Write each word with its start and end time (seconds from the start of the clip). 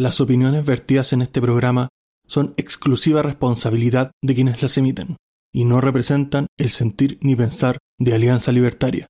Las 0.00 0.18
opiniones 0.22 0.64
vertidas 0.64 1.12
en 1.12 1.20
este 1.20 1.42
programa 1.42 1.90
son 2.26 2.54
exclusiva 2.56 3.20
responsabilidad 3.20 4.12
de 4.22 4.34
quienes 4.34 4.62
las 4.62 4.78
emiten 4.78 5.18
y 5.52 5.66
no 5.66 5.82
representan 5.82 6.46
el 6.56 6.70
sentir 6.70 7.18
ni 7.20 7.36
pensar 7.36 7.76
de 7.98 8.14
Alianza 8.14 8.50
Libertaria. 8.50 9.04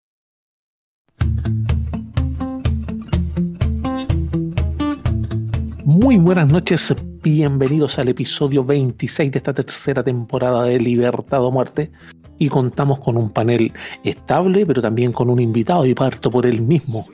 Muy 5.85 6.17
buenas 6.17 6.49
noches, 6.49 6.93
bienvenidos 7.23 8.01
al 8.01 8.09
episodio 8.09 8.65
26 8.65 9.31
de 9.31 9.39
esta 9.39 9.55
tercera 9.55 10.03
temporada 10.03 10.65
de 10.65 10.81
Libertad 10.81 11.45
o 11.45 11.53
Muerte 11.53 11.93
y 12.37 12.49
contamos 12.49 12.99
con 12.99 13.17
un 13.17 13.33
panel 13.33 13.73
estable 14.03 14.67
pero 14.67 14.83
también 14.83 15.13
con 15.13 15.31
un 15.31 15.41
invitado 15.41 15.87
y 15.87 15.95
parto 15.95 16.33
por 16.33 16.47
él 16.47 16.61
mismo. 16.61 17.07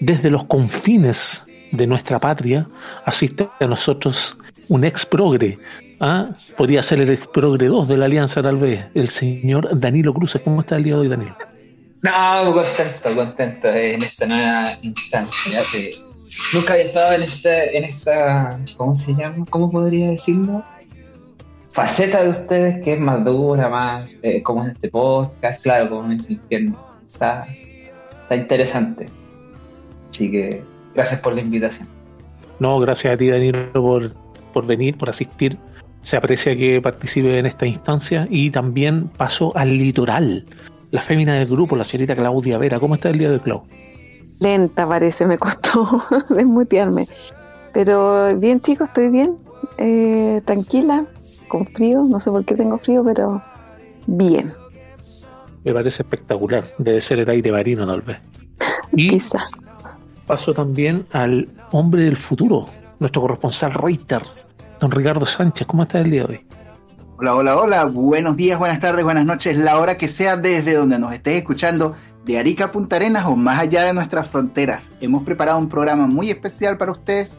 Desde 0.00 0.28
los 0.28 0.44
confines 0.44 1.46
de 1.72 1.86
nuestra 1.86 2.18
patria 2.18 2.66
asiste 3.04 3.48
a 3.60 3.66
nosotros 3.66 4.36
un 4.68 4.84
ex 4.84 5.06
progre. 5.06 5.58
¿ah? 6.00 6.30
Podría 6.56 6.82
ser 6.82 7.00
el 7.00 7.10
ex 7.10 7.26
progre 7.28 7.66
2 7.66 7.88
de 7.88 7.96
la 7.96 8.06
Alianza, 8.06 8.42
tal 8.42 8.58
vez, 8.58 8.84
el 8.94 9.08
señor 9.08 9.78
Danilo 9.78 10.12
Cruz. 10.14 10.38
¿Cómo 10.44 10.60
está 10.60 10.76
el 10.76 10.84
día 10.84 10.94
de 10.94 11.00
hoy, 11.00 11.08
Danilo? 11.08 11.36
No, 12.02 12.52
contento, 12.52 13.14
contento 13.14 13.68
en 13.68 14.02
esta 14.02 14.26
nueva 14.26 14.64
instancia. 14.82 15.60
nunca 16.52 16.74
había 16.74 16.86
estado 16.86 17.14
en 17.14 17.22
esta, 17.22 17.64
en 17.64 17.84
esta, 17.84 18.60
¿cómo 18.76 18.94
se 18.94 19.14
llama? 19.14 19.44
¿Cómo 19.50 19.70
podría 19.70 20.10
decirlo? 20.10 20.64
Faceta 21.70 22.22
de 22.22 22.28
ustedes 22.30 22.82
que 22.82 22.94
es 22.94 23.00
más 23.00 23.24
dura, 23.24 23.68
más 23.68 24.16
eh, 24.22 24.42
como 24.42 24.64
en 24.64 24.70
este 24.70 24.88
podcast, 24.88 25.62
claro, 25.62 25.90
como 25.90 26.10
en 26.10 26.20
ese 26.20 26.34
infierno. 26.34 26.78
Está, 27.12 27.46
está 28.22 28.36
interesante. 28.36 29.06
Así 30.08 30.30
que 30.30 30.62
Gracias 30.96 31.20
por 31.20 31.34
la 31.34 31.42
invitación. 31.42 31.88
No, 32.58 32.80
gracias 32.80 33.14
a 33.14 33.16
ti, 33.18 33.28
Danilo, 33.28 33.70
por, 33.74 34.14
por 34.54 34.66
venir, 34.66 34.96
por 34.96 35.10
asistir. 35.10 35.58
Se 36.00 36.16
aprecia 36.16 36.56
que 36.56 36.80
participe 36.80 37.38
en 37.38 37.44
esta 37.44 37.66
instancia 37.66 38.26
y 38.30 38.50
también 38.50 39.08
paso 39.08 39.54
al 39.56 39.76
litoral. 39.76 40.46
La 40.90 41.02
fémina 41.02 41.34
del 41.34 41.46
grupo, 41.46 41.76
la 41.76 41.84
señorita 41.84 42.16
Claudia 42.16 42.56
Vera. 42.56 42.80
¿Cómo 42.80 42.94
está 42.94 43.10
el 43.10 43.18
día 43.18 43.30
de 43.30 43.40
Clau? 43.40 43.64
Lenta 44.40 44.88
parece, 44.88 45.26
me 45.26 45.36
costó 45.36 46.02
desmutearme. 46.30 47.06
Pero 47.74 48.34
bien, 48.38 48.60
chicos, 48.60 48.88
estoy 48.88 49.10
bien. 49.10 49.36
Eh, 49.76 50.40
tranquila, 50.46 51.04
con 51.48 51.66
frío. 51.66 52.02
No 52.04 52.20
sé 52.20 52.30
por 52.30 52.42
qué 52.46 52.54
tengo 52.54 52.78
frío, 52.78 53.04
pero 53.04 53.42
bien. 54.06 54.54
Me 55.62 55.74
parece 55.74 56.02
espectacular. 56.02 56.72
Debe 56.78 57.02
ser 57.02 57.18
el 57.18 57.28
aire 57.28 57.52
marino, 57.52 57.86
tal 57.86 58.00
vez. 58.00 58.16
Y 58.92 59.10
Quizá 59.10 59.50
paso 60.26 60.52
también 60.52 61.06
al 61.12 61.48
hombre 61.72 62.04
del 62.04 62.16
futuro, 62.16 62.66
nuestro 62.98 63.22
corresponsal 63.22 63.72
Reuters, 63.72 64.48
don 64.80 64.90
Ricardo 64.90 65.26
Sánchez. 65.26 65.66
¿Cómo 65.66 65.84
está 65.84 66.00
el 66.00 66.10
día 66.10 66.24
de 66.24 66.34
hoy? 66.34 66.46
Hola, 67.18 67.34
hola, 67.34 67.56
hola. 67.56 67.84
Buenos 67.86 68.36
días, 68.36 68.58
buenas 68.58 68.80
tardes, 68.80 69.04
buenas 69.04 69.24
noches, 69.24 69.58
la 69.58 69.78
hora 69.78 69.96
que 69.96 70.08
sea 70.08 70.36
desde 70.36 70.74
donde 70.74 70.98
nos 70.98 71.14
estés 71.14 71.36
escuchando, 71.36 71.94
de 72.26 72.38
Arica 72.38 72.72
Punta 72.72 72.96
Arenas 72.96 73.24
o 73.24 73.36
más 73.36 73.60
allá 73.60 73.84
de 73.84 73.94
nuestras 73.94 74.28
fronteras. 74.28 74.92
Hemos 75.00 75.22
preparado 75.22 75.58
un 75.58 75.68
programa 75.68 76.06
muy 76.08 76.30
especial 76.30 76.76
para 76.76 76.92
ustedes. 76.92 77.38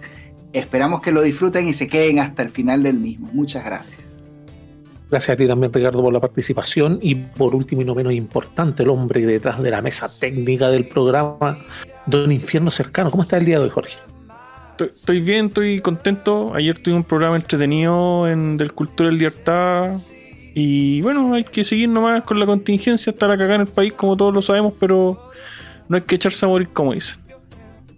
Esperamos 0.54 1.02
que 1.02 1.12
lo 1.12 1.22
disfruten 1.22 1.68
y 1.68 1.74
se 1.74 1.88
queden 1.88 2.20
hasta 2.20 2.42
el 2.42 2.50
final 2.50 2.84
del 2.84 2.98
mismo. 2.98 3.30
Muchas 3.34 3.66
gracias. 3.66 4.17
Gracias 5.10 5.36
a 5.36 5.38
ti 5.38 5.48
también, 5.48 5.72
Ricardo, 5.72 6.02
por 6.02 6.12
la 6.12 6.20
participación. 6.20 7.00
Y 7.02 7.16
por 7.16 7.56
último 7.56 7.82
y 7.82 7.86
no 7.86 7.96
menos 7.96 8.14
importante, 8.14 8.84
el 8.84 8.90
hombre 8.90 9.26
detrás 9.26 9.62
de 9.62 9.72
la 9.72 9.82
mesa 9.82 10.12
técnica 10.20 10.70
del 10.70 10.88
programa, 10.88 11.58
Don 12.06 12.32
Infierno 12.32 12.72
Cercano. 12.72 13.10
¿Cómo 13.10 13.24
está 13.24 13.38
el 13.38 13.46
día 13.46 13.58
de 13.58 13.66
hoy, 13.66 13.70
Jorge? 13.70 13.96
Estoy, 14.80 15.22
bien, 15.22 15.48
estoy 15.48 15.80
contento. 15.82 16.54
Ayer 16.54 16.78
tuve 16.78 16.96
un 16.96 17.04
programa 17.04 17.36
entretenido 17.38 18.28
en 18.28 18.58
del 18.58 18.74
Cultura 18.74 19.10
y 19.10 19.14
Libertad. 19.14 19.96
Y 20.54 21.02
bueno, 21.02 21.34
hay 21.34 21.44
que 21.44 21.64
seguir 21.64 21.90
nomás 21.90 22.24
con 22.24 22.40
la 22.40 22.46
contingencia, 22.46 23.12
estar 23.12 23.32
acá 23.32 23.56
en 23.56 23.62
el 23.62 23.68
país 23.68 23.94
como 23.94 24.18
todos 24.18 24.34
lo 24.34 24.42
sabemos, 24.42 24.74
pero 24.80 25.32
no 25.88 25.96
hay 25.96 26.04
que 26.04 26.16
echarse 26.16 26.46
a 26.46 26.50
morir 26.50 26.70
como 26.74 26.94
dicen. 26.94 27.22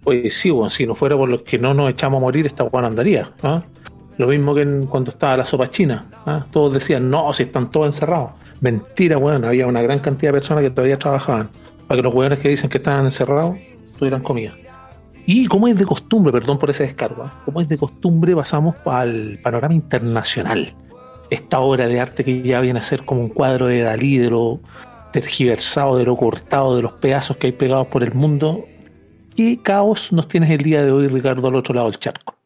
Pues 0.04 0.34
sí, 0.34 0.50
bueno, 0.50 0.70
si 0.70 0.86
no 0.86 0.94
fuera 0.94 1.16
por 1.16 1.28
los 1.28 1.42
que 1.42 1.58
no 1.58 1.74
nos 1.74 1.90
echamos 1.90 2.18
a 2.18 2.20
morir, 2.20 2.46
esta 2.46 2.64
Juan 2.64 2.84
andaría. 2.84 3.30
¿ah? 3.42 3.62
Lo 4.20 4.26
mismo 4.26 4.54
que 4.54 4.66
cuando 4.86 5.12
estaba 5.12 5.38
la 5.38 5.46
sopa 5.46 5.70
china. 5.70 6.04
¿ah? 6.26 6.44
Todos 6.50 6.74
decían, 6.74 7.08
no, 7.08 7.32
si 7.32 7.44
están 7.44 7.70
todos 7.70 7.86
encerrados. 7.86 8.32
Mentira, 8.60 9.16
bueno, 9.16 9.46
había 9.48 9.66
una 9.66 9.80
gran 9.80 10.00
cantidad 10.00 10.30
de 10.30 10.40
personas 10.40 10.62
que 10.62 10.68
todavía 10.68 10.98
trabajaban. 10.98 11.48
Para 11.88 11.98
que 11.98 12.02
los 12.02 12.14
hueones 12.14 12.38
que 12.38 12.50
dicen 12.50 12.68
que 12.68 12.76
estaban 12.76 13.06
encerrados 13.06 13.56
tuvieran 13.98 14.22
comida. 14.22 14.52
Y 15.24 15.46
como 15.46 15.68
es 15.68 15.78
de 15.78 15.86
costumbre, 15.86 16.32
perdón 16.32 16.58
por 16.58 16.68
ese 16.68 16.82
descargo, 16.82 17.24
¿eh? 17.24 17.28
como 17.46 17.62
es 17.62 17.68
de 17.70 17.78
costumbre, 17.78 18.36
pasamos 18.36 18.76
al 18.84 19.38
panorama 19.42 19.72
internacional. 19.72 20.74
Esta 21.30 21.60
obra 21.60 21.86
de 21.86 21.98
arte 21.98 22.22
que 22.22 22.42
ya 22.42 22.60
viene 22.60 22.78
a 22.78 22.82
ser 22.82 23.06
como 23.06 23.22
un 23.22 23.30
cuadro 23.30 23.68
de 23.68 23.80
Dalí, 23.80 24.18
de 24.18 24.28
lo 24.28 24.60
tergiversado, 25.14 25.96
de 25.96 26.04
lo 26.04 26.14
cortado, 26.18 26.76
de 26.76 26.82
los 26.82 26.92
pedazos 26.92 27.38
que 27.38 27.46
hay 27.46 27.52
pegados 27.54 27.86
por 27.86 28.02
el 28.02 28.12
mundo. 28.12 28.66
¿Qué 29.34 29.62
caos 29.62 30.12
nos 30.12 30.28
tienes 30.28 30.50
el 30.50 30.62
día 30.62 30.84
de 30.84 30.92
hoy, 30.92 31.08
Ricardo, 31.08 31.48
al 31.48 31.54
otro 31.54 31.74
lado 31.74 31.90
del 31.90 31.98
charco? 31.98 32.39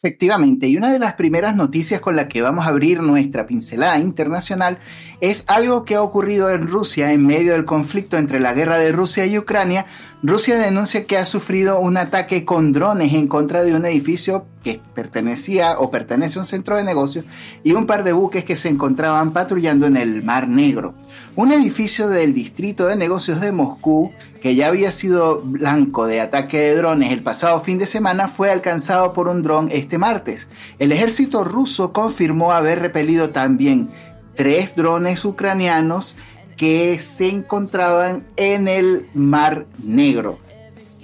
Efectivamente, 0.00 0.68
y 0.68 0.76
una 0.76 0.92
de 0.92 1.00
las 1.00 1.14
primeras 1.14 1.56
noticias 1.56 2.00
con 2.00 2.14
la 2.14 2.28
que 2.28 2.40
vamos 2.40 2.64
a 2.64 2.68
abrir 2.68 3.02
nuestra 3.02 3.48
pincelada 3.48 3.98
internacional 3.98 4.78
es 5.20 5.42
algo 5.48 5.84
que 5.84 5.96
ha 5.96 6.02
ocurrido 6.02 6.50
en 6.50 6.68
Rusia 6.68 7.10
en 7.10 7.26
medio 7.26 7.50
del 7.50 7.64
conflicto 7.64 8.16
entre 8.16 8.38
la 8.38 8.54
guerra 8.54 8.78
de 8.78 8.92
Rusia 8.92 9.26
y 9.26 9.36
Ucrania. 9.36 9.86
Rusia 10.22 10.56
denuncia 10.56 11.04
que 11.04 11.18
ha 11.18 11.26
sufrido 11.26 11.80
un 11.80 11.96
ataque 11.96 12.44
con 12.44 12.72
drones 12.72 13.12
en 13.12 13.26
contra 13.26 13.64
de 13.64 13.74
un 13.74 13.84
edificio 13.86 14.46
que 14.62 14.80
pertenecía 14.94 15.74
o 15.80 15.90
pertenece 15.90 16.38
a 16.38 16.42
un 16.42 16.46
centro 16.46 16.76
de 16.76 16.84
negocios 16.84 17.24
y 17.64 17.72
un 17.72 17.88
par 17.88 18.04
de 18.04 18.12
buques 18.12 18.44
que 18.44 18.56
se 18.56 18.68
encontraban 18.68 19.32
patrullando 19.32 19.88
en 19.88 19.96
el 19.96 20.22
Mar 20.22 20.46
Negro. 20.46 20.94
Un 21.34 21.50
edificio 21.50 22.08
del 22.08 22.34
distrito 22.34 22.86
de 22.86 22.94
negocios 22.94 23.40
de 23.40 23.50
Moscú, 23.50 24.12
que 24.40 24.54
ya 24.54 24.68
había 24.68 24.92
sido 24.92 25.40
blanco 25.40 26.06
de 26.06 26.20
ataque 26.20 26.58
de 26.58 26.76
drones 26.76 27.12
el 27.12 27.22
pasado 27.22 27.60
fin 27.60 27.78
de 27.78 27.86
semana, 27.86 28.28
fue 28.28 28.50
alcanzado 28.50 29.12
por 29.12 29.28
un 29.28 29.42
dron 29.42 29.68
este 29.72 29.98
martes. 29.98 30.48
El 30.78 30.92
ejército 30.92 31.44
ruso 31.44 31.92
confirmó 31.92 32.52
haber 32.52 32.80
repelido 32.80 33.30
también 33.30 33.90
tres 34.34 34.76
drones 34.76 35.24
ucranianos 35.24 36.16
que 36.56 36.98
se 36.98 37.28
encontraban 37.28 38.24
en 38.36 38.68
el 38.68 39.06
Mar 39.14 39.66
Negro. 39.82 40.38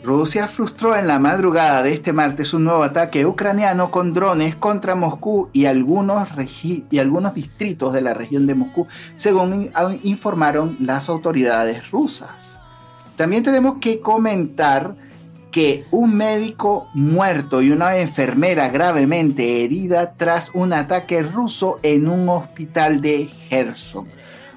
Rusia 0.05 0.49
frustró 0.49 0.95
en 0.97 1.07
la 1.07 1.19
madrugada 1.19 1.83
de 1.83 1.95
este 1.95 2.13
martes 2.13 2.53
un 2.53 2.65
nuevo 2.65 2.83
ataque 2.83 3.25
ucraniano 3.25 3.91
con 3.91 4.13
drones 4.13 4.55
contra 4.55 4.95
Moscú 4.95 5.49
y 5.55 5.65
algunos, 5.65 6.29
y 6.63 6.99
algunos 6.99 7.33
distritos 7.33 7.95
de 7.95 8.03
la 8.03 8.13
región 8.13 8.47
de 8.47 8.55
Moscú, 8.55 8.87
según 9.17 9.71
informaron 10.03 10.77
las 10.79 11.09
autoridades 11.09 11.91
rusas. 11.91 12.54
También 13.17 13.43
tenemos 13.43 13.77
que 13.81 14.01
comentar 14.01 14.95
que 15.55 15.85
un 15.93 16.17
médico 16.17 16.89
muerto 16.95 17.63
y 17.63 17.71
una 17.71 17.97
enfermera 17.99 18.71
gravemente 18.71 19.65
herida 19.65 20.15
tras 20.17 20.51
un 20.53 20.73
ataque 20.73 21.23
ruso 21.23 21.79
en 21.85 22.09
un 22.09 22.29
hospital 22.29 23.01
de 23.01 23.31
Gerson. 23.49 24.09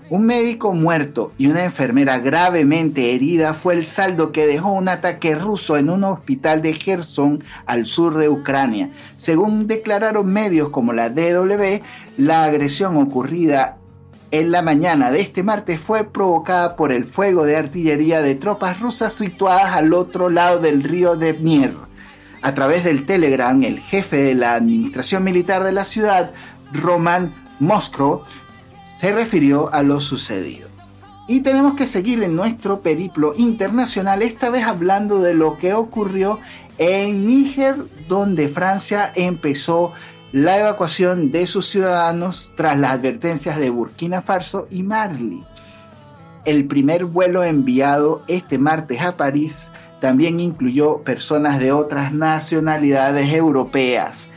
Un 0.10 0.26
médico 0.26 0.74
muerto 0.74 1.34
y 1.38 1.48
una 1.48 1.66
enfermera 1.66 2.18
gravemente 2.18 3.14
herida 3.14 3.54
fue 3.54 3.76
el 3.76 3.86
saldo 3.86 4.32
que 4.32 4.48
dejó 4.48 4.72
un 4.72 4.88
ataque 4.88 5.36
ruso 5.36 5.78
en 5.78 5.90
un 5.90 6.04
hospital 6.04 6.62
de 6.62 6.74
Gerson 6.74 7.44
al 7.66 7.86
sur 7.86 8.18
de 8.18 8.30
Ucrania. 8.30 8.90
Según 9.18 9.68
declararon 9.68 10.26
medios 10.26 10.70
como 10.70 10.94
la 10.94 11.10
DW, 11.10 11.82
la 12.18 12.46
agresión 12.46 12.98
ocurrida 12.98 13.77
en 14.32 14.52
la 14.52 14.62
mañana 14.62 15.12
de 15.12 15.22
este 15.22 15.44
martes 15.44 15.80
fue 15.80 16.04
provocada 16.04 16.76
por 16.76 16.92
el 16.92 17.06
fuego 17.06 17.46
de 17.46 17.56
artillería 17.56 18.22
de 18.22 18.36
tropas 18.36 18.80
rusas 18.80 19.14
situadas 19.14 19.76
al 19.76 19.94
otro 19.94 20.30
lado 20.30 20.60
del 20.60 20.84
río 20.84 21.16
de 21.16 21.34
Dnier. 21.34 21.74
A 22.42 22.54
través 22.54 22.84
del 22.84 23.06
Telegram, 23.06 23.62
el 23.64 23.80
jefe 23.80 24.18
de 24.18 24.36
la 24.36 24.56
administración 24.56 25.24
militar 25.24 25.64
de 25.64 25.72
la 25.72 25.86
ciudad, 25.86 26.32
Roman 26.74 27.34
Moskro, 27.60 28.24
se 28.84 29.14
refirió 29.14 29.74
a 29.74 29.82
lo 29.82 30.00
sucedido. 30.00 30.68
Y 31.28 31.42
tenemos 31.42 31.76
que 31.76 31.88
seguir 31.88 32.24
en 32.24 32.36
nuestro 32.36 32.82
periplo 32.82 33.34
internacional, 33.36 34.22
esta 34.22 34.50
vez 34.50 34.64
hablando 34.64 35.20
de 35.20 35.34
lo 35.34 35.58
que 35.58 35.74
ocurrió 35.74 36.40
en 36.78 37.28
Níger, 37.28 37.76
donde 38.08 38.48
Francia 38.48 39.12
empezó 39.16 39.94
la 40.32 40.58
evacuación 40.58 41.32
de 41.32 41.48
sus 41.48 41.68
ciudadanos 41.68 42.52
tras 42.56 42.78
las 42.78 42.92
advertencias 42.92 43.58
de 43.58 43.70
Burkina 43.70 44.22
Faso 44.22 44.68
y 44.70 44.84
Mali. 44.84 45.44
El 46.46 46.68
primer 46.68 47.06
vuelo 47.06 47.44
enviado 47.44 48.24
este 48.28 48.58
martes 48.58 49.02
a 49.02 49.16
París 49.16 49.70
también 50.02 50.40
incluyó 50.40 51.00
personas 51.04 51.60
de 51.60 51.72
otras 51.72 52.14
nacionalidades 52.14 53.34
europeas. 53.34 54.28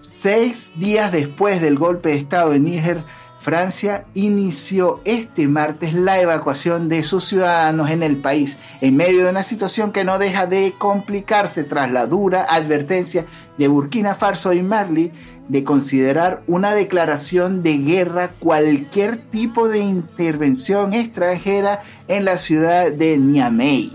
Seis 0.00 0.72
días 0.76 1.12
después 1.12 1.60
del 1.60 1.78
golpe 1.78 2.10
de 2.10 2.16
Estado 2.16 2.52
en 2.52 2.64
Níger, 2.64 3.04
Francia 3.38 4.04
inició 4.14 5.00
este 5.04 5.46
martes 5.46 5.94
la 5.94 6.20
evacuación 6.20 6.88
de 6.88 7.04
sus 7.04 7.26
ciudadanos 7.26 7.90
en 7.90 8.02
el 8.02 8.20
país, 8.20 8.58
en 8.80 8.96
medio 8.96 9.22
de 9.22 9.30
una 9.30 9.44
situación 9.44 9.92
que 9.92 10.02
no 10.02 10.18
deja 10.18 10.46
de 10.46 10.74
complicarse 10.76 11.62
tras 11.62 11.92
la 11.92 12.06
dura 12.06 12.46
advertencia 12.48 13.26
de 13.56 13.68
Burkina 13.68 14.16
Faso 14.16 14.52
y 14.52 14.62
Mali 14.62 15.12
de 15.48 15.64
considerar 15.64 16.42
una 16.46 16.74
declaración 16.74 17.62
de 17.62 17.78
guerra 17.78 18.30
cualquier 18.38 19.16
tipo 19.16 19.68
de 19.68 19.78
intervención 19.78 20.92
extranjera 20.92 21.82
en 22.08 22.24
la 22.24 22.36
ciudad 22.36 22.90
de 22.90 23.16
Niamey. 23.18 23.92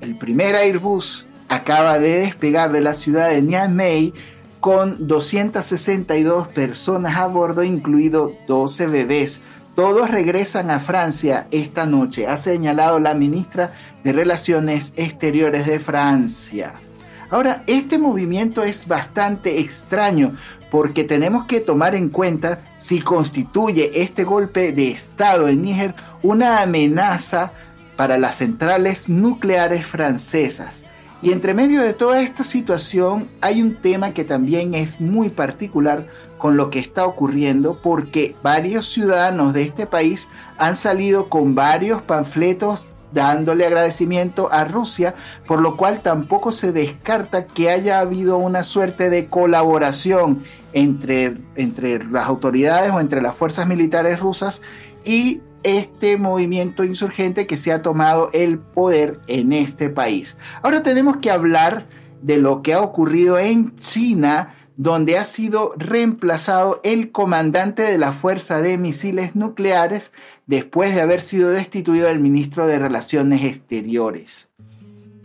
El 0.00 0.18
primer 0.18 0.54
Airbus 0.54 1.26
acaba 1.48 1.98
de 1.98 2.18
despegar 2.18 2.72
de 2.72 2.80
la 2.80 2.94
ciudad 2.94 3.30
de 3.30 3.40
Niamey 3.40 4.12
con 4.60 5.06
262 5.06 6.48
personas 6.48 7.16
a 7.16 7.26
bordo, 7.26 7.62
incluido 7.62 8.32
12 8.48 8.86
bebés. 8.86 9.42
Todos 9.74 10.10
regresan 10.10 10.70
a 10.70 10.80
Francia 10.80 11.46
esta 11.50 11.84
noche, 11.84 12.26
ha 12.26 12.38
señalado 12.38 12.98
la 12.98 13.14
ministra 13.14 13.72
de 14.04 14.12
Relaciones 14.12 14.92
Exteriores 14.96 15.66
de 15.66 15.80
Francia. 15.80 16.72
Ahora, 17.30 17.64
este 17.66 17.98
movimiento 17.98 18.62
es 18.62 18.86
bastante 18.86 19.58
extraño 19.58 20.36
porque 20.74 21.04
tenemos 21.04 21.44
que 21.44 21.60
tomar 21.60 21.94
en 21.94 22.08
cuenta 22.08 22.64
si 22.74 23.00
constituye 23.00 24.02
este 24.02 24.24
golpe 24.24 24.72
de 24.72 24.90
Estado 24.90 25.46
en 25.46 25.62
Níger 25.62 25.94
una 26.24 26.62
amenaza 26.62 27.52
para 27.96 28.18
las 28.18 28.38
centrales 28.38 29.08
nucleares 29.08 29.86
francesas. 29.86 30.84
Y 31.22 31.30
entre 31.30 31.54
medio 31.54 31.80
de 31.80 31.92
toda 31.92 32.20
esta 32.20 32.42
situación 32.42 33.28
hay 33.40 33.62
un 33.62 33.76
tema 33.76 34.14
que 34.14 34.24
también 34.24 34.74
es 34.74 35.00
muy 35.00 35.28
particular 35.28 36.08
con 36.38 36.56
lo 36.56 36.70
que 36.70 36.80
está 36.80 37.06
ocurriendo 37.06 37.80
porque 37.80 38.34
varios 38.42 38.88
ciudadanos 38.88 39.52
de 39.52 39.62
este 39.62 39.86
país 39.86 40.26
han 40.58 40.74
salido 40.74 41.28
con 41.28 41.54
varios 41.54 42.02
panfletos 42.02 42.90
dándole 43.12 43.64
agradecimiento 43.64 44.52
a 44.52 44.64
Rusia, 44.64 45.14
por 45.46 45.60
lo 45.60 45.76
cual 45.76 46.00
tampoco 46.00 46.50
se 46.50 46.72
descarta 46.72 47.46
que 47.46 47.70
haya 47.70 48.00
habido 48.00 48.38
una 48.38 48.64
suerte 48.64 49.08
de 49.08 49.28
colaboración 49.28 50.42
entre, 50.74 51.38
entre 51.54 52.04
las 52.04 52.26
autoridades 52.26 52.92
o 52.92 53.00
entre 53.00 53.22
las 53.22 53.34
fuerzas 53.34 53.66
militares 53.66 54.20
rusas 54.20 54.60
y 55.04 55.40
este 55.62 56.18
movimiento 56.18 56.84
insurgente 56.84 57.46
que 57.46 57.56
se 57.56 57.72
ha 57.72 57.80
tomado 57.80 58.28
el 58.32 58.58
poder 58.58 59.20
en 59.28 59.52
este 59.52 59.88
país. 59.88 60.36
Ahora 60.62 60.82
tenemos 60.82 61.16
que 61.16 61.30
hablar 61.30 61.86
de 62.20 62.36
lo 62.36 62.62
que 62.62 62.74
ha 62.74 62.82
ocurrido 62.82 63.38
en 63.38 63.74
China, 63.76 64.54
donde 64.76 65.16
ha 65.16 65.24
sido 65.24 65.72
reemplazado 65.76 66.80
el 66.84 67.12
comandante 67.12 67.82
de 67.82 67.96
la 67.96 68.12
Fuerza 68.12 68.60
de 68.60 68.76
Misiles 68.76 69.36
Nucleares 69.36 70.12
después 70.46 70.94
de 70.94 71.00
haber 71.00 71.20
sido 71.20 71.50
destituido 71.50 72.08
el 72.08 72.20
ministro 72.20 72.66
de 72.66 72.78
Relaciones 72.78 73.44
Exteriores. 73.44 74.50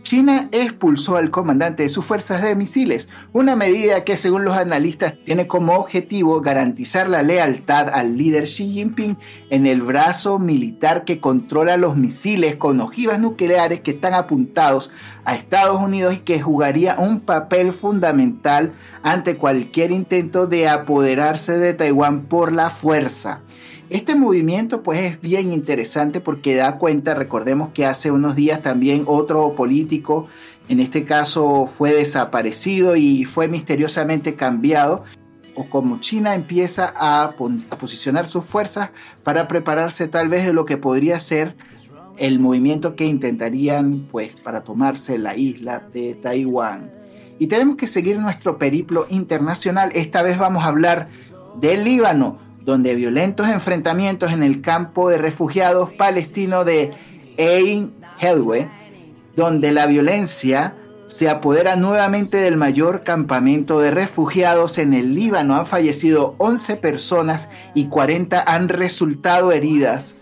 China 0.02 0.48
expulsó 0.50 1.16
al 1.16 1.30
comandante 1.30 1.82
de 1.82 1.88
sus 1.88 2.04
fuerzas 2.04 2.42
de 2.42 2.56
misiles, 2.56 3.08
una 3.32 3.54
medida 3.54 4.02
que 4.02 4.16
según 4.16 4.44
los 4.44 4.56
analistas 4.56 5.14
tiene 5.24 5.46
como 5.46 5.74
objetivo 5.74 6.40
garantizar 6.40 7.08
la 7.08 7.22
lealtad 7.22 7.88
al 7.88 8.16
líder 8.16 8.44
Xi 8.44 8.72
Jinping 8.72 9.18
en 9.50 9.66
el 9.66 9.82
brazo 9.82 10.38
militar 10.38 11.04
que 11.04 11.20
controla 11.20 11.76
los 11.76 11.96
misiles 11.96 12.56
con 12.56 12.80
ojivas 12.80 13.20
nucleares 13.20 13.80
que 13.80 13.92
están 13.92 14.14
apuntados 14.14 14.90
a 15.24 15.36
Estados 15.36 15.80
Unidos 15.80 16.14
y 16.14 16.18
que 16.18 16.40
jugaría 16.40 16.96
un 16.98 17.20
papel 17.20 17.72
fundamental 17.72 18.72
ante 19.02 19.36
cualquier 19.36 19.92
intento 19.92 20.46
de 20.46 20.68
apoderarse 20.68 21.58
de 21.58 21.74
Taiwán 21.74 22.22
por 22.22 22.52
la 22.52 22.70
fuerza. 22.70 23.42
Este 23.90 24.14
movimiento 24.14 24.84
pues 24.84 25.00
es 25.00 25.20
bien 25.20 25.52
interesante 25.52 26.20
porque 26.20 26.54
da 26.54 26.78
cuenta, 26.78 27.14
recordemos 27.14 27.70
que 27.70 27.86
hace 27.86 28.12
unos 28.12 28.36
días 28.36 28.62
también 28.62 29.02
otro 29.06 29.56
político, 29.56 30.28
en 30.68 30.78
este 30.78 31.04
caso 31.04 31.66
fue 31.66 31.92
desaparecido 31.92 32.94
y 32.94 33.24
fue 33.24 33.48
misteriosamente 33.48 34.36
cambiado, 34.36 35.02
o 35.56 35.68
como 35.68 35.98
China 35.98 36.36
empieza 36.36 36.94
a, 36.96 37.34
posicionar 37.80 38.28
sus 38.28 38.44
fuerzas 38.44 38.90
para 39.24 39.48
prepararse 39.48 40.06
tal 40.06 40.28
vez 40.28 40.46
de 40.46 40.52
lo 40.52 40.66
que 40.66 40.76
podría 40.76 41.18
ser 41.18 41.56
el 42.16 42.38
movimiento 42.38 42.94
que 42.94 43.06
intentarían 43.06 44.06
pues 44.08 44.36
para 44.36 44.62
tomarse 44.62 45.18
la 45.18 45.36
isla 45.36 45.80
de 45.92 46.14
Taiwán. 46.14 46.92
Y 47.40 47.48
tenemos 47.48 47.76
que 47.76 47.88
seguir 47.88 48.20
nuestro 48.20 48.56
periplo 48.56 49.06
internacional. 49.10 49.90
Esta 49.94 50.22
vez 50.22 50.38
vamos 50.38 50.62
a 50.62 50.68
hablar 50.68 51.08
del 51.60 51.82
Líbano 51.82 52.49
donde 52.70 52.94
violentos 52.94 53.48
enfrentamientos 53.48 54.32
en 54.32 54.42
el 54.42 54.62
campo 54.62 55.08
de 55.08 55.18
refugiados 55.18 55.92
palestino 55.92 56.64
de 56.64 56.92
Ein 57.36 57.92
Helwe, 58.20 58.68
donde 59.36 59.72
la 59.72 59.86
violencia 59.86 60.74
se 61.06 61.28
apodera 61.28 61.74
nuevamente 61.74 62.36
del 62.36 62.56
mayor 62.56 63.02
campamento 63.02 63.80
de 63.80 63.90
refugiados 63.90 64.78
en 64.78 64.94
el 64.94 65.14
Líbano. 65.14 65.56
Han 65.56 65.66
fallecido 65.66 66.36
11 66.38 66.76
personas 66.76 67.48
y 67.74 67.86
40 67.86 68.42
han 68.46 68.68
resultado 68.68 69.50
heridas, 69.50 70.14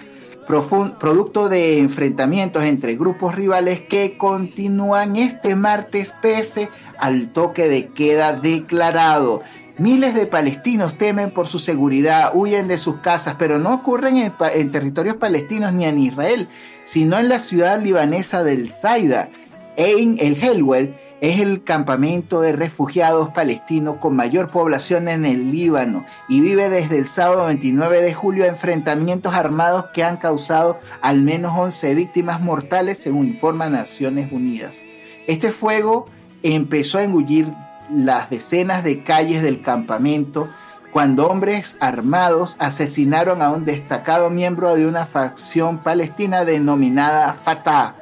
producto 0.47 1.51
de 1.51 1.79
enfrentamientos 1.79 2.63
entre 2.63 2.97
grupos 2.97 3.35
rivales 3.35 3.83
que 3.83 4.17
continúan 4.17 5.17
este 5.17 5.55
martes 5.55 6.15
pese 6.23 6.71
al 6.99 7.33
toque 7.33 7.69
de 7.69 7.89
queda 7.89 8.33
declarado. 8.33 9.43
Miles 9.79 10.13
de 10.13 10.27
palestinos 10.27 10.99
temen 10.99 11.31
por 11.31 11.47
su 11.47 11.61
seguridad, 11.61 12.33
huyen 12.35 12.67
de 12.67 12.79
sus 12.79 12.97
casas, 12.97 13.37
pero 13.39 13.61
no 13.61 13.73
ocurren 13.73 14.17
en, 14.17 14.73
territorios 14.73 15.17
palestinos 15.19 15.73
ni 15.73 15.85
en 15.85 16.01
Israel, 16.01 16.49
sino 16.85 17.17
en 17.17 17.29
la 17.29 17.39
ciudad 17.39 17.81
libanesa 17.81 18.43
del 18.43 18.71
Zaida. 18.71 19.29
En 19.77 20.17
el 20.19 20.35
Helwell 20.43 20.97
es 21.21 21.39
el 21.39 21.63
campamento 21.63 22.41
de 22.41 22.55
refugiados 22.55 23.29
palestinos 23.29 23.99
con 23.99 24.17
mayor 24.17 24.51
población 24.51 25.07
en 25.07 25.25
el 25.25 25.53
Líbano 25.53 26.05
y 26.29 26.41
vive 26.41 26.69
desde 26.69 26.99
el 26.99 27.07
sábado 27.07 27.47
29 27.47 28.03
de 28.03 28.15
julio 28.15 28.47
enfrentamientos 28.47 29.33
armados 29.33 29.87
que 29.95 30.03
han 30.03 30.17
causado 30.17 30.81
al 31.03 31.23
menos 31.23 31.57
11 31.57 31.95
víctimas 31.95 32.41
mortales 32.41 32.99
según 32.99 33.29
informa 33.29 33.69
Naciones 33.69 34.33
Unidas. 34.33 34.81
Este 35.29 35.53
fuego 35.53 36.07
empezó 36.43 36.99
a 36.99 37.05
engullir 37.05 37.47
las 37.91 38.31
decenas 38.31 38.85
de 38.85 39.03
calles 39.03 39.43
del 39.43 39.63
campamento 39.63 40.49
cuando 40.93 41.29
hombres 41.29 41.77
armados 41.81 42.57
asesinaron 42.59 43.43
a 43.43 43.51
un 43.51 43.65
destacado 43.65 44.31
miembro 44.31 44.75
de 44.75 44.87
una 44.87 45.07
facción 45.07 45.79
palestina 45.79 46.45
denominada 46.45 47.35
Fatah. 47.35 47.95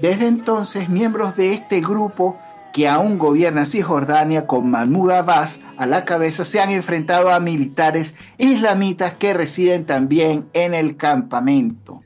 Desde 0.00 0.26
entonces, 0.26 0.88
miembros 0.88 1.36
de 1.36 1.52
este 1.52 1.80
grupo 1.80 2.36
que 2.72 2.88
aún 2.88 3.18
gobierna 3.18 3.66
Cisjordania 3.66 4.46
con 4.46 4.68
Mahmoud 4.68 5.12
Abbas 5.12 5.60
a 5.76 5.86
la 5.86 6.04
cabeza 6.04 6.44
se 6.44 6.60
han 6.60 6.70
enfrentado 6.70 7.30
a 7.30 7.38
militares 7.38 8.16
islamitas 8.36 9.12
que 9.14 9.32
residen 9.32 9.84
también 9.84 10.48
en 10.52 10.74
el 10.74 10.96
campamento. 10.96 12.02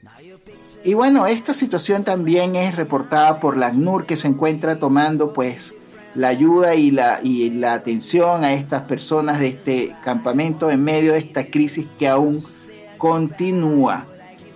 Y 0.85 0.95
bueno, 0.95 1.27
esta 1.27 1.55
situación 1.55 2.05
también 2.05 2.55
es 2.55 2.77
reportada 2.77 3.41
por 3.41 3.57
la 3.57 3.69
ACNUR 3.69 4.07
que 4.07 4.17
se 4.17 4.29
encuentra 4.29 4.79
tomando 4.79 5.33
pues 5.33 5.75
la 6.19 6.29
ayuda 6.29 6.75
y 6.75 6.91
la, 6.91 7.21
y 7.23 7.49
la 7.51 7.75
atención 7.75 8.43
a 8.43 8.53
estas 8.53 8.83
personas 8.83 9.39
de 9.39 9.47
este 9.47 9.95
campamento 10.03 10.69
en 10.69 10.83
medio 10.83 11.13
de 11.13 11.21
esta 11.21 11.47
crisis 11.47 11.87
que 11.97 12.09
aún 12.09 12.43
continúa. 12.99 14.05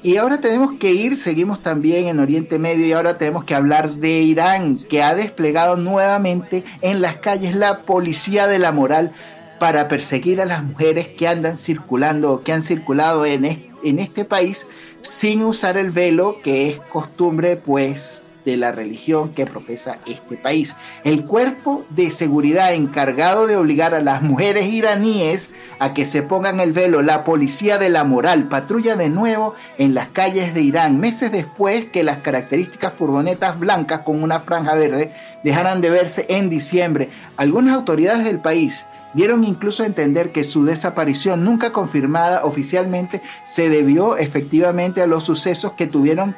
Y 0.03 0.17
ahora 0.17 0.41
tenemos 0.41 0.73
que 0.81 0.91
ir, 0.91 1.17
seguimos 1.17 1.63
también 1.63 2.09
en 2.09 2.19
Oriente 2.19 2.59
Medio 2.59 2.85
y 2.85 2.93
ahora 2.93 3.17
tenemos 3.17 3.45
que 3.45 3.55
hablar 3.55 3.91
de 3.91 4.23
Irán, 4.23 4.77
que 4.77 5.05
ha 5.05 5.15
desplegado 5.15 5.77
nuevamente 5.77 6.65
en 6.81 7.01
las 7.01 7.19
calles 7.19 7.55
la 7.55 7.83
policía 7.83 8.49
de 8.49 8.59
la 8.59 8.73
moral 8.73 9.13
para 9.61 9.87
perseguir 9.87 10.41
a 10.41 10.47
las 10.47 10.65
mujeres 10.65 11.07
que 11.17 11.29
andan 11.29 11.57
circulando 11.57 12.33
o 12.33 12.41
que 12.41 12.53
han 12.53 12.63
circulado 12.63 13.25
en, 13.25 13.45
en 13.45 13.99
este 14.01 14.25
país 14.25 14.67
sin 15.01 15.45
usar 15.45 15.77
el 15.77 15.93
velo, 15.93 16.39
que 16.43 16.71
es 16.71 16.81
costumbre 16.81 17.57
pues 17.57 18.25
de 18.45 18.57
la 18.57 18.73
religión 18.73 19.33
que 19.33 19.47
profesa 19.47 19.99
este 20.07 20.37
país. 20.37 20.77
El 21.05 21.25
cuerpo 21.27 21.85
de 21.91 22.11
seguridad 22.11 22.75
encargado 22.75 23.47
de 23.47 23.57
obligar 23.57 23.95
a 23.95 24.01
las 24.01 24.23
mujeres 24.23 24.67
iraníes 24.67 25.51
a 25.79 25.95
que 25.95 26.07
se 26.07 26.23
pongan 26.23 26.61
el 26.61 26.73
velo, 26.73 27.03
la 27.03 27.25
policía 27.25 27.79
de 27.79 27.89
la 27.89 28.05
moral, 28.05 28.49
patrulla 28.49 28.97
de 28.97 29.09
nuevo 29.09 29.55
en 29.79 29.95
las 29.95 30.09
calles 30.09 30.55
de 30.55 30.63
Irán, 30.63 30.99
meses 30.99 31.33
después 31.33 31.87
que 31.87 32.05
las 32.05 32.19
características 32.19 32.93
furgonetas 32.93 33.59
blancas 33.59 34.01
con 34.01 34.23
una 34.23 34.41
franja 34.41 34.75
verde 34.75 35.13
dejaran 35.43 35.81
de 35.81 35.91
verse 35.91 36.27
en 36.29 36.51
diciembre. 36.51 37.11
Algunas 37.37 37.75
autoridades 37.75 38.25
del 38.25 38.39
país 38.39 38.87
dieron 39.15 39.45
incluso 39.45 39.83
a 39.83 39.87
entender 39.87 40.33
que 40.33 40.45
su 40.45 40.65
desaparición 40.65 41.45
nunca 41.45 41.73
confirmada 41.73 42.45
oficialmente 42.45 43.23
se 43.47 43.69
debió 43.69 44.17
efectivamente 44.17 45.03
a 45.03 45.07
los 45.07 45.25
sucesos 45.25 45.73
que 45.73 45.87
tuvieron 45.87 46.35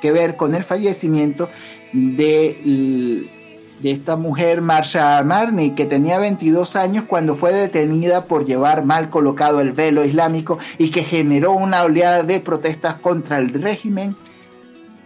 que 0.00 0.12
ver 0.12 0.36
con 0.36 0.54
el 0.54 0.64
fallecimiento 0.64 1.48
de 1.92 3.28
de 3.80 3.92
esta 3.92 4.16
mujer, 4.16 4.60
Marsha 4.60 5.22
Marni, 5.22 5.70
que 5.70 5.86
tenía 5.86 6.18
22 6.18 6.76
años 6.76 7.04
cuando 7.06 7.36
fue 7.36 7.52
detenida 7.52 8.24
por 8.24 8.44
llevar 8.44 8.84
mal 8.84 9.08
colocado 9.08 9.60
el 9.60 9.72
velo 9.72 10.04
islámico 10.04 10.58
y 10.78 10.90
que 10.90 11.04
generó 11.04 11.52
una 11.52 11.82
oleada 11.84 12.22
de 12.22 12.40
protestas 12.40 12.94
contra 12.94 13.38
el 13.38 13.52
régimen 13.52 14.16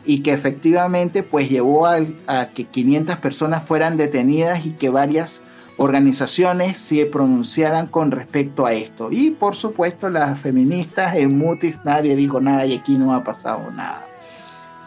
y 0.04 0.20
que 0.20 0.32
efectivamente 0.32 1.22
pues 1.22 1.48
llevó 1.48 1.86
a 1.86 2.48
que 2.54 2.64
500 2.64 3.16
personas 3.16 3.62
fueran 3.64 3.96
detenidas 3.96 4.64
y 4.64 4.70
que 4.70 4.88
varias 4.88 5.42
organizaciones 5.82 6.80
se 6.80 7.06
pronunciaran 7.06 7.88
con 7.88 8.12
respecto 8.12 8.66
a 8.66 8.72
esto. 8.72 9.08
Y 9.10 9.30
por 9.30 9.56
supuesto 9.56 10.10
las 10.10 10.38
feministas 10.38 11.16
en 11.16 11.36
Mutis 11.36 11.80
nadie 11.84 12.14
dijo 12.14 12.40
nada 12.40 12.64
y 12.64 12.76
aquí 12.76 12.96
no 12.96 13.12
ha 13.14 13.24
pasado 13.24 13.68
nada. 13.72 14.06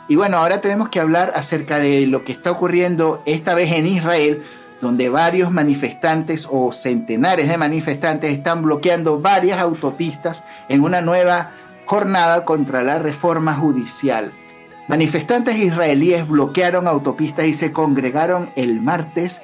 Y 0.07 0.15
bueno, 0.15 0.37
ahora 0.37 0.61
tenemos 0.61 0.87
que 0.87 1.01
hablar 1.01 1.33
acerca 1.35 1.79
de 1.79 2.07
lo 2.07 2.23
que 2.23 2.31
está 2.31 2.51
ocurriendo 2.51 3.21
esta 3.25 3.53
vez 3.55 3.73
en 3.73 3.87
Israel, 3.87 4.41
donde 4.79 5.09
varios 5.09 5.51
manifestantes 5.51 6.47
o 6.49 6.71
centenares 6.71 7.49
de 7.49 7.57
manifestantes 7.57 8.31
están 8.31 8.61
bloqueando 8.63 9.19
varias 9.19 9.59
autopistas 9.59 10.45
en 10.69 10.81
una 10.81 11.01
nueva 11.01 11.51
jornada 11.87 12.45
contra 12.45 12.83
la 12.83 12.99
reforma 12.99 13.53
judicial. 13.53 14.31
Manifestantes 14.87 15.57
israelíes 15.57 16.25
bloquearon 16.25 16.87
autopistas 16.87 17.47
y 17.47 17.53
se 17.53 17.73
congregaron 17.73 18.49
el 18.55 18.79
martes 18.79 19.41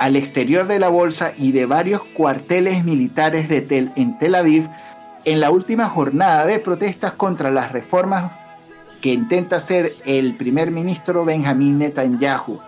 al 0.00 0.16
exterior 0.16 0.66
de 0.66 0.78
la 0.78 0.88
bolsa 0.88 1.34
y 1.36 1.52
de 1.52 1.66
varios 1.66 2.02
cuarteles 2.02 2.84
militares 2.84 3.50
de 3.50 3.60
Tel 3.60 3.92
en 3.96 4.18
Tel 4.18 4.34
Aviv 4.34 4.66
en 5.26 5.40
la 5.40 5.50
última 5.50 5.90
jornada 5.90 6.46
de 6.46 6.58
protestas 6.58 7.12
contra 7.12 7.50
las 7.50 7.70
reformas 7.70 8.32
que 9.02 9.12
intenta 9.12 9.56
hacer 9.56 9.92
el 10.06 10.36
primer 10.36 10.70
ministro 10.70 11.26
Benjamín 11.26 11.78
Netanyahu. 11.78 12.60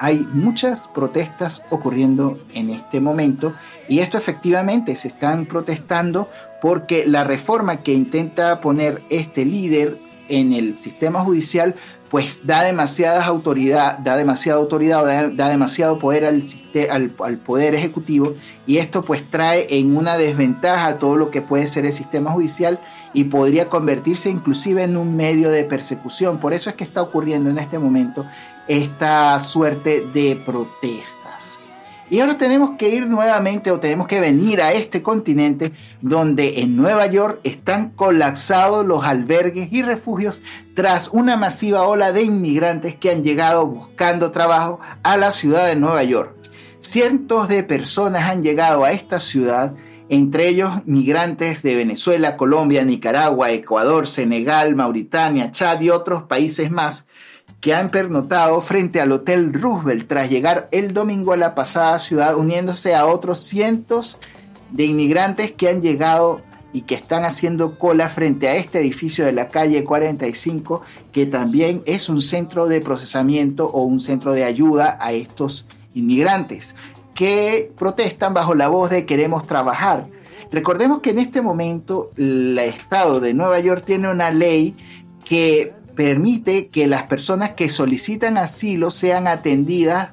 Hay 0.00 0.26
muchas 0.32 0.88
protestas 0.88 1.62
ocurriendo 1.70 2.36
en 2.52 2.70
este 2.70 2.98
momento 2.98 3.54
y 3.88 4.00
esto 4.00 4.18
efectivamente 4.18 4.96
se 4.96 5.06
están 5.06 5.46
protestando 5.46 6.28
porque 6.60 7.06
la 7.06 7.22
reforma 7.22 7.76
que 7.76 7.92
intenta 7.92 8.60
poner 8.60 9.00
este 9.08 9.44
líder 9.44 9.96
en 10.28 10.52
el 10.52 10.76
sistema 10.76 11.20
judicial 11.20 11.76
pues 12.16 12.46
da 12.46 12.62
demasiadas 12.62 13.26
autoridad, 13.26 13.98
da 13.98 14.16
demasiada 14.16 14.58
autoridad, 14.58 15.04
da, 15.04 15.28
da 15.28 15.50
demasiado 15.50 15.98
poder 15.98 16.24
al, 16.24 16.42
al, 16.90 17.12
al, 17.22 17.36
poder 17.36 17.74
ejecutivo 17.74 18.32
y 18.66 18.78
esto 18.78 19.02
pues 19.02 19.22
trae 19.28 19.66
en 19.68 19.94
una 19.94 20.16
desventaja 20.16 20.96
todo 20.96 21.16
lo 21.16 21.30
que 21.30 21.42
puede 21.42 21.68
ser 21.68 21.84
el 21.84 21.92
sistema 21.92 22.30
judicial 22.30 22.78
y 23.12 23.24
podría 23.24 23.68
convertirse 23.68 24.30
inclusive 24.30 24.84
en 24.84 24.96
un 24.96 25.14
medio 25.14 25.50
de 25.50 25.64
persecución. 25.64 26.38
Por 26.38 26.54
eso 26.54 26.70
es 26.70 26.76
que 26.76 26.84
está 26.84 27.02
ocurriendo 27.02 27.50
en 27.50 27.58
este 27.58 27.78
momento 27.78 28.24
esta 28.66 29.38
suerte 29.40 30.06
de 30.14 30.36
protestas. 30.36 31.25
Y 32.08 32.20
ahora 32.20 32.38
tenemos 32.38 32.76
que 32.78 32.88
ir 32.88 33.08
nuevamente 33.08 33.72
o 33.72 33.80
tenemos 33.80 34.06
que 34.06 34.20
venir 34.20 34.60
a 34.62 34.72
este 34.72 35.02
continente 35.02 35.72
donde 36.00 36.60
en 36.60 36.76
Nueva 36.76 37.06
York 37.06 37.40
están 37.42 37.90
colapsados 37.90 38.86
los 38.86 39.04
albergues 39.04 39.68
y 39.72 39.82
refugios 39.82 40.42
tras 40.74 41.08
una 41.08 41.36
masiva 41.36 41.82
ola 41.82 42.12
de 42.12 42.22
inmigrantes 42.22 42.94
que 42.94 43.10
han 43.10 43.24
llegado 43.24 43.66
buscando 43.66 44.30
trabajo 44.30 44.78
a 45.02 45.16
la 45.16 45.32
ciudad 45.32 45.66
de 45.66 45.74
Nueva 45.74 46.04
York. 46.04 46.32
Cientos 46.78 47.48
de 47.48 47.64
personas 47.64 48.30
han 48.30 48.44
llegado 48.44 48.84
a 48.84 48.92
esta 48.92 49.18
ciudad 49.18 49.74
entre 50.08 50.46
ellos 50.46 50.70
migrantes 50.84 51.64
de 51.64 51.74
Venezuela, 51.74 52.36
Colombia, 52.36 52.84
Nicaragua, 52.84 53.50
Ecuador, 53.50 54.06
Senegal, 54.06 54.76
Mauritania, 54.76 55.50
Chad 55.50 55.80
y 55.80 55.90
otros 55.90 56.22
países 56.24 56.70
más 56.70 57.08
que 57.66 57.74
han 57.74 57.90
pernotado 57.90 58.60
frente 58.60 59.00
al 59.00 59.10
Hotel 59.10 59.52
Roosevelt 59.52 60.06
tras 60.06 60.30
llegar 60.30 60.68
el 60.70 60.94
domingo 60.94 61.32
a 61.32 61.36
la 61.36 61.56
pasada 61.56 61.98
ciudad 61.98 62.36
uniéndose 62.36 62.94
a 62.94 63.06
otros 63.06 63.40
cientos 63.40 64.18
de 64.70 64.84
inmigrantes 64.84 65.50
que 65.50 65.68
han 65.68 65.82
llegado 65.82 66.42
y 66.72 66.82
que 66.82 66.94
están 66.94 67.24
haciendo 67.24 67.76
cola 67.76 68.08
frente 68.08 68.46
a 68.46 68.54
este 68.54 68.78
edificio 68.78 69.24
de 69.24 69.32
la 69.32 69.48
calle 69.48 69.82
45 69.82 70.82
que 71.10 71.26
también 71.26 71.82
es 71.86 72.08
un 72.08 72.22
centro 72.22 72.68
de 72.68 72.80
procesamiento 72.80 73.68
o 73.68 73.82
un 73.82 73.98
centro 73.98 74.30
de 74.30 74.44
ayuda 74.44 74.96
a 75.00 75.12
estos 75.12 75.66
inmigrantes 75.92 76.76
que 77.16 77.72
protestan 77.76 78.32
bajo 78.32 78.54
la 78.54 78.68
voz 78.68 78.90
de 78.90 79.06
queremos 79.06 79.44
trabajar. 79.44 80.06
Recordemos 80.52 81.00
que 81.00 81.10
en 81.10 81.18
este 81.18 81.42
momento 81.42 82.12
el 82.16 82.56
Estado 82.60 83.18
de 83.18 83.34
Nueva 83.34 83.58
York 83.58 83.82
tiene 83.84 84.08
una 84.08 84.30
ley 84.30 84.76
que 85.24 85.74
permite 85.96 86.68
que 86.68 86.86
las 86.86 87.04
personas 87.04 87.50
que 87.50 87.70
solicitan 87.70 88.36
asilo 88.36 88.90
sean 88.92 89.26
atendidas 89.26 90.10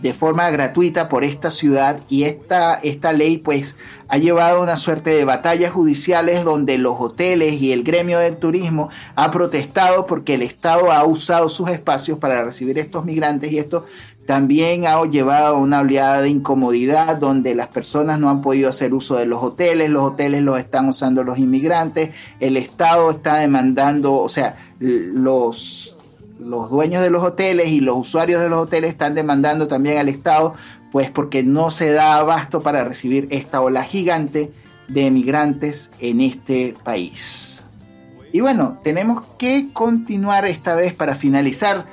de 0.00 0.14
forma 0.14 0.48
gratuita 0.50 1.08
por 1.08 1.24
esta 1.24 1.50
ciudad. 1.50 2.00
Y 2.08 2.24
esta, 2.24 2.74
esta 2.74 3.12
ley 3.12 3.38
pues 3.38 3.76
ha 4.08 4.16
llevado 4.16 4.62
una 4.62 4.76
suerte 4.76 5.10
de 5.10 5.24
batallas 5.24 5.70
judiciales 5.70 6.44
donde 6.44 6.78
los 6.78 6.96
hoteles 6.98 7.60
y 7.60 7.72
el 7.72 7.82
gremio 7.84 8.18
del 8.18 8.38
turismo 8.38 8.90
ha 9.16 9.30
protestado 9.30 10.06
porque 10.06 10.34
el 10.34 10.42
Estado 10.42 10.92
ha 10.92 11.04
usado 11.04 11.48
sus 11.48 11.68
espacios 11.70 12.18
para 12.18 12.44
recibir 12.44 12.78
estos 12.78 13.04
migrantes. 13.04 13.52
Y 13.52 13.58
esto 13.58 13.86
también 14.28 14.86
ha 14.86 15.02
llevado 15.06 15.56
a 15.56 15.58
una 15.58 15.80
oleada 15.80 16.20
de 16.20 16.28
incomodidad 16.28 17.16
donde 17.16 17.54
las 17.54 17.68
personas 17.68 18.20
no 18.20 18.28
han 18.28 18.42
podido 18.42 18.68
hacer 18.68 18.92
uso 18.92 19.16
de 19.16 19.24
los 19.24 19.42
hoteles, 19.42 19.88
los 19.88 20.02
hoteles 20.02 20.42
los 20.42 20.58
están 20.58 20.86
usando 20.86 21.24
los 21.24 21.38
inmigrantes, 21.38 22.10
el 22.38 22.58
Estado 22.58 23.10
está 23.10 23.36
demandando, 23.36 24.12
o 24.12 24.28
sea, 24.28 24.67
los, 24.80 25.96
los 26.38 26.70
dueños 26.70 27.02
de 27.02 27.10
los 27.10 27.22
hoteles 27.24 27.68
y 27.68 27.80
los 27.80 27.98
usuarios 27.98 28.40
de 28.40 28.48
los 28.48 28.60
hoteles 28.60 28.90
están 28.90 29.14
demandando 29.14 29.68
también 29.68 29.98
al 29.98 30.08
Estado, 30.08 30.54
pues 30.92 31.10
porque 31.10 31.42
no 31.42 31.70
se 31.70 31.92
da 31.92 32.16
abasto 32.16 32.60
para 32.60 32.84
recibir 32.84 33.28
esta 33.30 33.60
ola 33.60 33.84
gigante 33.84 34.52
de 34.88 35.06
emigrantes 35.06 35.90
en 36.00 36.20
este 36.20 36.74
país. 36.84 37.62
Y 38.32 38.40
bueno, 38.40 38.78
tenemos 38.82 39.24
que 39.38 39.70
continuar 39.72 40.44
esta 40.44 40.74
vez 40.74 40.94
para 40.94 41.14
finalizar 41.14 41.86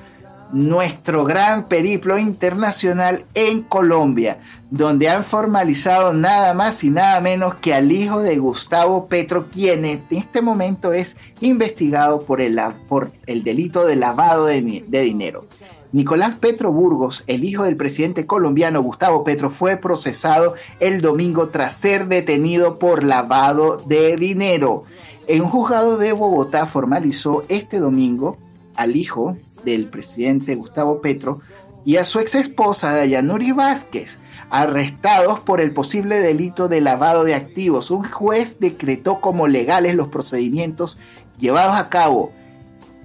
nuestro 0.52 1.26
gran 1.26 1.68
periplo 1.68 2.18
internacional 2.18 3.26
en 3.34 3.62
Colombia, 3.64 4.40
donde 4.70 5.10
han 5.10 5.24
formalizado 5.24 6.14
nada 6.14 6.54
más 6.54 6.84
y 6.84 6.90
nada 6.90 7.20
menos 7.22 7.56
que 7.56 7.74
al 7.74 7.92
hijo 7.92 8.22
de 8.22 8.38
Gustavo 8.38 9.08
Petro, 9.08 9.48
quien 9.52 9.86
en 9.86 10.04
este 10.10 10.42
momento 10.42 10.94
es 10.94 11.18
investigado 11.42 12.22
por 12.22 12.42
el, 12.42 12.60
por 12.88 13.12
el 13.26 13.44
delito 13.44 13.86
de 13.86 13.96
lavado 13.96 14.46
de, 14.46 14.84
de 14.88 15.02
dinero. 15.02 15.46
Nicolás 15.92 16.36
Petro 16.36 16.74
Burgos, 16.74 17.24
el 17.26 17.46
hijo 17.46 17.64
del 17.64 17.78
presidente 17.78 18.26
colombiano 18.26 18.84
Gustavo 18.84 19.24
Petro, 19.24 19.50
fue 19.50 19.78
procesado 19.78 20.56
el 20.82 21.02
domingo 21.02 21.50
tras 21.50 21.78
ser 21.78 22.08
detenido 22.08 22.80
por 22.80 23.04
lavado 23.04 23.78
de 23.78 24.18
dinero. 24.18 24.84
En 25.28 25.42
un 25.42 25.50
juzgado 25.50 25.98
de 25.98 26.12
Bogotá 26.12 26.66
formalizó 26.66 27.46
este 27.48 27.80
domingo 27.80 28.38
al 28.76 28.96
hijo 28.96 29.38
del 29.66 29.90
presidente 29.90 30.56
Gustavo 30.56 31.02
Petro 31.02 31.40
y 31.84 31.98
a 31.98 32.06
su 32.06 32.20
ex 32.20 32.36
esposa 32.36 32.94
Dayanuri 32.94 33.52
Vázquez, 33.52 34.20
arrestados 34.50 35.40
por 35.42 35.62
el 35.62 35.72
posible 35.72 36.20
delito 36.20 36.68
de 36.68 36.82
lavado 36.82 37.24
de 37.24 37.36
activos. 37.36 37.92
Un 37.92 38.04
juez 38.10 38.60
decretó 38.60 39.22
como 39.22 39.48
legales 39.48 39.96
los 39.96 40.08
procedimientos 40.08 40.98
llevados 41.38 41.76
a 41.80 41.90
cabo 41.90 42.32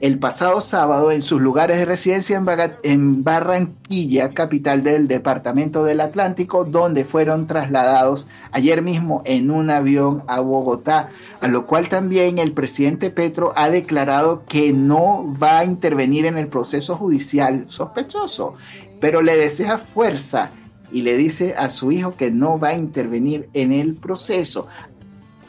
el 0.00 0.18
pasado 0.18 0.62
sábado 0.62 1.12
en 1.12 1.20
sus 1.20 1.42
lugares 1.42 1.76
de 1.76 1.84
residencia 1.84 2.42
en, 2.82 3.22
Barranquilla, 3.22 4.30
capital 4.30 4.82
del 4.82 5.08
Departamento 5.08 5.84
del 5.84 6.00
Atlántico, 6.00 6.64
donde 6.64 7.04
fueron 7.04 7.46
trasladados 7.46 8.26
ayer 8.50 8.80
mismo 8.80 9.22
en 9.26 9.50
un 9.50 9.68
avión 9.68 10.24
a 10.26 10.40
Bogotá, 10.40 11.10
a 11.42 11.48
lo 11.48 11.66
cual 11.66 11.90
también 11.90 12.38
el 12.38 12.52
presidente 12.52 13.10
Petro 13.10 13.52
ha 13.56 13.68
declarado 13.68 14.44
que 14.46 14.72
no 14.72 15.34
va 15.40 15.58
a 15.58 15.64
intervenir 15.64 16.24
en 16.24 16.38
el 16.38 16.48
proceso 16.48 16.96
judicial 16.96 17.66
sospechoso, 17.68 18.54
pero 19.00 19.20
le 19.20 19.36
desea 19.36 19.76
fuerza 19.76 20.50
y 20.92 21.02
le 21.02 21.16
dice 21.16 21.54
a 21.56 21.70
su 21.70 21.92
hijo 21.92 22.16
que 22.16 22.30
no 22.30 22.58
va 22.58 22.68
a 22.68 22.74
intervenir 22.74 23.48
en 23.52 23.72
el 23.72 23.94
proceso. 23.94 24.66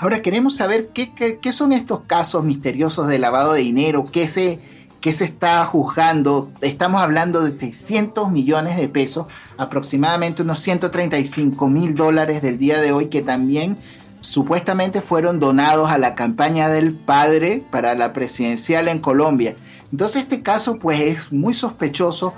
Ahora 0.01 0.23
queremos 0.23 0.55
saber 0.55 0.89
qué, 0.89 1.53
son 1.53 1.73
estos 1.73 2.01
casos 2.07 2.43
misteriosos 2.43 3.07
de 3.07 3.19
lavado 3.19 3.53
de 3.53 3.61
dinero, 3.61 4.07
qué 4.11 4.27
se, 4.27 4.59
qué 4.99 5.13
se 5.13 5.25
está 5.25 5.63
juzgando. 5.65 6.49
Estamos 6.61 7.03
hablando 7.03 7.43
de 7.43 7.55
600 7.55 8.31
millones 8.31 8.77
de 8.77 8.89
pesos, 8.89 9.27
aproximadamente 9.59 10.41
unos 10.41 10.59
135 10.61 11.67
mil 11.67 11.93
dólares 11.93 12.41
del 12.41 12.57
día 12.57 12.81
de 12.81 12.91
hoy, 12.91 13.09
que 13.09 13.21
también 13.21 13.77
supuestamente 14.21 15.01
fueron 15.01 15.39
donados 15.39 15.91
a 15.91 15.99
la 15.99 16.15
campaña 16.15 16.67
del 16.67 16.95
padre 16.95 17.63
para 17.69 17.93
la 17.93 18.11
presidencial 18.11 18.87
en 18.87 18.97
Colombia. 18.97 19.55
Entonces 19.91 20.23
este 20.23 20.41
caso 20.41 20.79
pues 20.79 20.99
es 20.99 21.31
muy 21.31 21.53
sospechoso, 21.53 22.33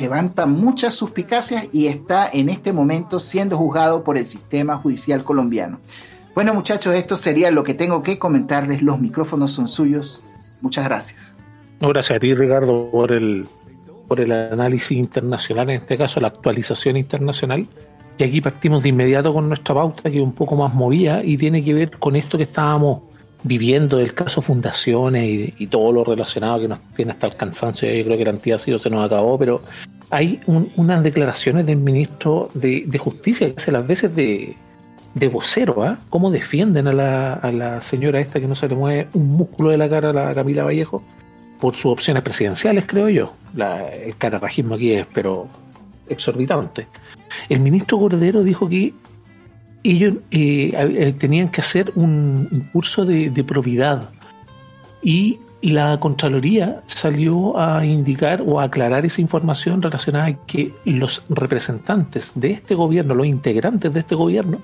levanta 0.00 0.46
muchas 0.46 0.94
suspicacias 0.94 1.66
y 1.72 1.88
está 1.88 2.26
en 2.32 2.48
este 2.48 2.72
momento 2.72 3.20
siendo 3.20 3.58
juzgado 3.58 4.02
por 4.02 4.16
el 4.16 4.24
sistema 4.24 4.76
judicial 4.76 5.24
colombiano. 5.24 5.78
Bueno 6.34 6.54
muchachos, 6.54 6.94
esto 6.94 7.16
sería 7.16 7.50
lo 7.50 7.62
que 7.62 7.74
tengo 7.74 8.02
que 8.02 8.18
comentarles. 8.18 8.82
Los 8.82 8.98
micrófonos 8.98 9.52
son 9.52 9.68
suyos. 9.68 10.22
Muchas 10.62 10.84
gracias. 10.84 11.34
gracias 11.80 12.16
a 12.16 12.20
ti 12.20 12.34
Ricardo 12.34 12.88
por 12.90 13.12
el, 13.12 13.46
por 14.08 14.18
el 14.18 14.32
análisis 14.32 14.96
internacional, 14.96 15.68
en 15.68 15.82
este 15.82 15.98
caso 15.98 16.20
la 16.20 16.28
actualización 16.28 16.96
internacional. 16.96 17.66
Y 18.16 18.24
aquí 18.24 18.40
partimos 18.40 18.82
de 18.82 18.90
inmediato 18.90 19.34
con 19.34 19.48
nuestra 19.48 19.74
pauta, 19.74 20.10
que 20.10 20.18
es 20.18 20.22
un 20.22 20.32
poco 20.32 20.56
más 20.56 20.72
movida 20.72 21.22
y 21.22 21.36
tiene 21.36 21.62
que 21.62 21.74
ver 21.74 21.98
con 21.98 22.16
esto 22.16 22.38
que 22.38 22.44
estábamos 22.44 23.02
viviendo 23.42 23.98
del 23.98 24.14
caso 24.14 24.40
fundaciones 24.40 25.52
y, 25.58 25.66
todo 25.66 25.92
lo 25.92 26.04
relacionado 26.04 26.60
que 26.60 26.68
nos 26.68 26.80
tiene 26.94 27.12
hasta 27.12 27.26
el 27.26 27.36
cansancio. 27.36 27.92
Yo 27.92 28.04
creo 28.04 28.16
que 28.16 28.50
el 28.50 28.58
sido 28.58 28.78
se 28.78 28.88
nos 28.88 29.04
acabó, 29.04 29.38
pero 29.38 29.62
hay 30.10 30.40
unas 30.46 31.02
declaraciones 31.02 31.66
del 31.66 31.78
ministro 31.78 32.50
de, 32.54 32.98
Justicia 32.98 33.48
que 33.48 33.54
hace 33.56 33.72
las 33.72 33.86
veces 33.86 34.14
de, 34.14 34.56
de 35.14 35.28
vocero, 35.28 35.82
¿ah? 35.82 35.98
¿Cómo 36.08 36.30
defienden 36.30 36.88
a 36.88 36.92
la, 36.92 37.34
a 37.34 37.52
la 37.52 37.82
señora 37.82 38.20
esta 38.20 38.40
que 38.40 38.46
no 38.46 38.54
se 38.54 38.68
le 38.68 38.74
mueve 38.74 39.08
un 39.14 39.28
músculo 39.28 39.70
de 39.70 39.78
la 39.78 39.88
cara, 39.88 40.12
la 40.12 40.34
Camila 40.34 40.64
Vallejo, 40.64 41.02
por 41.60 41.74
sus 41.74 41.92
opciones 41.92 42.22
presidenciales, 42.22 42.84
creo 42.86 43.08
yo? 43.08 43.34
La, 43.54 43.88
el 43.88 44.16
cararrajismo 44.16 44.74
aquí 44.74 44.92
es, 44.92 45.06
pero 45.12 45.48
exorbitante. 46.08 46.86
El 47.48 47.60
ministro 47.60 47.98
Cordero 47.98 48.42
dijo 48.42 48.68
que 48.68 48.94
ellos 49.84 50.14
eh, 50.30 50.72
eh, 50.74 51.14
tenían 51.18 51.48
que 51.48 51.60
hacer 51.60 51.92
un, 51.94 52.68
curso 52.72 53.04
de, 53.04 53.44
probidad 53.44 54.10
y 55.02 55.40
la 55.60 55.98
Contraloría 56.00 56.82
salió 56.86 57.58
a 57.58 57.84
indicar 57.84 58.42
o 58.46 58.60
a 58.60 58.64
aclarar 58.64 59.04
esa 59.04 59.20
información 59.20 59.82
relacionada 59.82 60.26
a 60.26 60.46
que 60.46 60.72
los 60.84 61.24
representantes 61.28 62.32
de 62.34 62.52
este 62.52 62.74
gobierno, 62.74 63.14
los 63.14 63.26
integrantes 63.26 63.92
de 63.92 64.00
este 64.00 64.14
gobierno, 64.14 64.60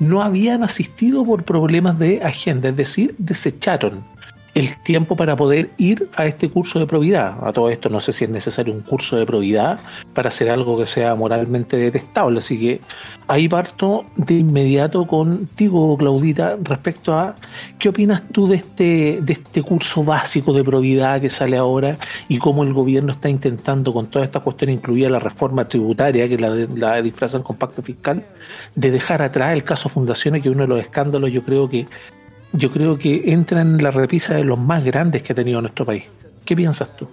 no 0.00 0.22
habían 0.22 0.62
asistido 0.64 1.24
por 1.24 1.44
problemas 1.44 1.98
de 1.98 2.22
agenda, 2.22 2.68
es 2.68 2.76
decir, 2.76 3.14
desecharon 3.18 4.04
el 4.54 4.76
tiempo 4.82 5.16
para 5.16 5.36
poder 5.36 5.70
ir 5.78 6.08
a 6.16 6.26
este 6.26 6.48
curso 6.48 6.78
de 6.78 6.86
probidad. 6.86 7.36
A 7.46 7.52
todo 7.52 7.68
esto 7.68 7.88
no 7.88 8.00
sé 8.00 8.12
si 8.12 8.24
es 8.24 8.30
necesario 8.30 8.72
un 8.72 8.82
curso 8.82 9.16
de 9.16 9.26
probidad 9.26 9.80
para 10.12 10.28
hacer 10.28 10.48
algo 10.50 10.78
que 10.78 10.86
sea 10.86 11.14
moralmente 11.14 11.76
detestable. 11.76 12.38
Así 12.38 12.58
que 12.60 12.80
ahí 13.26 13.48
parto 13.48 14.06
de 14.16 14.34
inmediato 14.34 15.06
contigo, 15.06 15.96
Claudita, 15.96 16.56
respecto 16.62 17.14
a 17.14 17.34
qué 17.78 17.88
opinas 17.88 18.22
tú 18.30 18.46
de 18.46 18.56
este, 18.56 19.18
de 19.20 19.32
este 19.32 19.62
curso 19.62 20.04
básico 20.04 20.52
de 20.52 20.62
probidad 20.62 21.20
que 21.20 21.30
sale 21.30 21.56
ahora 21.56 21.96
y 22.28 22.38
cómo 22.38 22.62
el 22.62 22.72
gobierno 22.72 23.12
está 23.12 23.28
intentando 23.28 23.92
con 23.92 24.06
todas 24.06 24.26
estas 24.26 24.42
cuestiones, 24.42 24.76
incluida 24.76 25.08
la 25.08 25.18
reforma 25.18 25.66
tributaria, 25.66 26.28
que 26.28 26.38
la, 26.38 26.50
la 26.50 27.02
disfrazan 27.02 27.42
con 27.42 27.56
pacto 27.56 27.82
fiscal, 27.82 28.22
de 28.74 28.90
dejar 28.90 29.22
atrás 29.22 29.52
el 29.52 29.64
caso 29.64 29.88
Fundaciones, 29.88 30.42
que 30.42 30.50
uno 30.50 30.62
de 30.62 30.68
los 30.68 30.80
escándalos 30.80 31.30
yo 31.30 31.44
creo 31.44 31.68
que 31.68 31.86
yo 32.54 32.70
creo 32.70 32.98
que 32.98 33.32
entra 33.32 33.60
en 33.60 33.82
la 33.82 33.90
repisa 33.90 34.34
de 34.34 34.44
los 34.44 34.58
más 34.58 34.84
grandes 34.84 35.22
que 35.22 35.32
ha 35.32 35.36
tenido 35.36 35.60
nuestro 35.60 35.84
país. 35.84 36.04
¿Qué 36.44 36.54
piensas 36.54 36.94
tú? 36.96 37.06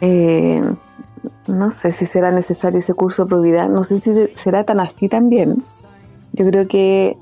Eh, 0.00 0.62
no 1.46 1.70
sé 1.70 1.92
si 1.92 2.06
será 2.06 2.30
necesario 2.30 2.78
ese 2.78 2.94
curso 2.94 3.24
de 3.24 3.30
probidad, 3.30 3.68
no 3.68 3.82
sé 3.82 4.00
si 4.00 4.12
será 4.34 4.64
tan 4.64 4.80
así 4.80 5.08
también. 5.08 5.62
Yo 6.32 6.46
creo 6.48 6.68
que 6.68 7.16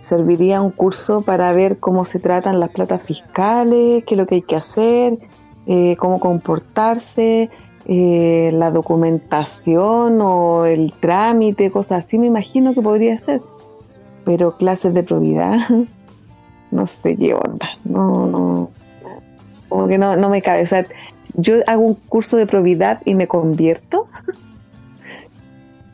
serviría 0.00 0.60
un 0.62 0.70
curso 0.70 1.22
para 1.22 1.52
ver 1.52 1.78
cómo 1.78 2.06
se 2.06 2.18
tratan 2.18 2.60
las 2.60 2.70
platas 2.70 3.02
fiscales, 3.02 4.04
qué 4.04 4.14
es 4.14 4.18
lo 4.18 4.26
que 4.26 4.36
hay 4.36 4.42
que 4.42 4.56
hacer, 4.56 5.18
eh, 5.66 5.96
cómo 5.98 6.18
comportarse, 6.18 7.50
eh, 7.86 8.50
la 8.52 8.70
documentación 8.70 10.20
o 10.20 10.64
el 10.64 10.92
trámite, 10.98 11.70
cosas 11.70 12.04
así, 12.04 12.18
me 12.18 12.26
imagino 12.26 12.72
que 12.72 12.82
podría 12.82 13.18
ser. 13.18 13.42
Pero 14.24 14.56
clases 14.56 14.94
de 14.94 15.02
probidad, 15.02 15.58
no 16.70 16.86
sé 16.86 17.16
qué 17.16 17.34
onda, 17.34 17.70
no, 17.84 18.26
no, 18.26 18.70
como 19.68 19.88
que 19.88 19.98
no, 19.98 20.16
no 20.16 20.28
me 20.28 20.42
cabe. 20.42 20.62
O 20.62 20.66
sea, 20.66 20.86
yo 21.34 21.56
hago 21.66 21.82
un 21.82 21.94
curso 21.94 22.36
de 22.36 22.46
probidad 22.46 23.00
y 23.04 23.14
me 23.14 23.26
convierto. 23.26 24.08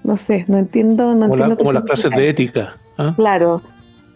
no 0.05 0.17
sé, 0.17 0.45
no 0.49 0.59
entiendo. 0.59 1.15
No 1.15 1.29
como, 1.29 1.57
como 1.57 1.73
las 1.73 1.85
clases 1.85 2.11
de 2.11 2.29
ética. 2.29 2.77
¿ah? 2.99 3.13
Claro, 3.17 3.63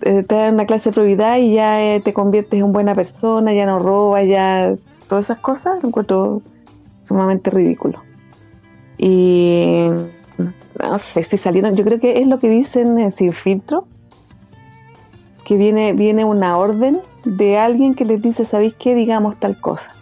eh, 0.02 0.22
te 0.22 0.34
dan 0.34 0.54
una 0.54 0.66
clase 0.66 0.90
de 0.90 0.94
probidad 0.94 1.38
y 1.38 1.54
ya 1.54 1.82
eh, 1.82 2.00
te 2.00 2.12
conviertes 2.12 2.60
en 2.60 2.72
buena 2.72 2.94
persona, 2.94 3.52
ya 3.54 3.66
no 3.66 3.78
robas, 3.78 4.26
ya 4.26 4.74
todas 5.08 5.24
esas 5.24 5.38
cosas, 5.38 5.82
lo 5.82 5.88
encuentro 5.88 6.42
sumamente 7.02 7.50
ridículo. 7.50 8.02
Y 8.98 9.88
no 10.80 10.98
sé 10.98 11.22
si 11.24 11.38
salieron, 11.38 11.76
yo 11.76 11.84
creo 11.84 12.00
que 12.00 12.20
es 12.20 12.26
lo 12.26 12.38
que 12.38 12.48
dicen 12.48 12.98
en 12.98 13.12
Sin 13.12 13.32
Filtro, 13.32 13.86
que 15.46 15.56
viene, 15.56 15.92
viene 15.92 16.24
una 16.24 16.58
orden 16.58 16.98
de 17.24 17.56
alguien 17.56 17.94
que 17.94 18.04
les 18.04 18.20
dice, 18.20 18.44
¿sabéis 18.44 18.74
qué? 18.74 18.96
Digamos 18.96 19.38
tal 19.38 19.58
cosa. 19.60 19.94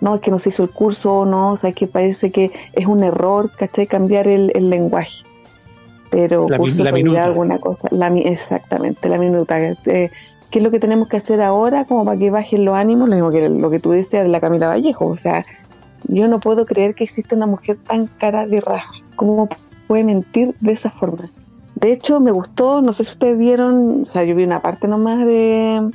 No, 0.00 0.14
es 0.14 0.20
que 0.20 0.30
no 0.30 0.38
se 0.38 0.50
hizo 0.50 0.62
el 0.62 0.70
curso 0.70 1.12
o 1.12 1.24
no, 1.26 1.52
o 1.52 1.56
sea, 1.56 1.72
que 1.72 1.88
parece 1.88 2.30
que 2.30 2.52
es 2.72 2.86
un 2.86 3.02
error, 3.02 3.50
¿cachai? 3.56 3.88
Cambiar 3.88 4.28
el, 4.28 4.52
lenguaje. 4.70 5.24
Pero 6.10 6.46
curso 6.56 6.84
la 6.84 6.92
minuta. 6.92 7.24
alguna 7.24 7.58
cosa. 7.58 7.88
La, 7.90 8.06
exactamente, 8.16 9.08
la 9.08 9.18
minuta. 9.18 9.58
Eh, 9.60 10.10
¿Qué 10.50 10.58
es 10.60 10.64
lo 10.64 10.70
que 10.70 10.78
tenemos 10.78 11.08
que 11.08 11.16
hacer 11.16 11.42
ahora 11.42 11.84
como 11.84 12.04
para 12.04 12.16
que 12.16 12.30
bajen 12.30 12.64
los 12.64 12.76
ánimos? 12.76 13.08
Lo 13.08 13.16
mismo 13.16 13.30
que 13.32 13.48
lo 13.48 13.70
que 13.70 13.80
tú 13.80 13.90
decías 13.90 14.22
de 14.22 14.30
la 14.30 14.40
Camila 14.40 14.68
Vallejo. 14.68 15.06
O 15.06 15.16
sea, 15.16 15.44
yo 16.04 16.28
no 16.28 16.38
puedo 16.38 16.64
creer 16.64 16.94
que 16.94 17.02
exista 17.02 17.34
una 17.34 17.46
mujer 17.46 17.76
tan 17.84 18.06
cara 18.06 18.46
de 18.46 18.60
raja. 18.60 18.92
¿Cómo 19.16 19.48
puede 19.88 20.04
mentir 20.04 20.54
de 20.60 20.72
esa 20.72 20.90
forma? 20.90 21.28
De 21.80 21.92
hecho, 21.92 22.18
me 22.18 22.32
gustó, 22.32 22.82
no 22.82 22.92
sé 22.92 23.04
si 23.04 23.12
ustedes 23.12 23.38
vieron, 23.38 24.02
o 24.02 24.06
sea, 24.06 24.24
yo 24.24 24.34
vi 24.34 24.42
una 24.42 24.60
parte 24.60 24.88
nomás 24.88 25.24
de 25.24 25.92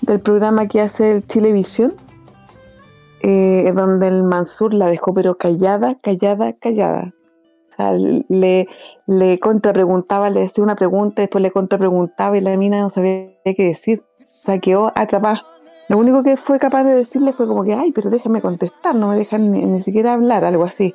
del 0.00 0.20
programa 0.20 0.66
que 0.68 0.80
hace 0.80 1.10
el 1.10 1.26
Chilevisión, 1.26 1.92
eh, 3.22 3.70
donde 3.74 4.08
el 4.08 4.22
Mansur 4.22 4.72
la 4.72 4.86
dejó 4.86 5.12
pero 5.12 5.36
callada, 5.36 5.96
callada, 6.00 6.54
callada. 6.54 7.12
O 7.70 7.76
sea, 7.76 7.92
le, 7.92 8.68
le 9.06 9.38
contrapreguntaba, 9.38 10.30
le 10.30 10.46
hacía 10.46 10.64
una 10.64 10.76
pregunta, 10.76 11.20
después 11.20 11.42
le 11.42 11.50
contrapreguntaba 11.50 12.38
y 12.38 12.40
la 12.40 12.56
mina 12.56 12.80
no 12.80 12.88
sabía 12.88 13.32
qué 13.44 13.54
decir. 13.58 14.02
O 14.18 14.24
sea, 14.26 14.58
quedó 14.60 14.92
atrapada. 14.94 15.42
Lo 15.88 15.98
único 15.98 16.22
que 16.22 16.38
fue 16.38 16.58
capaz 16.58 16.84
de 16.84 16.94
decirle 16.94 17.34
fue 17.34 17.46
como 17.46 17.64
que, 17.64 17.74
ay, 17.74 17.92
pero 17.92 18.08
déjame 18.08 18.40
contestar, 18.40 18.94
no 18.94 19.08
me 19.08 19.16
dejan 19.16 19.52
ni, 19.52 19.62
ni 19.62 19.82
siquiera 19.82 20.14
hablar, 20.14 20.42
algo 20.46 20.64
así. 20.64 20.94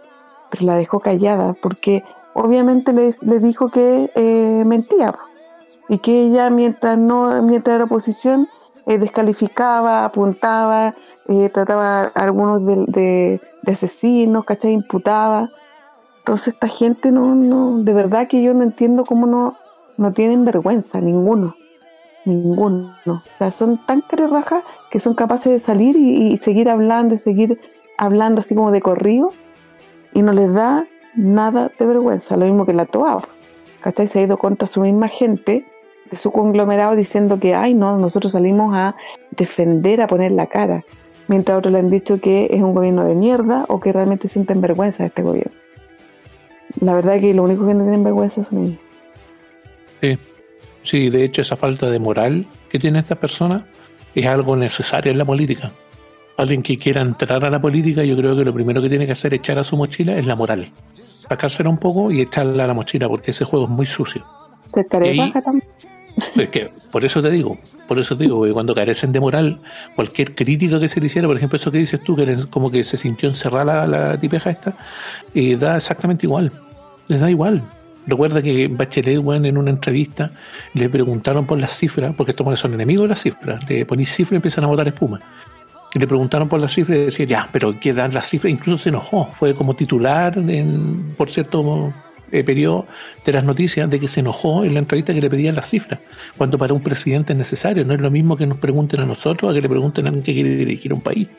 Pero 0.50 0.65
la 0.65 0.76
dejó 0.76 1.00
callada 1.02 1.54
porque 1.62 2.04
obviamente 2.36 2.91
le, 2.91 3.39
dijo 3.39 3.69
que 3.69 4.12
eh, 4.13 4.63
mentía 4.65 5.15
y 5.88 6.00
que 6.00 6.24
ella 6.24 6.50
mientras 6.50 6.98
no 6.98 7.41
mientras 7.41 7.76
era 7.76 7.86
oposición 7.86 8.48
eh, 8.86 9.00
descalificaba, 9.00 10.06
apuntaba, 10.06 10.93
eh, 11.28 11.50
trataba 11.50 12.12
a 12.13 12.24
algunos 12.24 12.65
de, 12.65 13.39
de, 13.63 13.71
asesinos, 13.71 14.45
¿cachai? 14.45 14.74
Imputaba. 14.74 15.50
Entonces 16.19 16.54
esta 16.54 16.67
gente 16.67 17.12
no, 17.12 17.34
no, 17.34 17.80
de 17.80 17.93
verdad 17.93 18.28
que 18.28 18.43
yo 18.43 18.54
no 18.54 18.63
entiendo 18.63 19.06
cómo 19.06 19.26
no, 19.26 19.56
no 19.98 20.12
tienen 20.12 20.45
vergüenza, 20.45 21.00
ninguno, 21.00 21.56
ninguno. 22.26 22.95
O 23.08 23.19
sea, 23.38 23.52
son 23.52 23.78
tan 23.86 24.02
carerrajas 24.02 24.63
que 24.91 25.00
son 25.00 25.15
capaces 25.15 25.52
de 25.52 25.60
salir 25.60 25.95
y, 25.95 26.34
y 26.34 26.38
seguir 26.38 26.69
hablando 26.69 27.15
y 27.15 27.17
seguir 27.17 27.60
hablando 27.98 28.41
así 28.41 28.54
como 28.54 28.71
de 28.71 28.82
corrido 28.82 29.32
y 30.13 30.21
no 30.21 30.32
les 30.32 30.54
da 30.54 30.86
nada 31.15 31.71
de 31.78 31.86
vergüenza, 31.86 32.36
lo 32.38 32.45
mismo 32.45 32.65
que 32.65 32.73
la 32.73 32.86
TOA. 32.86 33.28
¿Cachai? 33.82 34.08
Se 34.08 34.19
ha 34.19 34.23
ido 34.23 34.38
contra 34.38 34.67
su 34.67 34.82
misma 34.82 35.08
gente 35.08 35.65
de 36.10 36.17
su 36.17 36.32
conglomerado 36.32 36.95
diciendo 36.95 37.39
que, 37.39 37.56
ay, 37.56 37.73
no, 37.73 37.97
nosotros 37.97 38.34
salimos 38.34 38.75
a 38.75 38.95
defender, 39.32 40.01
a 40.01 40.08
poner 40.08 40.32
la 40.32 40.47
cara, 40.47 40.84
mientras 41.28 41.58
otros 41.58 41.71
le 41.71 41.80
han 41.80 41.89
dicho 41.89 42.19
que 42.19 42.47
es 42.51 42.62
un 42.62 42.73
gobierno 42.73 43.06
de 43.06 43.15
mierda 43.15 43.65
o 43.67 43.80
que 43.80 43.91
realmente 43.91 44.28
sienten 44.28 44.62
vergüenza 44.62 45.04
de 45.04 45.08
este 45.08 45.21
gobierno. 45.21 45.54
La 46.82 46.93
verdad 46.93 47.15
es 47.15 47.21
que 47.21 47.34
lo 47.34 47.43
único 47.43 47.65
que 47.65 47.73
no 47.73 47.84
tienen 47.84 48.04
vergüenza 48.04 48.43
son 48.43 48.65
ellos. 48.65 48.80
Sí, 50.01 50.17
sí, 50.84 51.10
de 51.10 51.23
hecho 51.23 51.41
esa 51.41 51.56
falta 51.56 51.89
de 51.89 51.99
moral 51.99 52.45
que 52.69 52.80
tiene 52.80 52.99
esta 52.99 53.15
persona 53.15 53.65
es 54.13 54.25
algo 54.25 54.56
necesario 54.56 55.12
en 55.12 55.17
la 55.17 55.25
política 55.25 55.71
alguien 56.38 56.63
que 56.63 56.78
quiera 56.78 57.01
entrar 57.01 57.43
a 57.45 57.49
la 57.49 57.62
política, 57.62 58.04
yo 58.04 58.15
creo 58.17 58.36
que 58.36 58.43
lo 58.43 58.54
primero 58.54 58.82
que 58.82 58.89
tiene 58.89 59.06
que 59.06 59.13
hacer 59.13 59.34
echar 59.34 59.58
a 59.60 59.63
su 59.63 59.78
mochila 59.78 60.17
es 60.17 60.25
la 60.25 60.36
moral. 60.36 60.69
Sacársela 61.27 61.69
un 61.69 61.77
poco 61.77 62.11
y 62.11 62.21
echarla 62.21 62.65
a 62.65 62.67
la 62.67 62.73
mochila, 62.73 63.07
porque 63.07 63.31
ese 63.31 63.45
juego 63.45 63.65
es 63.65 63.71
muy 63.71 63.85
sucio. 63.85 64.23
Se 64.65 64.83
también. 64.83 65.31
Es 66.38 66.47
que, 66.49 66.71
por 66.91 67.03
eso 67.03 67.21
te 67.21 67.29
digo, 67.29 67.57
por 67.89 67.99
eso 67.99 68.15
te 68.15 68.23
digo, 68.23 68.43
que 68.43 68.53
cuando 68.53 68.73
carecen 68.73 69.11
de 69.11 69.19
moral, 69.19 69.59
cualquier 69.95 70.33
crítica 70.33 70.79
que 70.79 70.88
se 70.88 71.01
le 71.01 71.07
hiciera, 71.07 71.27
por 71.27 71.35
ejemplo, 71.35 71.57
eso 71.57 71.71
que 71.71 71.79
dices 71.79 71.99
tú, 72.01 72.15
que 72.15 72.38
como 72.49 72.71
que 72.71 72.85
se 72.85 72.95
sintió 72.95 73.27
encerrada 73.27 73.85
la, 73.85 74.11
la 74.11 74.17
tipeja 74.17 74.49
esta, 74.49 74.73
eh, 75.33 75.57
da 75.57 75.75
exactamente 75.75 76.25
igual. 76.25 76.53
Les 77.09 77.19
da 77.19 77.29
igual. 77.29 77.61
Recuerda 78.07 78.41
que 78.41 78.67
Bachelet, 78.67 79.19
bueno, 79.19 79.47
en 79.47 79.57
una 79.57 79.71
entrevista 79.71 80.31
le 80.73 80.88
preguntaron 80.89 81.45
por 81.45 81.59
las 81.59 81.75
cifras, 81.75 82.15
porque 82.15 82.31
estos 82.31 82.59
son 82.59 82.73
enemigos 82.73 83.03
de 83.03 83.09
las 83.09 83.21
cifras, 83.21 83.67
le 83.67 83.85
ponís 83.85 84.09
cifras 84.13 84.33
y 84.33 84.35
empiezan 84.38 84.63
a 84.63 84.67
botar 84.67 84.88
espuma 84.88 85.19
y 85.95 85.99
le 85.99 86.08
preguntaron 86.08 86.49
por 86.49 86.60
las 86.60 86.73
cifras 86.73 86.97
y 86.97 87.01
decía, 87.05 87.25
ya, 87.25 87.49
pero 87.53 87.79
¿qué 87.79 87.93
dan 87.93 88.13
las 88.13 88.27
cifras? 88.27 88.51
Incluso 88.51 88.84
se 88.84 88.89
enojó, 88.89 89.31
fue 89.39 89.55
como 89.55 89.75
titular 89.75 90.38
en, 90.38 91.13
por 91.17 91.31
cierto 91.31 91.93
eh, 92.34 92.43
periodo 92.43 92.86
de 93.25 93.31
las 93.31 93.45
noticias 93.45 93.89
de 93.89 93.97
que 93.97 94.10
se 94.10 94.19
enojó 94.19 94.65
en 94.65 94.73
la 94.73 94.79
entrevista 94.79 95.13
que 95.13 95.21
le 95.21 95.29
pedían 95.29 95.55
las 95.55 95.69
cifras, 95.69 96.01
cuando 96.38 96.58
para 96.58 96.73
un 96.73 96.81
presidente 96.81 97.31
es 97.31 97.39
necesario, 97.39 97.86
no 97.86 97.93
es 97.93 98.01
lo 98.01 98.12
mismo 98.12 98.36
que 98.36 98.45
nos 98.45 98.58
pregunten 98.58 98.99
a 98.99 99.05
nosotros 99.05 99.49
a 99.49 99.55
que 99.55 99.62
le 99.62 99.69
pregunten 99.69 100.05
a 100.05 100.10
alguien 100.10 100.25
que 100.25 100.34
quiere 100.34 100.49
dirigir 100.58 100.93
un 100.93 100.99
país. 100.99 101.29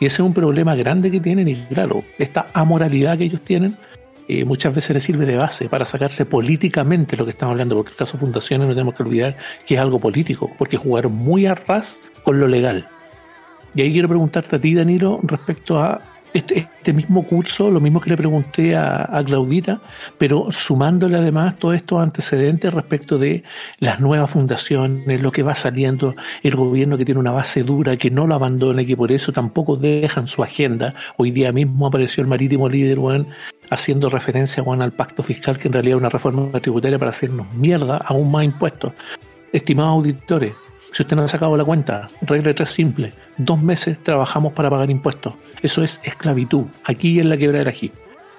Y 0.00 0.06
ese 0.06 0.16
es 0.16 0.20
un 0.20 0.34
problema 0.34 0.74
grande 0.74 1.08
que 1.12 1.20
tienen 1.20 1.46
y 1.46 1.54
claro, 1.54 2.02
esta 2.18 2.48
amoralidad 2.52 3.16
que 3.16 3.24
ellos 3.24 3.42
tienen 3.42 3.76
eh, 4.26 4.44
muchas 4.44 4.74
veces 4.74 4.94
les 4.94 5.04
sirve 5.04 5.24
de 5.24 5.36
base 5.36 5.68
para 5.68 5.84
sacarse 5.84 6.24
políticamente 6.24 7.16
lo 7.16 7.24
que 7.24 7.30
estamos 7.30 7.52
hablando, 7.52 7.76
porque 7.76 7.92
el 7.92 7.96
caso 7.96 8.18
Fundaciones 8.18 8.66
no 8.66 8.74
tenemos 8.74 8.96
que 8.96 9.04
olvidar 9.04 9.36
que 9.66 9.74
es 9.74 9.80
algo 9.80 10.00
político, 10.00 10.50
porque 10.58 10.76
jugaron 10.76 11.12
muy 11.12 11.46
a 11.46 11.54
ras 11.54 12.00
con 12.24 12.40
lo 12.40 12.48
legal. 12.48 12.88
Y 13.74 13.82
ahí 13.82 13.92
quiero 13.92 14.08
preguntarte 14.08 14.56
a 14.56 14.58
ti, 14.58 14.74
Danilo, 14.74 15.20
respecto 15.22 15.78
a 15.78 16.00
este, 16.32 16.58
este, 16.58 16.92
mismo 16.92 17.24
curso, 17.24 17.70
lo 17.70 17.80
mismo 17.80 18.00
que 18.00 18.10
le 18.10 18.16
pregunté 18.16 18.76
a, 18.76 19.22
Claudita, 19.26 19.80
pero 20.16 20.50
sumándole 20.50 21.16
además 21.16 21.58
todos 21.58 21.74
estos 21.74 22.00
antecedentes 22.00 22.72
respecto 22.72 23.18
de 23.18 23.42
las 23.80 24.00
nuevas 24.00 24.30
fundaciones, 24.30 25.20
lo 25.20 25.32
que 25.32 25.42
va 25.42 25.54
saliendo, 25.54 26.14
el 26.42 26.54
gobierno 26.54 26.96
que 26.96 27.04
tiene 27.04 27.20
una 27.20 27.32
base 27.32 27.62
dura, 27.64 27.96
que 27.96 28.10
no 28.10 28.26
lo 28.26 28.34
abandona 28.34 28.82
y 28.82 28.86
que 28.86 28.96
por 28.96 29.10
eso 29.12 29.32
tampoco 29.32 29.76
dejan 29.76 30.26
su 30.26 30.42
agenda. 30.42 30.94
Hoy 31.16 31.32
día 31.32 31.52
mismo 31.52 31.86
apareció 31.86 32.22
el 32.22 32.28
marítimo 32.28 32.68
líder, 32.68 32.98
Juan, 32.98 33.26
haciendo 33.70 34.08
referencia 34.08 34.62
Juan, 34.62 34.82
al 34.82 34.92
pacto 34.92 35.22
fiscal, 35.22 35.58
que 35.58 35.68
en 35.68 35.74
realidad 35.74 35.96
es 35.96 36.00
una 36.00 36.08
reforma 36.10 36.60
tributaria 36.60 36.98
para 36.98 37.10
hacernos 37.10 37.52
mierda, 37.54 37.96
aún 37.96 38.30
más 38.30 38.44
impuestos. 38.44 38.92
Estimados 39.52 39.94
auditores, 39.94 40.54
si 40.92 41.02
usted 41.02 41.16
no 41.16 41.22
ha 41.22 41.28
sacado 41.28 41.56
la 41.56 41.64
cuenta, 41.64 42.08
regla 42.22 42.52
tres 42.54 42.70
simple. 42.70 43.12
Dos 43.36 43.62
meses 43.62 43.98
trabajamos 44.02 44.52
para 44.52 44.70
pagar 44.70 44.90
impuestos. 44.90 45.34
Eso 45.62 45.82
es 45.82 46.00
esclavitud. 46.04 46.64
Aquí 46.84 47.20
en 47.20 47.28
la 47.28 47.36
quebrada 47.36 47.64
de 47.64 47.70
ají. 47.70 47.92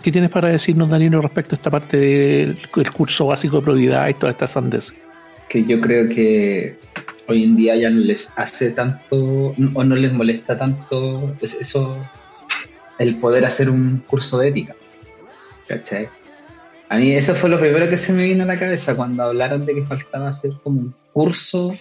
¿Qué 0.03 0.11
tienes 0.11 0.31
para 0.31 0.49
decirnos, 0.49 0.89
Danilo, 0.89 1.21
respecto 1.21 1.55
a 1.55 1.57
esta 1.57 1.69
parte 1.69 1.97
del 1.97 2.91
curso 2.91 3.27
básico 3.27 3.57
de 3.57 3.63
probidad 3.63 4.09
y 4.09 4.15
todas 4.15 4.33
estas 4.33 4.51
sandes? 4.51 4.95
Que 5.47 5.63
yo 5.63 5.79
creo 5.79 6.09
que 6.09 6.77
hoy 7.27 7.43
en 7.43 7.55
día 7.55 7.75
ya 7.75 7.89
no 7.89 7.99
les 7.99 8.33
hace 8.35 8.71
tanto 8.71 9.53
o 9.73 9.83
no 9.83 9.95
les 9.95 10.11
molesta 10.11 10.57
tanto 10.57 11.35
eso, 11.41 11.97
el 12.97 13.15
poder 13.17 13.45
hacer 13.45 13.69
un 13.69 14.03
curso 14.07 14.39
de 14.39 14.49
ética. 14.49 14.75
¿Cachai? 15.67 16.09
A 16.89 16.97
mí 16.97 17.13
eso 17.13 17.35
fue 17.35 17.49
lo 17.49 17.59
primero 17.59 17.87
que 17.87 17.95
se 17.95 18.11
me 18.11 18.23
vino 18.23 18.43
a 18.43 18.47
la 18.47 18.59
cabeza 18.59 18.95
cuando 18.95 19.23
hablaron 19.23 19.65
de 19.65 19.75
que 19.75 19.83
faltaba 19.83 20.29
hacer 20.29 20.51
como 20.63 20.81
un 20.81 20.95
curso 21.13 21.73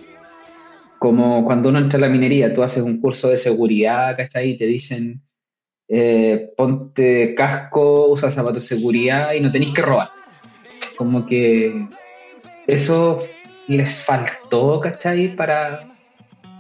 como 1.01 1.47
cuando 1.47 1.71
uno 1.71 1.79
entra 1.79 1.97
a 1.97 2.03
la 2.03 2.11
minería, 2.11 2.53
tú 2.53 2.63
haces 2.63 2.83
un 2.83 3.01
curso 3.01 3.31
de 3.31 3.39
seguridad, 3.39 4.15
¿cachai? 4.19 4.51
Y 4.51 4.59
te 4.59 4.67
dicen, 4.67 5.23
eh, 5.89 6.53
ponte 6.55 7.35
casco, 7.35 8.11
usa 8.11 8.31
zapatos 8.31 8.69
de 8.69 8.77
seguridad 8.77 9.33
y 9.33 9.41
no 9.41 9.51
tenéis 9.51 9.73
que 9.73 9.81
robar. 9.81 10.11
Como 10.99 11.25
que 11.25 11.89
eso 12.67 13.25
les 13.67 14.05
faltó, 14.05 14.79
¿cachai? 14.79 15.35
Para, 15.35 15.91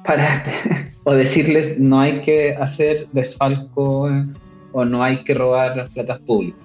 para 0.07 0.43
o 1.05 1.13
decirles 1.13 1.79
no 1.79 2.01
hay 2.01 2.23
que 2.23 2.55
hacer 2.55 3.09
desfalco 3.13 4.09
eh, 4.09 4.25
o 4.73 4.87
no 4.87 5.05
hay 5.05 5.23
que 5.23 5.35
robar 5.35 5.77
las 5.77 5.91
platas 5.91 6.19
públicas. 6.21 6.63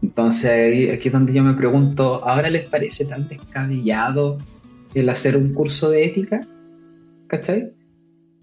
Entonces 0.00 0.94
aquí 0.94 1.08
es 1.08 1.12
donde 1.12 1.34
yo 1.34 1.42
me 1.42 1.52
pregunto, 1.52 2.24
¿ahora 2.24 2.48
les 2.48 2.66
parece 2.70 3.04
tan 3.04 3.28
descabellado 3.28 4.38
el 4.94 5.10
hacer 5.10 5.36
un 5.36 5.52
curso 5.52 5.90
de 5.90 6.06
ética? 6.06 6.40
¿Cachai? 7.26 7.72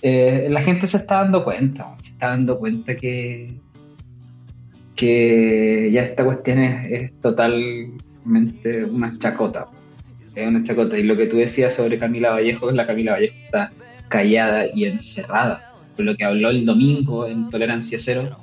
Eh, 0.02 0.48
la 0.50 0.62
gente 0.62 0.88
se 0.88 0.98
está 0.98 1.22
dando 1.22 1.44
cuenta, 1.44 1.96
se 2.02 2.12
está 2.12 2.28
dando 2.28 2.60
cuenta 2.60 2.96
que, 2.98 3.54
que 4.96 5.90
ya 5.94 6.04
esta 6.04 6.26
cuestión 6.26 6.60
es, 6.60 7.14
totalmente 7.22 8.84
una 8.84 9.18
chacota. 9.18 9.68
Es 10.36 10.48
una 10.48 10.64
chacota. 10.64 10.98
Y 10.98 11.04
lo 11.04 11.16
que 11.16 11.28
tú 11.28 11.38
decías 11.38 11.74
sobre 11.74 11.98
Camila 11.98 12.32
Vallejo, 12.32 12.70
la 12.72 12.86
Camila 12.86 13.14
Vallejo 13.14 13.36
está 13.46 13.72
callada 14.10 14.66
y 14.74 14.86
encerrada. 14.86 15.74
Lo 15.98 16.16
que 16.16 16.26
habló 16.26 16.50
el 16.50 16.66
domingo 16.66 17.28
en 17.28 17.50
Tolerancia 17.50 17.98
Cero, 18.00 18.38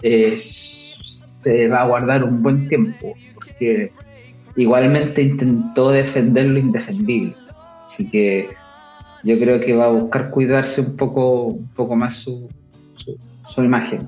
se 0.00 1.68
va 1.68 1.82
a 1.82 1.86
guardar 1.86 2.24
un 2.24 2.42
buen 2.42 2.68
tiempo, 2.68 3.14
porque 3.34 3.92
igualmente 4.56 5.20
intentó 5.20 5.90
defender 5.90 6.46
lo 6.46 6.58
indefendible. 6.58 7.34
Así 7.82 8.08
que 8.10 8.48
yo 9.24 9.38
creo 9.38 9.58
que 9.60 9.74
va 9.74 9.86
a 9.86 9.90
buscar 9.90 10.30
cuidarse 10.30 10.82
un 10.82 10.96
poco, 10.96 11.44
un 11.44 11.68
poco 11.68 11.96
más 11.96 12.16
su, 12.16 12.48
su, 13.48 13.64
imagen. 13.64 14.06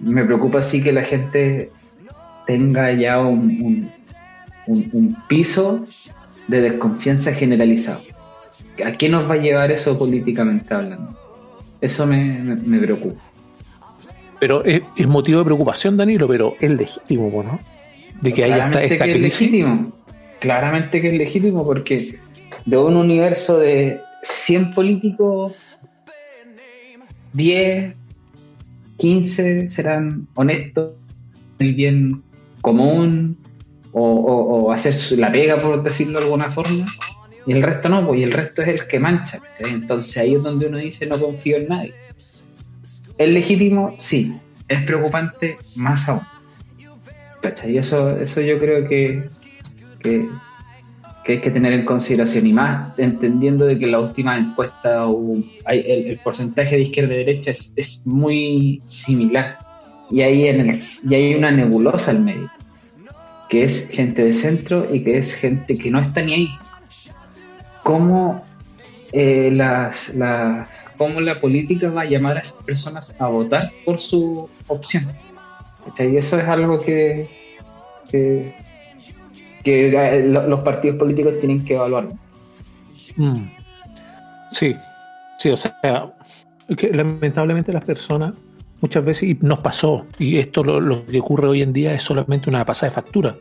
Me 0.00 0.24
preocupa 0.24 0.62
sí 0.62 0.82
que 0.82 0.92
la 0.92 1.02
gente 1.02 1.70
tenga 2.46 2.90
ya 2.92 3.20
un, 3.20 3.90
un, 4.66 5.16
piso 5.28 5.86
de 6.48 6.62
desconfianza 6.62 7.32
generalizado. 7.32 8.02
¿A 8.84 8.92
qué 8.92 9.08
nos 9.08 9.28
va 9.28 9.34
a 9.34 9.38
llevar 9.38 9.70
eso 9.70 9.98
políticamente 9.98 10.72
hablando? 10.72 11.16
Eso 11.80 12.06
me, 12.06 12.38
me, 12.42 12.78
preocupa. 12.78 13.20
Pero 14.40 14.64
es, 14.64 14.82
motivo 15.06 15.40
de 15.40 15.44
preocupación, 15.44 15.96
Danilo, 15.96 16.26
pero 16.26 16.54
es 16.58 16.70
legítimo, 16.70 17.42
¿no? 17.42 17.60
De 18.20 18.32
que 18.32 18.44
haya 18.44 18.66
esta, 18.66 18.82
esta 18.82 19.04
que 19.04 19.12
es 19.12 19.20
legítimo. 19.20 19.92
Claramente 20.40 21.00
que 21.00 21.08
es 21.12 21.18
legítimo 21.18 21.64
porque 21.64 22.18
de 22.64 22.76
un 22.76 22.96
universo 22.96 23.58
de 23.58 24.00
100 24.22 24.72
políticos, 24.72 25.52
10, 27.32 27.94
15 28.96 29.68
serán 29.68 30.28
honestos, 30.34 30.92
el 31.58 31.74
bien 31.74 32.22
común 32.60 33.38
o, 33.92 34.72
hacer 34.72 34.94
la 35.18 35.30
pega, 35.30 35.56
por 35.56 35.82
decirlo 35.82 36.18
de 36.18 36.24
alguna 36.24 36.50
forma, 36.50 36.84
y 37.46 37.52
el 37.52 37.62
resto 37.62 37.88
no, 37.88 38.06
pues, 38.06 38.20
y 38.20 38.22
el 38.24 38.32
resto 38.32 38.62
es 38.62 38.68
el 38.68 38.86
que 38.86 38.98
mancha. 38.98 39.40
Entonces 39.58 40.16
ahí 40.16 40.34
es 40.34 40.42
donde 40.42 40.66
uno 40.66 40.78
dice 40.78 41.06
no 41.06 41.18
confío 41.18 41.58
en 41.58 41.68
nadie. 41.68 41.94
¿Es 43.18 43.28
legítimo? 43.28 43.94
Sí. 43.98 44.36
¿Es 44.66 44.82
preocupante? 44.84 45.58
Más 45.76 46.08
aún. 46.08 46.22
Y 47.66 47.76
eso, 47.76 48.16
eso 48.18 48.40
yo 48.40 48.58
creo 48.58 48.88
que, 48.88 49.24
que, 50.00 50.26
que 51.24 51.32
hay 51.32 51.40
que 51.40 51.50
tener 51.50 51.72
en 51.72 51.84
consideración 51.84 52.46
y 52.46 52.52
más 52.52 52.98
entendiendo 52.98 53.64
de 53.64 53.78
que 53.78 53.86
la 53.86 54.00
última 54.00 54.36
encuesta 54.38 55.06
el, 55.66 56.20
porcentaje 56.22 56.76
de 56.76 56.82
izquierda 56.82 57.14
y 57.14 57.18
derecha 57.18 57.50
es, 57.50 58.02
muy 58.04 58.82
similar 58.84 59.58
y 60.10 60.20
hay, 60.20 60.48
en 60.48 60.60
el, 60.60 60.76
y 61.08 61.14
hay 61.14 61.34
una 61.34 61.50
nebulosa 61.50 62.10
al 62.10 62.20
medio 62.20 62.50
que 63.48 63.62
es 63.62 63.88
gente 63.90 64.24
de 64.24 64.32
centro 64.32 64.86
y 64.92 65.02
que 65.02 65.16
es 65.16 65.34
gente 65.34 65.76
que 65.76 65.90
no 65.90 66.00
está 66.00 66.22
ni 66.22 66.34
ahí. 66.34 66.48
Cómo 67.82 68.42
eh, 69.12 69.50
las, 69.52 70.14
las 70.14 70.68
cómo 70.96 71.20
la 71.20 71.40
política 71.40 71.90
va 71.90 72.02
a 72.02 72.04
llamar 72.06 72.38
a 72.38 72.40
esas 72.40 72.64
personas 72.64 73.14
a 73.18 73.26
votar 73.28 73.70
por 73.84 74.00
su 74.00 74.48
opción 74.66 75.12
y 75.98 76.16
eso 76.16 76.38
es 76.38 76.48
algo 76.48 76.80
que, 76.80 77.28
que 78.10 78.54
que 79.64 79.88
eh, 79.88 80.22
los 80.24 80.62
partidos 80.62 80.98
políticos 80.98 81.34
tienen 81.40 81.64
que 81.64 81.74
evaluar. 81.74 82.08
Mm. 83.16 83.46
Sí, 84.50 84.76
sí, 85.38 85.50
o 85.50 85.56
sea, 85.56 86.14
que 86.76 86.92
lamentablemente 86.92 87.72
las 87.72 87.84
personas 87.84 88.34
muchas 88.84 89.02
veces, 89.02 89.42
nos 89.42 89.60
pasó, 89.60 90.06
y 90.18 90.36
esto 90.36 90.62
lo, 90.62 91.06
que 91.06 91.18
ocurre 91.18 91.48
hoy 91.48 91.62
en 91.62 91.72
día 91.72 91.94
es 91.94 92.02
solamente 92.02 92.50
una 92.50 92.66
pasada 92.66 92.90
de 92.90 92.94
factura, 92.94 93.34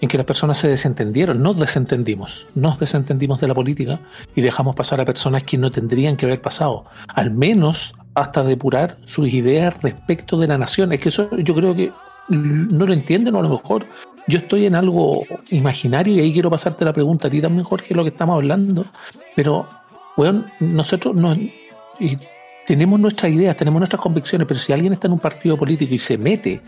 en 0.00 0.08
que 0.08 0.16
las 0.16 0.24
personas 0.24 0.56
se 0.56 0.68
desentendieron, 0.68 1.42
nos 1.42 1.58
desentendimos, 1.58 2.46
nos 2.54 2.80
desentendimos 2.80 3.38
de 3.38 3.48
la 3.48 3.54
política 3.54 4.00
y 4.34 4.40
dejamos 4.40 4.74
pasar 4.74 4.98
a 5.02 5.04
personas 5.04 5.42
que 5.42 5.58
no 5.58 5.70
tendrían 5.70 6.16
que 6.16 6.24
haber 6.24 6.40
pasado, 6.40 6.86
al 7.08 7.30
menos 7.30 7.94
hasta 8.14 8.42
depurar 8.42 8.96
sus 9.04 9.28
ideas 9.28 9.74
respecto 9.82 10.38
de 10.38 10.46
la 10.46 10.56
nación. 10.56 10.94
Es 10.94 11.00
que 11.00 11.10
eso 11.10 11.28
yo 11.36 11.54
creo 11.54 11.74
que 11.74 11.92
no 12.30 12.86
lo 12.86 12.92
entienden 12.94 13.34
o 13.34 13.40
a 13.40 13.42
lo 13.42 13.50
mejor 13.50 13.84
yo 14.26 14.38
estoy 14.38 14.66
en 14.66 14.74
algo 14.74 15.24
imaginario 15.50 16.14
y 16.14 16.20
ahí 16.20 16.32
quiero 16.32 16.50
pasarte 16.50 16.84
la 16.84 16.92
pregunta 16.92 17.28
a 17.28 17.30
ti 17.30 17.40
también, 17.40 17.64
Jorge, 17.64 17.94
lo 17.94 18.02
que 18.02 18.10
estamos 18.10 18.34
hablando. 18.34 18.84
Pero, 19.34 19.66
bueno, 20.16 20.46
nosotros 20.60 21.14
no, 21.14 21.36
tenemos 22.66 22.98
nuestras 22.98 23.32
ideas, 23.32 23.56
tenemos 23.56 23.80
nuestras 23.80 24.00
convicciones, 24.00 24.46
pero 24.48 24.58
si 24.58 24.72
alguien 24.72 24.92
está 24.92 25.06
en 25.06 25.12
un 25.12 25.20
partido 25.20 25.56
político 25.56 25.94
y 25.94 25.98
se 25.98 26.18
mete 26.18 26.60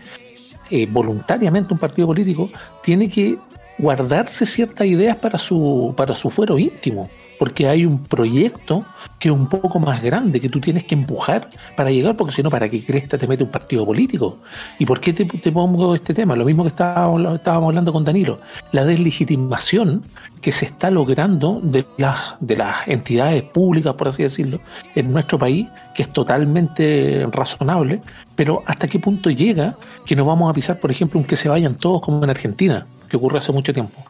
eh, 0.69 0.87
voluntariamente 0.89 1.69
a 1.71 1.73
un 1.73 1.79
partido 1.79 2.07
político, 2.07 2.49
tiene 2.81 3.09
que 3.09 3.37
guardarse 3.77 4.45
ciertas 4.45 4.87
ideas 4.87 5.17
para 5.17 5.37
su, 5.37 5.93
para 5.95 6.13
su 6.13 6.29
fuero 6.29 6.57
íntimo 6.57 7.09
porque 7.39 7.69
hay 7.69 7.85
un 7.85 8.03
proyecto 8.03 8.85
que 9.17 9.29
es 9.29 9.33
un 9.33 9.47
poco 9.47 9.79
más 9.79 10.03
grande 10.03 10.41
que 10.41 10.49
tú 10.49 10.59
tienes 10.59 10.83
que 10.83 10.93
empujar 10.93 11.49
para 11.75 11.89
llegar, 11.89 12.15
porque 12.17 12.33
si 12.33 12.43
no, 12.43 12.49
¿para 12.49 12.69
qué 12.69 12.83
cresta 12.83 13.17
te 13.17 13.27
mete 13.27 13.45
un 13.45 13.49
partido 13.49 13.85
político? 13.85 14.39
¿Y 14.77 14.85
por 14.85 14.99
qué 14.99 15.13
te, 15.13 15.51
pongo 15.51 15.95
este 15.95 16.13
tema? 16.13 16.35
Lo 16.35 16.43
mismo 16.43 16.63
que 16.63 16.69
estábamos, 16.69 17.39
hablando 17.45 17.93
con 17.93 18.03
Danilo, 18.03 18.39
la 18.73 18.83
deslegitimación 18.83 20.03
que 20.41 20.51
se 20.51 20.65
está 20.65 20.91
logrando 20.91 21.61
de 21.63 21.85
las, 21.97 22.35
de 22.41 22.57
las 22.57 22.87
entidades 22.87 23.43
públicas, 23.43 23.93
por 23.93 24.09
así 24.09 24.23
decirlo, 24.23 24.59
en 24.95 25.11
nuestro 25.13 25.39
país, 25.39 25.67
que 25.95 26.03
es 26.03 26.09
totalmente 26.09 27.25
razonable, 27.31 28.01
pero 28.35 28.63
hasta 28.65 28.89
qué 28.89 28.99
punto 28.99 29.29
llega 29.29 29.75
que 30.05 30.15
nos 30.15 30.27
vamos 30.27 30.49
a 30.49 30.53
pisar, 30.53 30.79
por 30.79 30.91
ejemplo, 30.91 31.23
que 31.25 31.37
se 31.37 31.47
vayan 31.47 31.75
todos 31.75 32.01
como 32.01 32.21
en 32.21 32.29
Argentina, 32.29 32.85
que 33.09 33.15
ocurre 33.15 33.37
hace 33.37 33.53
mucho 33.53 33.73
tiempo. 33.73 34.03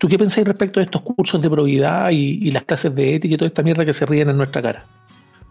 ¿Tú 0.00 0.08
qué 0.08 0.18
pensáis 0.18 0.46
respecto 0.46 0.80
de 0.80 0.84
estos 0.84 1.02
cursos 1.02 1.42
de 1.42 1.50
probidad 1.50 2.08
y, 2.10 2.50
las 2.50 2.64
clases 2.64 2.94
de 2.94 3.16
ética 3.16 3.34
y 3.34 3.36
toda 3.36 3.48
esta 3.48 3.62
mierda 3.62 3.84
que 3.84 3.92
se 3.92 4.06
ríen 4.06 4.30
en 4.30 4.38
nuestra 4.38 4.62
cara? 4.62 4.86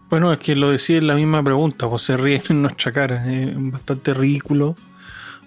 Bueno, 0.08 0.32
es 0.32 0.40
que 0.40 0.56
lo 0.56 0.72
decía 0.72 0.98
en 0.98 1.06
la 1.06 1.14
misma 1.14 1.40
pregunta, 1.40 1.88
pues 1.88 2.02
se 2.02 2.16
ríen 2.16 2.42
en 2.48 2.62
nuestra 2.62 2.90
cara, 2.90 3.32
es 3.32 3.54
bastante 3.56 4.12
ridículo. 4.12 4.74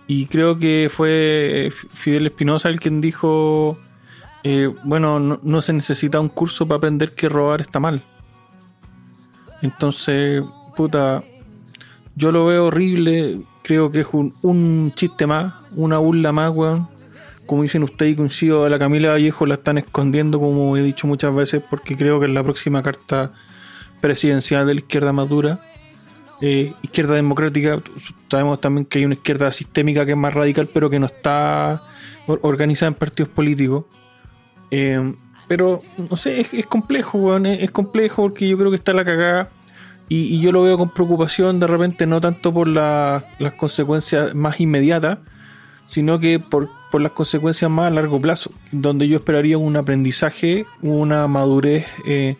Y 0.08 0.28
creo 0.28 0.58
que 0.58 0.89
fue 0.89 1.70
Fidel 1.94 2.28
Espinosa 2.28 2.70
el 2.70 2.80
quien 2.80 3.02
dijo, 3.02 3.78
eh, 4.42 4.74
bueno, 4.86 5.20
no, 5.20 5.38
no 5.44 5.62
se 5.62 5.74
necesita 5.74 6.22
un 6.22 6.30
curso 6.30 6.66
para 6.66 6.78
aprender 6.78 7.13
que 7.13 7.28
robar 7.28 7.60
está 7.60 7.82
mal. 7.82 8.02
Entonces, 9.62 10.42
puta, 10.78 11.26
yo 12.16 12.32
lo 12.32 12.46
veo 12.46 12.68
horrible, 12.68 13.42
creo 13.63 13.92
que 13.92 14.00
es 14.00 14.08
un, 14.13 14.34
un 14.44 14.94
chiste 14.96 15.28
más, 15.28 15.56
una 15.76 15.98
burla 15.98 16.32
más, 16.32 16.56
weón. 16.56 16.92
Como 17.45 17.63
dicen 17.63 17.84
ustedes 17.84 18.13
y 18.13 18.15
coincido, 18.15 18.65
a 18.65 18.69
la 18.69 18.79
Camila 18.79 19.10
Vallejo 19.12 19.45
la 19.45 19.56
están 19.56 19.77
escondiendo, 19.77 20.39
como 20.39 20.75
he 20.77 20.82
dicho 20.82 21.08
muchas 21.08 21.34
veces, 21.36 21.62
porque 21.69 21.95
creo 21.97 22.19
que 22.19 22.27
es 22.27 22.32
la 22.32 22.43
próxima 22.43 22.82
carta 22.82 23.34
presidencial 24.01 24.65
de 24.67 24.73
la 24.75 24.79
izquierda 24.79 25.12
madura. 25.13 25.60
Eh, 26.41 26.73
izquierda 26.82 27.15
democrática, 27.15 27.82
sabemos 28.29 28.60
también 28.60 28.86
que 28.86 28.99
hay 28.99 29.06
una 29.06 29.13
izquierda 29.15 29.51
sistémica 29.51 30.06
que 30.06 30.12
es 30.12 30.17
más 30.17 30.34
radical, 30.34 30.69
pero 30.73 30.89
que 30.89 30.99
no 30.99 31.06
está 31.06 31.84
or- 32.27 32.39
organizada 32.43 32.88
en 32.89 32.95
partidos 32.95 33.29
políticos. 33.29 33.86
Eh, 34.71 35.13
pero, 35.47 35.82
no 36.10 36.15
sé, 36.15 36.47
es, 36.51 36.65
complejo, 36.65 37.17
weón, 37.17 37.45
es, 37.45 37.69
complejo 37.71 38.23
porque 38.23 38.47
yo 38.47 38.58
creo 38.58 38.71
que 38.71 38.77
está 38.77 38.93
la 38.93 39.06
cagada. 39.06 39.49
Y, 40.10 40.36
y 40.36 40.41
yo 40.41 40.51
lo 40.51 40.63
veo 40.63 40.77
con 40.77 40.89
preocupación 40.89 41.60
de 41.60 41.67
repente, 41.67 42.06
no 42.08 42.19
tanto 42.19 42.51
por 42.53 42.67
la- 42.67 43.23
las 43.39 43.53
consecuencias 43.53 44.34
más 44.36 44.60
inmediatas, 44.60 45.19
sino 45.93 46.19
que 46.19 46.39
por, 46.39 46.69
por 46.91 47.01
las 47.01 47.12
consecuencias 47.12 47.69
más 47.69 47.86
a 47.86 47.91
largo 47.91 48.19
plazo, 48.19 48.49
donde 48.71 49.08
yo 49.08 49.17
esperaría 49.17 49.60
un 49.60 49.75
aprendizaje, 49.77 50.65
una 50.82 51.27
madurez 51.27 51.86
eh, 52.08 52.36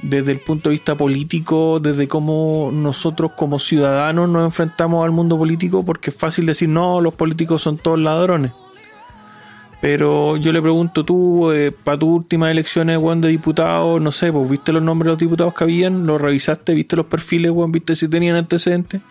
desde 0.00 0.32
el 0.32 0.38
punto 0.38 0.70
de 0.70 0.76
vista 0.76 0.94
político, 0.94 1.80
desde 1.80 2.08
cómo 2.08 2.70
nosotros 2.72 3.32
como 3.36 3.58
ciudadanos 3.58 4.30
nos 4.30 4.46
enfrentamos 4.46 5.04
al 5.04 5.10
mundo 5.10 5.36
político, 5.36 5.84
porque 5.84 6.08
es 6.08 6.16
fácil 6.16 6.46
decir, 6.46 6.70
no, 6.70 7.02
los 7.02 7.14
políticos 7.14 7.60
son 7.60 7.76
todos 7.76 7.98
ladrones. 7.98 8.52
Pero 9.82 10.38
yo 10.38 10.50
le 10.50 10.62
pregunto 10.62 11.04
tú, 11.04 11.52
eh, 11.52 11.72
para 11.72 11.98
tus 11.98 12.08
últimas 12.08 12.50
elecciones, 12.52 12.96
weón, 12.96 13.20
de 13.20 13.28
diputados, 13.28 14.00
no 14.00 14.12
sé, 14.12 14.32
pues 14.32 14.48
viste 14.48 14.72
los 14.72 14.82
nombres 14.82 15.08
de 15.08 15.10
los 15.10 15.18
diputados 15.18 15.52
que 15.52 15.64
habían, 15.64 16.06
los 16.06 16.22
revisaste, 16.22 16.72
viste 16.72 16.96
los 16.96 17.04
perfiles, 17.04 17.50
weón, 17.50 17.70
viste 17.70 17.94
si 17.96 18.08
tenían 18.08 18.36
antecedentes. 18.36 19.02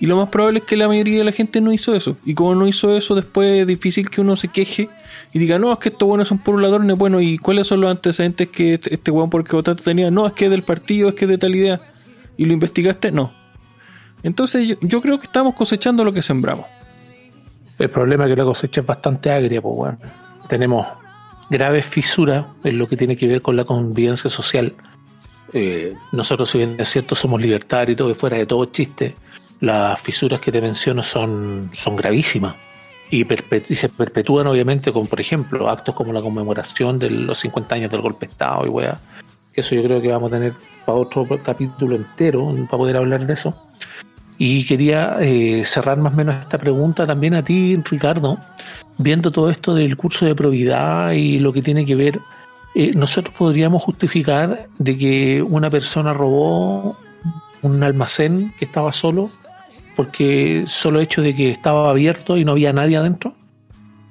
Y 0.00 0.06
lo 0.06 0.16
más 0.16 0.28
probable 0.28 0.58
es 0.58 0.64
que 0.64 0.76
la 0.76 0.88
mayoría 0.88 1.18
de 1.18 1.24
la 1.24 1.32
gente 1.32 1.60
no 1.60 1.72
hizo 1.72 1.94
eso. 1.94 2.16
Y 2.24 2.34
como 2.34 2.54
no 2.54 2.66
hizo 2.66 2.96
eso, 2.96 3.14
después 3.14 3.60
es 3.60 3.66
difícil 3.66 4.10
que 4.10 4.20
uno 4.20 4.36
se 4.36 4.48
queje 4.48 4.88
y 5.32 5.38
diga, 5.38 5.58
no, 5.58 5.72
es 5.72 5.78
que 5.78 5.88
estos 5.88 6.08
buenos 6.08 6.28
son 6.28 6.38
puros 6.38 6.60
ladrones. 6.60 6.96
Bueno, 6.96 7.20
¿y 7.20 7.38
cuáles 7.38 7.66
son 7.66 7.80
los 7.80 7.90
antecedentes 7.90 8.48
que 8.48 8.74
este, 8.74 8.94
este 8.94 9.10
weón 9.10 9.30
por 9.30 9.42
el 9.42 9.46
que 9.46 9.56
votaste 9.56 9.82
tenía? 9.82 10.10
No, 10.10 10.26
es 10.26 10.32
que 10.32 10.46
es 10.46 10.50
del 10.50 10.62
partido, 10.62 11.08
es 11.08 11.14
que 11.14 11.24
es 11.24 11.28
de 11.28 11.38
tal 11.38 11.54
idea. 11.54 11.80
¿Y 12.36 12.44
lo 12.44 12.52
investigaste? 12.52 13.12
No. 13.12 13.32
Entonces 14.22 14.78
yo, 14.80 15.00
creo 15.00 15.18
que 15.18 15.26
estamos 15.26 15.54
cosechando 15.54 16.02
lo 16.02 16.12
que 16.12 16.22
sembramos. 16.22 16.66
El 17.78 17.90
problema 17.90 18.24
es 18.24 18.30
que 18.30 18.36
la 18.36 18.44
cosecha 18.44 18.80
es 18.80 18.86
bastante 18.86 19.30
agria, 19.30 19.60
pues 19.60 19.76
bueno. 19.76 19.98
Tenemos 20.48 20.86
graves 21.50 21.84
fisuras 21.84 22.46
en 22.64 22.78
lo 22.78 22.88
que 22.88 22.96
tiene 22.96 23.16
que 23.16 23.26
ver 23.26 23.42
con 23.42 23.56
la 23.56 23.64
convivencia 23.64 24.30
social. 24.30 24.74
Eh, 25.52 25.94
nosotros, 26.12 26.48
si 26.48 26.58
bien 26.58 26.74
es 26.78 26.88
cierto, 26.88 27.14
somos 27.14 27.40
libertarios 27.40 27.94
y 27.94 27.96
todo, 27.96 28.14
fuera 28.14 28.38
de 28.38 28.46
todo 28.46 28.64
chiste, 28.66 29.14
las 29.64 30.00
fisuras 30.00 30.40
que 30.40 30.52
te 30.52 30.60
menciono 30.60 31.02
son, 31.02 31.70
son 31.72 31.96
gravísimas. 31.96 32.56
Y, 33.10 33.24
se 33.74 33.88
perpetúan 33.88 34.46
obviamente 34.46 34.92
con, 34.92 35.06
por 35.06 35.20
ejemplo, 35.20 35.68
actos 35.68 35.94
como 35.94 36.12
la 36.12 36.20
conmemoración 36.20 36.98
de 36.98 37.10
los 37.10 37.38
50 37.38 37.74
años 37.74 37.90
del 37.90 38.00
golpe 38.00 38.26
de 38.26 38.32
Estado 38.32 38.66
y 38.66 38.68
weá. 38.68 38.98
Eso 39.54 39.74
yo 39.74 39.84
creo 39.84 40.02
que 40.02 40.08
vamos 40.08 40.32
a 40.32 40.34
tener 40.34 40.52
para 40.84 40.98
otro 40.98 41.26
capítulo 41.44 41.94
entero 41.94 42.52
para 42.68 42.78
poder 42.78 42.96
hablar 42.96 43.26
de 43.26 43.34
eso. 43.34 43.54
Y 44.36 44.66
quería 44.66 45.16
eh, 45.20 45.64
cerrar 45.64 45.98
más 45.98 46.12
o 46.12 46.16
menos 46.16 46.34
esta 46.40 46.58
pregunta 46.58 47.06
también 47.06 47.34
a 47.34 47.44
ti, 47.44 47.76
Ricardo, 47.76 48.38
viendo 48.98 49.30
todo 49.30 49.48
esto 49.48 49.74
del 49.74 49.96
curso 49.96 50.26
de 50.26 50.34
probidad 50.34 51.12
y 51.12 51.38
lo 51.38 51.52
que 51.52 51.62
tiene 51.62 51.86
que 51.86 51.94
ver, 51.94 52.18
eh, 52.74 52.90
nosotros 52.94 53.32
podríamos 53.36 53.82
justificar 53.82 54.66
de 54.78 54.98
que 54.98 55.42
una 55.42 55.70
persona 55.70 56.12
robó 56.12 56.96
un 57.62 57.82
almacén 57.84 58.52
que 58.58 58.64
estaba 58.64 58.92
solo 58.92 59.30
porque 59.96 60.64
solo 60.66 61.00
hecho 61.00 61.22
de 61.22 61.34
que 61.34 61.50
estaba 61.50 61.90
abierto 61.90 62.36
y 62.36 62.44
no 62.44 62.52
había 62.52 62.72
nadie 62.72 62.96
adentro. 62.96 63.34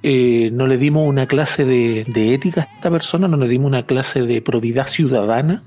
Eh, 0.06 0.50
no 0.52 0.67
le 0.67 0.78
dimos 0.78 1.08
una 1.08 1.28
clase 1.28 1.63
de, 1.63 2.34
ética 2.34 2.62
a 2.62 2.76
esta 2.76 2.91
persona, 2.91 3.28
no 3.28 3.38
le 3.38 3.48
dimos 3.48 3.67
una 3.67 3.86
clase 3.86 4.24
de 4.24 4.41
probidad 4.41 4.88
ciudadana 4.88 5.63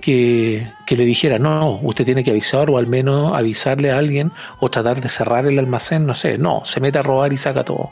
que, 0.00 0.66
que 0.86 0.96
le 0.96 1.04
dijera, 1.04 1.38
no, 1.38 1.78
usted 1.82 2.04
tiene 2.04 2.24
que 2.24 2.32
avisar 2.32 2.68
o 2.68 2.78
al 2.78 2.88
menos 2.88 3.36
avisarle 3.36 3.92
a 3.92 3.98
alguien 3.98 4.32
o 4.58 4.68
tratar 4.68 5.00
de 5.00 5.08
cerrar 5.08 5.46
el 5.46 5.58
almacén, 5.60 6.04
no 6.04 6.14
sé, 6.14 6.36
no, 6.36 6.62
se 6.64 6.80
mete 6.80 6.98
a 6.98 7.02
robar 7.02 7.32
y 7.32 7.36
saca 7.36 7.62
todo. 7.62 7.90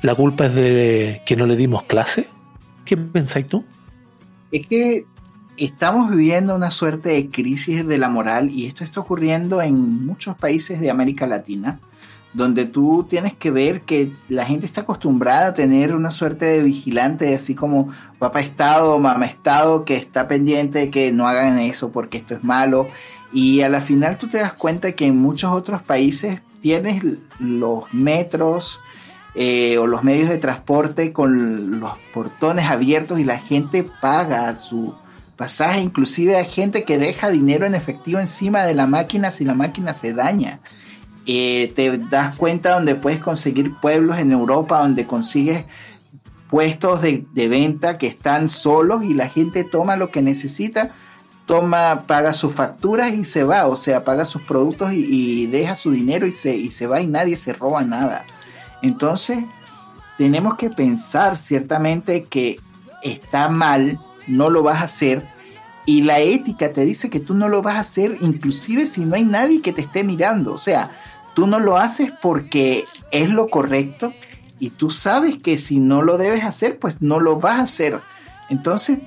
La 0.00 0.14
culpa 0.14 0.46
es 0.46 0.54
de 0.54 1.20
que 1.26 1.36
no 1.36 1.46
le 1.46 1.56
dimos 1.56 1.82
clase. 1.82 2.28
¿Qué 2.86 2.96
pensáis 2.96 3.46
tú? 3.46 3.62
Es 4.52 4.66
que 4.66 5.04
estamos 5.58 6.10
viviendo 6.10 6.54
una 6.54 6.70
suerte 6.70 7.10
de 7.10 7.30
crisis 7.30 7.86
de 7.86 7.98
la 7.98 8.08
moral 8.08 8.50
y 8.50 8.66
esto 8.66 8.84
está 8.84 9.00
ocurriendo 9.00 9.62
en 9.62 10.06
muchos 10.06 10.36
países 10.36 10.80
de 10.80 10.90
América 10.90 11.26
Latina, 11.26 11.78
donde 12.32 12.66
tú 12.66 13.06
tienes 13.08 13.34
que 13.34 13.50
ver 13.50 13.82
que 13.82 14.12
la 14.28 14.44
gente 14.44 14.66
está 14.66 14.82
acostumbrada 14.82 15.48
a 15.48 15.54
tener 15.54 15.94
una 15.94 16.10
suerte 16.10 16.46
de 16.46 16.62
vigilante, 16.62 17.34
así 17.34 17.54
como 17.54 17.90
papá 18.18 18.40
Estado 18.40 18.98
mamá 18.98 19.26
Estado, 19.26 19.84
que 19.84 19.96
está 19.96 20.28
pendiente 20.28 20.78
de 20.80 20.90
que 20.90 21.12
no 21.12 21.26
hagan 21.26 21.58
eso 21.58 21.90
porque 21.90 22.18
esto 22.18 22.34
es 22.34 22.44
malo. 22.44 22.88
Y 23.32 23.62
a 23.62 23.68
la 23.68 23.80
final 23.80 24.18
tú 24.18 24.28
te 24.28 24.38
das 24.38 24.54
cuenta 24.54 24.92
que 24.92 25.06
en 25.06 25.16
muchos 25.16 25.50
otros 25.52 25.82
países 25.82 26.40
tienes 26.60 27.02
los 27.38 27.92
metros, 27.92 28.80
eh, 29.38 29.76
o 29.76 29.86
los 29.86 30.02
medios 30.02 30.30
de 30.30 30.38
transporte 30.38 31.12
con 31.12 31.78
los 31.78 31.92
portones 32.14 32.70
abiertos 32.70 33.20
y 33.20 33.24
la 33.24 33.38
gente 33.38 33.84
paga 34.00 34.56
su 34.56 34.94
pasaje. 35.36 35.80
Inclusive 35.80 36.36
hay 36.36 36.46
gente 36.46 36.84
que 36.84 36.98
deja 36.98 37.30
dinero 37.30 37.66
en 37.66 37.74
efectivo 37.74 38.18
encima 38.18 38.62
de 38.62 38.74
la 38.74 38.86
máquina 38.86 39.30
si 39.30 39.44
la 39.44 39.54
máquina 39.54 39.94
se 39.94 40.12
daña. 40.12 40.60
Eh, 41.26 41.72
te 41.74 41.98
das 41.98 42.36
cuenta 42.36 42.74
donde 42.74 42.94
puedes 42.94 43.18
conseguir 43.18 43.74
pueblos 43.80 44.18
en 44.18 44.30
Europa 44.30 44.80
donde 44.80 45.06
consigues 45.06 45.64
puestos 46.50 47.02
de, 47.02 47.26
de 47.32 47.48
venta 47.48 47.98
que 47.98 48.06
están 48.06 48.48
solos 48.48 49.04
y 49.04 49.12
la 49.12 49.28
gente 49.28 49.64
toma 49.64 49.96
lo 49.96 50.10
que 50.10 50.22
necesita 50.22 50.92
toma, 51.46 52.04
paga 52.06 52.34
sus 52.34 52.52
facturas 52.52 53.12
y 53.12 53.24
se 53.24 53.44
va, 53.44 53.66
o 53.66 53.76
sea, 53.76 54.04
paga 54.04 54.26
sus 54.26 54.42
productos 54.42 54.92
y, 54.92 55.06
y 55.06 55.46
deja 55.46 55.76
su 55.76 55.92
dinero 55.92 56.26
y 56.26 56.32
se, 56.32 56.56
y 56.56 56.70
se 56.70 56.86
va 56.86 57.00
y 57.00 57.06
nadie 57.06 57.36
se 57.36 57.52
roba 57.52 57.82
nada. 57.82 58.26
Entonces, 58.82 59.38
tenemos 60.18 60.56
que 60.56 60.68
pensar 60.68 61.36
ciertamente 61.36 62.24
que 62.24 62.60
está 63.02 63.48
mal, 63.48 63.98
no 64.26 64.50
lo 64.50 64.62
vas 64.62 64.80
a 64.80 64.84
hacer, 64.84 65.24
y 65.86 66.02
la 66.02 66.18
ética 66.18 66.72
te 66.72 66.84
dice 66.84 67.08
que 67.08 67.20
tú 67.20 67.32
no 67.32 67.48
lo 67.48 67.62
vas 67.62 67.76
a 67.76 67.80
hacer, 67.80 68.18
inclusive 68.20 68.86
si 68.86 69.04
no 69.04 69.14
hay 69.14 69.22
nadie 69.22 69.62
que 69.62 69.72
te 69.72 69.82
esté 69.82 70.02
mirando. 70.02 70.52
O 70.52 70.58
sea, 70.58 70.90
tú 71.34 71.46
no 71.46 71.60
lo 71.60 71.78
haces 71.78 72.12
porque 72.20 72.84
es 73.12 73.28
lo 73.28 73.48
correcto 73.48 74.12
y 74.58 74.70
tú 74.70 74.90
sabes 74.90 75.40
que 75.40 75.58
si 75.58 75.78
no 75.78 76.02
lo 76.02 76.18
debes 76.18 76.42
hacer, 76.42 76.80
pues 76.80 77.00
no 77.00 77.20
lo 77.20 77.38
vas 77.38 77.60
a 77.60 77.62
hacer. 77.62 78.00
Entonces, 78.50 78.98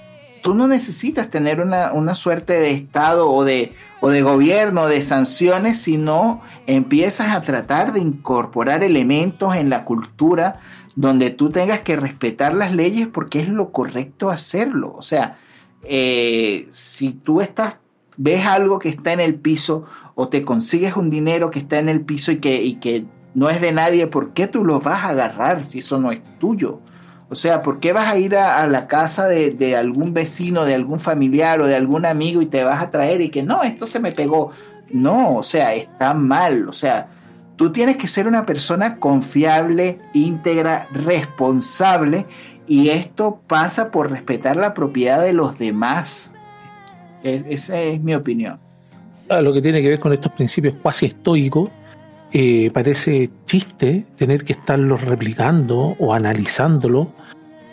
tú 0.42 0.54
no 0.54 0.68
necesitas 0.68 1.30
tener 1.30 1.60
una, 1.60 1.92
una 1.92 2.16
suerte 2.16 2.54
de 2.54 2.72
Estado 2.72 3.30
o 3.30 3.44
de, 3.44 3.74
o 4.00 4.08
de 4.08 4.22
gobierno, 4.22 4.88
de 4.88 5.04
sanciones, 5.04 5.82
sino 5.82 6.42
empiezas 6.66 7.36
a 7.36 7.42
tratar 7.42 7.92
de 7.92 8.00
incorporar 8.00 8.86
elementos 8.86 9.54
en 9.56 9.70
la 9.70 9.84
cultura 9.84 10.62
donde 11.00 11.30
tú 11.30 11.50
tengas 11.50 11.80
que 11.80 11.96
respetar 11.96 12.54
las 12.54 12.76
leyes 12.76 13.08
porque 13.08 13.40
es 13.40 13.48
lo 13.48 13.72
correcto 13.72 14.30
hacerlo. 14.30 14.94
O 14.98 15.02
sea, 15.02 15.38
eh, 15.84 16.68
si 16.72 17.12
tú 17.12 17.40
estás, 17.40 17.80
ves 18.18 18.46
algo 18.46 18.80
que 18.80 18.90
está 18.90 19.14
en 19.14 19.22
el 19.22 19.36
piso 19.36 19.86
o 20.16 20.28
te 20.28 20.42
consigues 20.42 20.98
un 20.98 21.10
dinero 21.10 21.52
que 21.52 21.60
está 21.60 21.80
en 21.80 21.88
el 21.88 22.02
piso 22.02 22.34
y 22.34 22.40
que, 22.40 22.62
y 22.62 22.76
que 22.76 23.06
no 23.34 23.50
es 23.50 23.62
de 23.62 23.72
nadie, 23.72 24.08
¿por 24.08 24.34
qué 24.34 24.48
tú 24.48 24.66
lo 24.66 24.82
vas 24.82 25.06
a 25.06 25.10
agarrar 25.12 25.64
si 25.64 25.80
eso 25.80 26.02
no 26.02 26.12
es 26.12 26.20
tuyo? 26.38 26.82
O 27.30 27.36
sea, 27.36 27.64
¿por 27.64 27.80
qué 27.80 27.94
vas 27.94 28.12
a 28.12 28.18
ir 28.18 28.36
a, 28.36 28.62
a 28.62 28.68
la 28.68 28.88
casa 28.88 29.26
de, 29.26 29.52
de, 29.52 29.78
algún 29.78 30.14
vecino, 30.14 30.66
de 30.66 30.76
algún 30.76 31.00
familiar 31.00 31.62
o 31.62 31.66
de 31.66 31.78
algún 31.78 32.06
amigo 32.06 32.42
y 32.42 32.48
te 32.48 32.62
vas 32.66 32.84
a 32.84 32.92
traer 32.92 33.22
y 33.22 33.30
que 33.30 33.42
no, 33.42 33.64
esto 33.64 33.88
se 33.88 34.02
me 34.02 34.12
pegó? 34.12 34.52
No, 34.90 35.36
o 35.38 35.44
sea, 35.44 35.74
está 35.76 36.14
mal. 36.14 36.68
O 36.68 36.74
sea, 36.74 37.08
tú 37.60 37.74
tienes 37.74 37.98
que 37.98 38.08
ser 38.08 38.26
una 38.26 38.46
persona 38.46 38.96
confiable, 39.00 40.00
íntegra, 40.14 40.88
responsable 40.94 42.26
y 42.68 42.88
esto 42.88 43.42
pasa 43.48 43.92
por 43.92 44.10
respetar 44.10 44.56
la 44.56 44.74
propiedad 44.74 45.22
de 45.22 45.34
los 45.34 45.60
demás. 45.60 46.32
Es, 47.22 47.44
esa 47.50 47.82
es 47.82 48.02
mi 48.02 48.16
opinión. 48.16 48.58
Ah, 49.28 49.42
lo 49.42 49.52
que 49.52 49.62
tiene 49.62 49.82
que 49.82 49.90
ver 49.90 50.00
con 50.00 50.14
estos 50.14 50.32
principios 50.32 50.74
cuasi 50.82 51.08
estoicos, 51.08 51.70
eh, 52.32 52.72
parece 52.74 53.30
chiste 53.46 54.06
tener 54.16 54.46
que 54.46 54.54
estarlos 54.54 55.02
replicando 55.02 55.98
o 56.00 56.14
analizándolo 56.14 57.12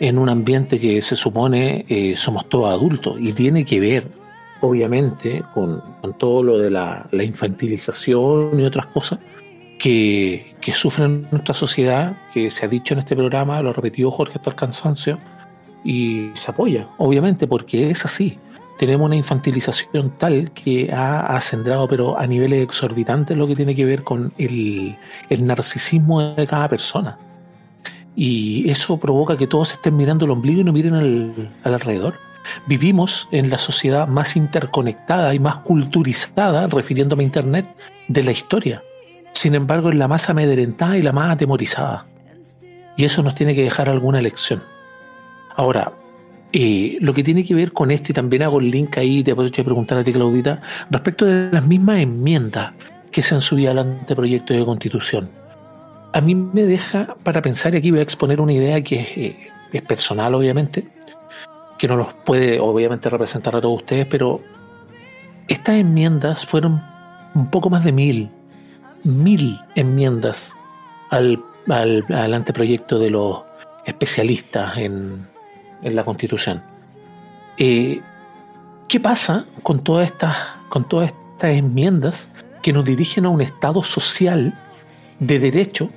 en 0.01 0.17
un 0.17 0.27
ambiente 0.27 0.79
que 0.79 1.01
se 1.01 1.15
supone 1.15 1.85
eh, 1.87 2.13
somos 2.17 2.49
todos 2.49 2.73
adultos 2.73 3.17
y 3.21 3.31
tiene 3.31 3.63
que 3.63 3.79
ver 3.79 4.17
obviamente, 4.61 5.43
con, 5.53 5.81
todo 6.17 6.43
lo 6.43 6.57
de 6.57 6.71
la, 6.71 7.07
infantilización 7.11 8.59
y 8.59 8.63
otras 8.63 8.87
cosas 8.87 9.19
que, 9.79 10.55
que 10.61 10.73
sufren 10.73 11.27
nuestra 11.31 11.53
sociedad, 11.53 12.17
que 12.33 12.49
se 12.49 12.65
ha 12.65 12.69
dicho 12.69 12.93
en 12.93 12.99
este 12.99 13.15
programa, 13.15 13.61
lo 13.61 13.69
ha 13.69 13.73
repetido 13.73 14.11
Jorge 14.11 14.33
hasta 14.37 14.49
el 14.49 14.55
cansancio, 14.55 15.19
y 15.83 16.31
se 16.33 16.51
apoya, 16.51 16.87
obviamente, 16.97 17.47
porque 17.47 17.89
es 17.89 18.03
así. 18.05 18.37
Tenemos 18.77 19.05
una 19.07 19.15
infantilización 19.15 20.11
tal 20.17 20.51
que 20.51 20.91
ha 20.91 21.35
ascendrado, 21.35 21.87
pero 21.87 22.19
a 22.19 22.27
niveles 22.27 22.61
exorbitantes, 22.61 23.37
lo 23.37 23.47
que 23.47 23.55
tiene 23.55 23.75
que 23.75 23.85
ver 23.85 24.03
con 24.03 24.31
el, 24.37 24.95
el 25.29 25.45
narcisismo 25.45 26.35
de 26.35 26.45
cada 26.45 26.67
persona. 26.67 27.17
Y 28.15 28.69
eso 28.69 28.97
provoca 28.97 29.37
que 29.37 29.47
todos 29.47 29.73
estén 29.73 29.95
mirando 29.95 30.25
el 30.25 30.31
ombligo 30.31 30.61
y 30.61 30.63
no 30.63 30.73
miren 30.73 30.93
al, 30.93 31.49
al 31.63 31.73
alrededor. 31.73 32.15
Vivimos 32.65 33.27
en 33.31 33.49
la 33.49 33.57
sociedad 33.57 34.07
más 34.07 34.35
interconectada 34.35 35.33
y 35.33 35.39
más 35.39 35.57
culturizada, 35.57 36.67
refiriéndome 36.67 37.23
a 37.23 37.27
Internet, 37.27 37.67
de 38.07 38.23
la 38.23 38.31
historia. 38.31 38.83
Sin 39.37 39.53
embargo, 39.53 39.91
es 39.91 39.95
la 39.95 40.07
más 40.07 40.31
amedrentada 40.31 40.97
y 40.97 41.03
la 41.03 41.11
más 41.11 41.31
atemorizada. 41.31 42.07
Y 42.95 43.05
eso 43.05 43.21
nos 43.21 43.35
tiene 43.35 43.53
que 43.53 43.61
dejar 43.61 43.87
alguna 43.87 44.19
lección. 44.19 44.63
Ahora, 45.55 45.91
eh, 46.53 46.97
lo 47.01 47.13
que 47.13 47.23
tiene 47.23 47.43
que 47.43 47.53
ver 47.53 47.71
con 47.71 47.91
este, 47.91 48.13
también 48.13 48.41
hago 48.41 48.59
el 48.59 48.71
link 48.71 48.97
ahí, 48.97 49.23
te 49.23 49.35
puedo 49.35 49.51
preguntar 49.51 49.99
a 49.99 50.03
ti, 50.03 50.11
Claudita, 50.11 50.59
respecto 50.89 51.25
de 51.25 51.51
las 51.51 51.63
mismas 51.67 51.99
enmiendas 51.99 52.73
que 53.11 53.21
se 53.21 53.35
han 53.35 53.41
subido 53.41 53.69
al 53.69 53.77
anteproyecto 53.77 54.55
de 54.55 54.65
constitución. 54.65 55.29
A 56.13 56.19
mí 56.19 56.33
me 56.33 56.63
deja 56.63 57.15
para 57.21 57.43
pensar, 57.43 57.75
y 57.75 57.77
aquí 57.77 57.91
voy 57.91 57.99
a 57.99 58.03
exponer 58.03 58.41
una 58.41 58.53
idea 58.53 58.81
que 58.81 59.01
es, 59.01 59.17
eh, 59.17 59.37
es 59.71 59.83
personal, 59.83 60.33
obviamente, 60.33 60.87
que 61.77 61.87
no 61.87 61.95
los 61.95 62.11
puede, 62.25 62.59
obviamente, 62.59 63.07
representar 63.07 63.55
a 63.55 63.61
todos 63.61 63.81
ustedes, 63.81 64.07
pero 64.07 64.41
estas 65.47 65.75
enmiendas 65.75 66.43
fueron 66.43 66.81
un 67.35 67.51
poco 67.51 67.69
más 67.69 67.83
de 67.83 67.91
mil, 67.91 68.31
mil 69.03 69.59
enmiendas 69.75 70.53
al, 71.09 71.39
al, 71.67 72.03
al 72.09 72.33
anteproyecto 72.33 72.99
de 72.99 73.09
los 73.09 73.41
especialistas 73.85 74.77
en, 74.77 75.27
en 75.81 75.95
la 75.95 76.03
Constitución. 76.03 76.61
Eh, 77.57 78.01
¿Qué 78.87 78.99
pasa 78.99 79.45
con 79.63 79.83
todas 79.83 80.07
estas 80.07 80.35
con 80.69 80.87
todas 80.87 81.09
estas 81.09 81.51
enmiendas 81.51 82.31
que 82.61 82.73
nos 82.73 82.85
dirigen 82.85 83.25
a 83.25 83.29
un 83.29 83.41
Estado 83.41 83.81
social 83.81 84.53
de 85.19 85.39
derecho 85.39 85.89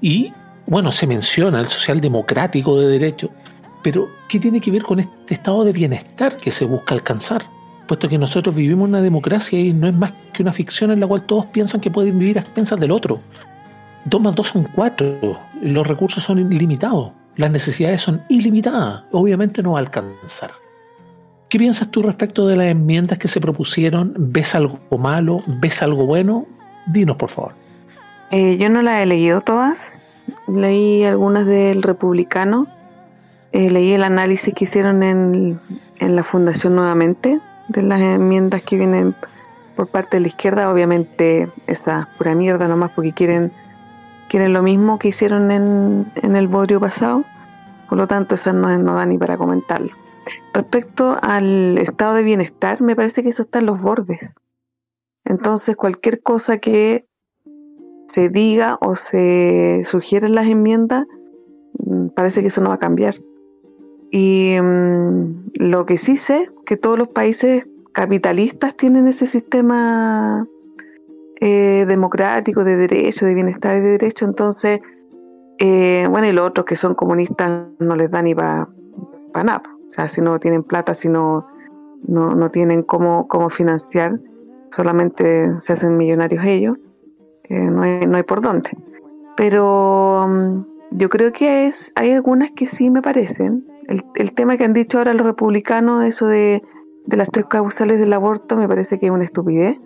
y 0.00 0.32
bueno 0.66 0.92
se 0.92 1.06
menciona 1.06 1.60
el 1.60 1.68
social 1.68 2.00
democrático 2.00 2.78
de 2.78 2.88
derecho, 2.88 3.30
pero 3.82 4.08
¿qué 4.28 4.38
tiene 4.38 4.60
que 4.60 4.70
ver 4.70 4.82
con 4.82 5.00
este 5.00 5.34
estado 5.34 5.64
de 5.64 5.72
bienestar 5.72 6.36
que 6.36 6.50
se 6.50 6.64
busca 6.64 6.94
alcanzar? 6.94 7.42
Puesto 7.90 8.08
que 8.08 8.18
nosotros 8.18 8.54
vivimos 8.54 8.88
una 8.88 9.02
democracia 9.02 9.58
y 9.58 9.72
no 9.72 9.88
es 9.88 9.94
más 9.94 10.12
que 10.32 10.44
una 10.44 10.52
ficción 10.52 10.92
en 10.92 11.00
la 11.00 11.08
cual 11.08 11.26
todos 11.26 11.46
piensan 11.46 11.80
que 11.80 11.90
pueden 11.90 12.16
vivir 12.20 12.38
a 12.38 12.42
expensas 12.42 12.78
del 12.78 12.92
otro. 12.92 13.18
Dos 14.04 14.20
más 14.20 14.36
dos 14.36 14.46
son 14.46 14.62
cuatro, 14.62 15.40
los 15.60 15.84
recursos 15.84 16.22
son 16.22 16.38
ilimitados 16.38 17.10
las 17.40 17.50
necesidades 17.50 18.02
son 18.02 18.22
ilimitadas, 18.28 19.04
obviamente 19.12 19.62
no 19.62 19.72
va 19.72 19.78
a 19.78 19.82
alcanzar. 19.82 20.50
¿Qué 21.48 21.58
piensas 21.58 21.90
tú 21.90 22.02
respecto 22.02 22.46
de 22.46 22.54
las 22.54 22.66
enmiendas 22.66 23.18
que 23.18 23.28
se 23.28 23.40
propusieron? 23.40 24.14
¿Ves 24.16 24.54
algo 24.54 24.78
malo? 24.98 25.42
¿Ves 25.46 25.82
algo 25.82 26.06
bueno? 26.06 26.46
Dinos, 26.86 27.16
por 27.16 27.30
favor. 27.30 27.52
Eh, 28.30 28.56
yo 28.58 28.68
no 28.68 28.82
las 28.82 29.02
he 29.02 29.06
leído 29.06 29.40
todas. 29.40 29.92
Leí 30.46 31.02
algunas 31.04 31.46
del 31.46 31.82
Republicano. 31.82 32.68
Eh, 33.52 33.70
leí 33.70 33.92
el 33.92 34.04
análisis 34.04 34.54
que 34.54 34.64
hicieron 34.64 35.02
en, 35.02 35.58
en 35.98 36.14
la 36.14 36.22
Fundación 36.22 36.76
nuevamente 36.76 37.40
de 37.70 37.82
las 37.82 38.00
enmiendas 38.00 38.62
que 38.62 38.76
vienen 38.76 39.14
por 39.76 39.88
parte 39.88 40.16
de 40.16 40.22
la 40.22 40.28
izquierda. 40.28 40.72
Obviamente, 40.72 41.48
esa 41.66 42.08
pura 42.18 42.34
mierda 42.34 42.68
nomás 42.68 42.92
porque 42.92 43.12
quieren 43.12 43.52
quieren 44.30 44.52
lo 44.52 44.62
mismo 44.62 44.98
que 44.98 45.08
hicieron 45.08 45.50
en, 45.50 46.12
en 46.14 46.36
el 46.36 46.46
bodrio 46.46 46.78
pasado, 46.78 47.24
por 47.88 47.98
lo 47.98 48.06
tanto 48.06 48.36
eso 48.36 48.52
no, 48.52 48.78
no 48.78 48.94
da 48.94 49.04
ni 49.04 49.18
para 49.18 49.36
comentarlo. 49.36 49.90
Respecto 50.54 51.18
al 51.20 51.76
estado 51.78 52.14
de 52.14 52.22
bienestar, 52.22 52.80
me 52.80 52.94
parece 52.94 53.24
que 53.24 53.30
eso 53.30 53.42
está 53.42 53.58
en 53.58 53.66
los 53.66 53.80
bordes. 53.80 54.36
Entonces 55.24 55.76
cualquier 55.76 56.22
cosa 56.22 56.58
que 56.58 57.06
se 58.06 58.28
diga 58.28 58.78
o 58.80 58.94
se 58.94 59.82
sugiera 59.86 60.28
en 60.28 60.36
las 60.36 60.46
enmiendas, 60.46 61.06
mm, 61.78 62.08
parece 62.08 62.40
que 62.40 62.48
eso 62.48 62.60
no 62.60 62.68
va 62.68 62.76
a 62.76 62.78
cambiar. 62.78 63.16
Y 64.10 64.56
mm, 64.60 65.52
lo 65.60 65.86
que 65.86 65.98
sí 65.98 66.16
sé, 66.16 66.50
que 66.66 66.76
todos 66.76 66.98
los 66.98 67.08
países 67.08 67.66
capitalistas 67.92 68.76
tienen 68.76 69.08
ese 69.08 69.26
sistema 69.26 70.46
eh, 71.40 71.84
democrático, 71.86 72.64
de 72.64 72.76
derecho, 72.76 73.26
de 73.26 73.34
bienestar 73.34 73.76
y 73.76 73.80
de 73.80 73.90
derecho. 73.90 74.24
Entonces, 74.24 74.80
eh, 75.58 76.06
bueno, 76.10 76.26
y 76.26 76.32
los 76.32 76.48
otros 76.48 76.66
que 76.66 76.76
son 76.76 76.94
comunistas 76.94 77.68
no 77.78 77.96
les 77.96 78.10
da 78.10 78.22
ni 78.22 78.34
para 78.34 78.68
pa 79.32 79.44
nada. 79.44 79.62
O 79.88 79.92
sea, 79.92 80.08
si 80.08 80.20
no 80.20 80.38
tienen 80.38 80.62
plata, 80.62 80.94
si 80.94 81.08
no, 81.08 81.46
no, 82.06 82.50
tienen 82.50 82.82
cómo, 82.82 83.26
cómo 83.28 83.50
financiar, 83.50 84.20
solamente 84.70 85.60
se 85.60 85.72
hacen 85.72 85.96
millonarios 85.96 86.44
ellos, 86.44 86.78
eh, 87.44 87.70
no, 87.70 87.82
hay, 87.82 88.06
no 88.06 88.16
hay 88.16 88.22
por 88.22 88.40
dónde. 88.40 88.70
Pero 89.36 90.24
um, 90.24 90.64
yo 90.92 91.08
creo 91.08 91.32
que 91.32 91.66
es, 91.66 91.92
hay 91.96 92.12
algunas 92.12 92.52
que 92.52 92.66
sí 92.66 92.90
me 92.90 93.02
parecen. 93.02 93.66
El, 93.88 94.04
el 94.14 94.34
tema 94.34 94.56
que 94.56 94.64
han 94.64 94.72
dicho 94.72 94.98
ahora 94.98 95.14
los 95.14 95.26
republicanos, 95.26 96.04
eso 96.04 96.26
de, 96.26 96.62
de 97.06 97.16
las 97.16 97.28
tres 97.30 97.46
causales 97.46 97.98
del 97.98 98.12
aborto, 98.12 98.56
me 98.56 98.68
parece 98.68 98.98
que 98.98 99.06
es 99.06 99.12
una 99.12 99.24
estupidez. 99.24 99.78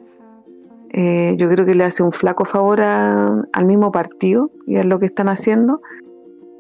Eh, 0.97 1.35
yo 1.39 1.49
creo 1.49 1.67
que 1.67 1.75
le 1.75 1.85
hace 1.85 2.03
un 2.03 2.13
flaco 2.13 2.45
favor 2.45 2.81
al 2.81 3.65
mismo 3.65 3.91
partido 3.91 4.53
y 4.67 4.77
a 4.77 4.85
lo 4.85 5.01
que 5.01 5.07
están 5.07 5.29
haciendo, 5.29 5.81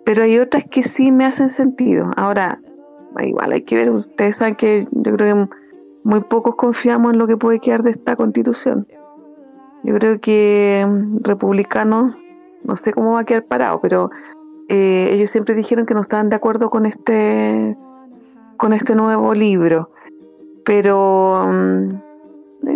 pero 0.04 0.24
hay 0.24 0.38
otras 0.38 0.64
que 0.64 0.82
sí 0.82 1.12
me 1.12 1.24
hacen 1.24 1.50
sentido. 1.50 2.10
Ahora, 2.16 2.60
igual 3.22 3.52
hay 3.52 3.62
que 3.62 3.76
ver, 3.76 3.90
ustedes 3.90 4.38
saben 4.38 4.56
que 4.56 4.88
yo 4.90 5.14
creo 5.14 5.34
que 5.46 5.54
muy 6.02 6.20
pocos 6.22 6.56
confiamos 6.56 7.12
en 7.12 7.18
lo 7.18 7.26
que 7.28 7.36
puede 7.36 7.60
quedar 7.60 7.84
de 7.84 7.92
esta 7.92 8.16
constitución. 8.16 8.88
Yo 9.84 9.94
creo 9.94 10.20
que 10.20 10.84
mm, 10.84 11.18
republicanos, 11.22 12.16
no 12.64 12.74
sé 12.74 12.92
cómo 12.92 13.12
va 13.12 13.20
a 13.20 13.24
quedar 13.24 13.44
parado, 13.44 13.80
pero 13.80 14.10
eh, 14.68 15.08
ellos 15.12 15.30
siempre 15.30 15.54
dijeron 15.54 15.86
que 15.86 15.94
no 15.94 16.00
estaban 16.00 16.28
de 16.28 16.36
acuerdo 16.36 16.70
con 16.70 16.86
este 16.86 17.76
con 18.56 18.72
este 18.72 18.94
nuevo 18.94 19.34
libro. 19.34 19.90
Pero 20.64 21.46
mm, 21.46 21.88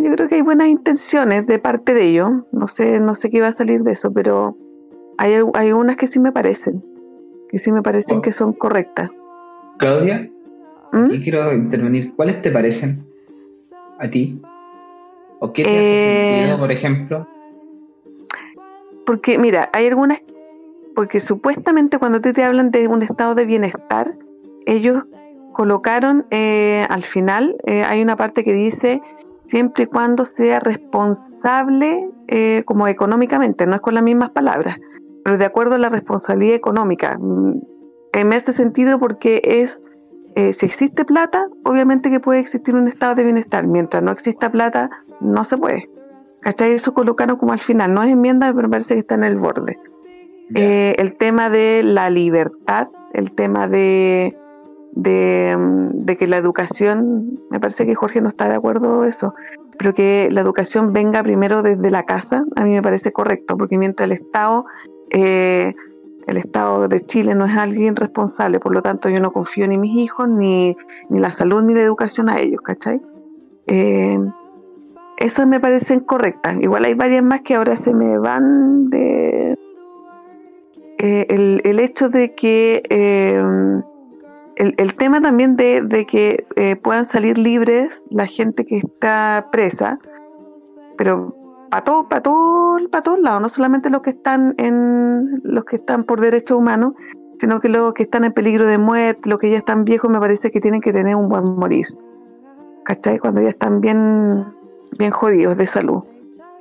yo 0.05 0.13
creo 0.13 0.29
que 0.29 0.35
hay 0.37 0.43
buenas 0.43 0.69
intenciones 0.69 1.47
de 1.47 1.59
parte 1.59 1.95
de 1.95 2.05
ellos. 2.05 2.31
No 2.53 2.69
sé, 2.69 3.01
no 3.01 3.15
sé 3.15 3.31
qué 3.31 3.41
va 3.41 3.49
a 3.49 3.53
salir 3.53 3.83
de 3.83 3.93
eso, 3.93 4.13
pero 4.13 4.57
hay, 5.17 5.35
hay 5.55 5.73
unas 5.73 5.97
que 5.97 6.07
sí 6.07 6.21
me 6.21 6.33
parecen, 6.33 6.85
que 7.49 7.59
sí 7.59 7.73
me 7.73 7.83
parecen 7.83 8.21
que 8.23 8.33
son 8.33 8.53
correctas. 8.53 9.11
Claudia, 9.79 10.29
¿Mm? 10.93 11.05
aquí 11.05 11.23
quiero 11.23 11.53
intervenir. 11.53 12.15
¿Cuáles 12.15 12.43
te 12.43 12.51
parecen 12.51 13.05
a 13.99 14.09
ti? 14.11 14.41
¿O 15.41 15.53
qué 15.53 15.63
te 15.63 15.71
hace 15.71 15.95
eh, 15.95 16.37
sentido, 16.37 16.59
por 16.59 16.73
ejemplo? 16.73 17.29
Porque, 19.07 19.39
mira, 19.39 19.71
hay 19.73 19.87
algunas, 19.87 20.21
porque 20.99 21.21
supuestamente 21.21 22.01
cuando 22.01 22.21
te, 22.21 22.33
te 22.33 22.43
hablan 22.43 22.73
de 22.73 22.89
un 22.89 23.03
estado 23.03 23.37
de 23.37 23.45
bienestar, 23.45 24.19
ellos 24.67 25.05
colocaron 25.53 26.27
eh, 26.33 26.85
al 26.91 27.05
final, 27.05 27.57
eh, 27.67 27.85
hay 27.85 28.03
una 28.03 28.17
parte 28.17 28.43
que 28.43 28.53
dice 28.53 29.01
siempre 29.47 29.85
y 29.85 29.87
cuando 29.87 30.25
sea 30.25 30.59
responsable 30.59 32.11
eh, 32.27 32.65
como 32.65 32.89
económicamente, 32.89 33.65
no 33.69 33.77
es 33.77 33.81
con 33.81 33.95
las 33.95 34.03
mismas 34.03 34.31
palabras, 34.31 34.77
pero 35.23 35.39
de 35.39 35.45
acuerdo 35.45 35.77
a 35.77 35.79
la 35.79 35.89
responsabilidad 35.89 36.57
económica. 36.57 37.17
Mm, 37.17 37.61
en 38.15 38.33
ese 38.33 38.53
sentido, 38.53 38.99
porque 38.99 39.41
es, 39.45 39.81
eh, 40.35 40.53
si 40.53 40.67
existe 40.67 41.05
plata, 41.05 41.47
obviamente 41.63 42.11
que 42.11 42.19
puede 42.19 42.41
existir 42.41 42.75
un 42.75 42.89
estado 42.89 43.15
de 43.15 43.23
bienestar, 43.23 43.69
mientras 43.69 44.03
no 44.03 44.11
exista 44.11 44.51
plata, 44.51 44.91
no 45.21 45.45
se 45.45 45.59
puede. 45.59 45.89
¿Cachai? 46.41 46.73
Eso 46.73 46.93
colocaron 46.93 47.37
como 47.37 47.53
al 47.53 47.61
final, 47.61 47.95
no 47.95 48.03
es 48.03 48.11
enmienda, 48.11 48.53
pero 48.53 48.69
parece 48.69 48.95
que 48.95 49.01
está 49.01 49.15
en 49.15 49.23
el 49.23 49.37
borde. 49.37 49.79
Eh, 50.55 50.95
el 50.99 51.15
tema 51.15 51.51
de 51.51 51.83
la 51.83 52.11
libertad, 52.11 52.89
el 53.13 53.33
tema 53.33 53.69
de 53.69 54.37
de, 54.99 56.17
que 56.19 56.27
la 56.27 56.37
educación, 56.37 57.39
me 57.51 57.61
parece 57.61 57.87
que 57.87 57.95
Jorge 57.95 58.21
no 58.21 58.29
está 58.29 58.49
de 58.49 58.57
acuerdo 58.57 59.05
eso, 59.05 59.35
pero 59.79 59.95
que 59.95 60.29
la 60.33 60.41
educación 60.41 60.93
venga 60.93 61.23
primero 61.23 61.63
desde 61.63 61.91
la 61.91 62.03
casa, 62.05 62.45
a 62.57 62.65
mí 62.65 62.73
me 62.73 62.83
parece 62.83 63.13
correcto, 63.13 63.57
porque 63.57 63.79
mientras 63.79 64.11
el 64.11 64.17
Estado, 64.17 64.65
eh, 65.11 65.75
el 66.27 66.37
Estado 66.37 66.89
de 66.89 67.01
Chile 67.07 67.35
no 67.37 67.47
es 67.47 67.57
alguien 67.57 67.95
responsable, 67.95 68.59
por 68.59 68.75
lo 68.75 68.83
tanto 68.83 69.09
yo 69.09 69.21
no 69.21 69.33
confío 69.33 69.69
ni 69.69 69.77
en 69.77 69.81
mis 69.81 69.97
hijos, 69.97 70.29
ni, 70.29 70.77
ni 71.11 71.21
la 71.21 71.31
salud, 71.31 71.63
ni 71.63 71.75
la 71.75 71.83
educación 71.83 72.29
a 72.29 72.41
ellos, 72.41 72.61
¿cachai? 72.63 73.01
Eh, 73.67 74.19
esas 75.19 75.47
me 75.47 75.61
parecen 75.61 76.01
correctas. 76.01 76.57
Igual 76.61 76.85
hay 76.85 76.95
varias 76.95 77.23
más 77.23 77.43
que 77.43 77.55
ahora 77.55 77.77
se 77.77 77.95
me 77.95 78.19
van 78.19 78.87
de... 78.87 79.48
Eh, 80.99 81.27
el, 81.29 81.61
el, 81.65 81.79
hecho 81.79 82.09
de 82.09 82.35
que 82.35 82.83
el, 84.59 84.75
el 84.77 84.95
tema 84.97 85.21
también 85.21 85.57
de, 85.57 85.81
de 85.83 86.05
que 86.05 86.45
eh, 86.57 86.75
puedan 86.77 87.05
salir 87.05 87.39
libres 87.39 88.05
la 88.11 88.27
gente 88.27 88.67
que 88.67 88.79
está 88.79 89.49
presa, 89.53 89.99
pero 90.97 91.35
para 91.71 91.85
todo, 91.85 92.09
para 92.09 92.23
todo, 92.23 92.77
para 92.91 93.03
todos 93.03 93.21
lados, 93.21 93.41
no 93.41 93.49
solamente 93.49 93.89
los 93.89 94.03
que 94.03 94.11
están 94.11 94.55
en 94.59 95.41
los 95.45 95.65
que 95.65 95.77
están 95.77 96.03
por 96.05 96.21
derechos 96.21 96.59
humanos, 96.59 96.95
sino 97.39 97.61
que 97.61 97.69
los 97.69 97.95
que 97.95 98.03
están 98.03 98.25
en 98.25 98.33
peligro 98.33 98.67
de 98.67 98.79
muerte, 98.79 99.31
los 99.31 99.39
que 99.39 99.51
ya 99.51 99.59
están 99.59 99.85
viejos, 99.85 100.11
me 100.11 100.19
parece 100.19 100.51
que 100.51 100.61
tienen 100.61 100.81
que 100.81 100.93
tener 100.93 101.15
un 101.15 101.29
buen 101.29 101.45
morir. 101.45 101.87
¿Cachai? 102.85 103.21
Cuando 103.21 103.41
ya 103.41 103.51
están 103.51 103.81
bien, 103.81 104.45
bien 104.99 105.13
jodidos 105.13 105.57
de 105.57 105.69
salud. 105.69 106.03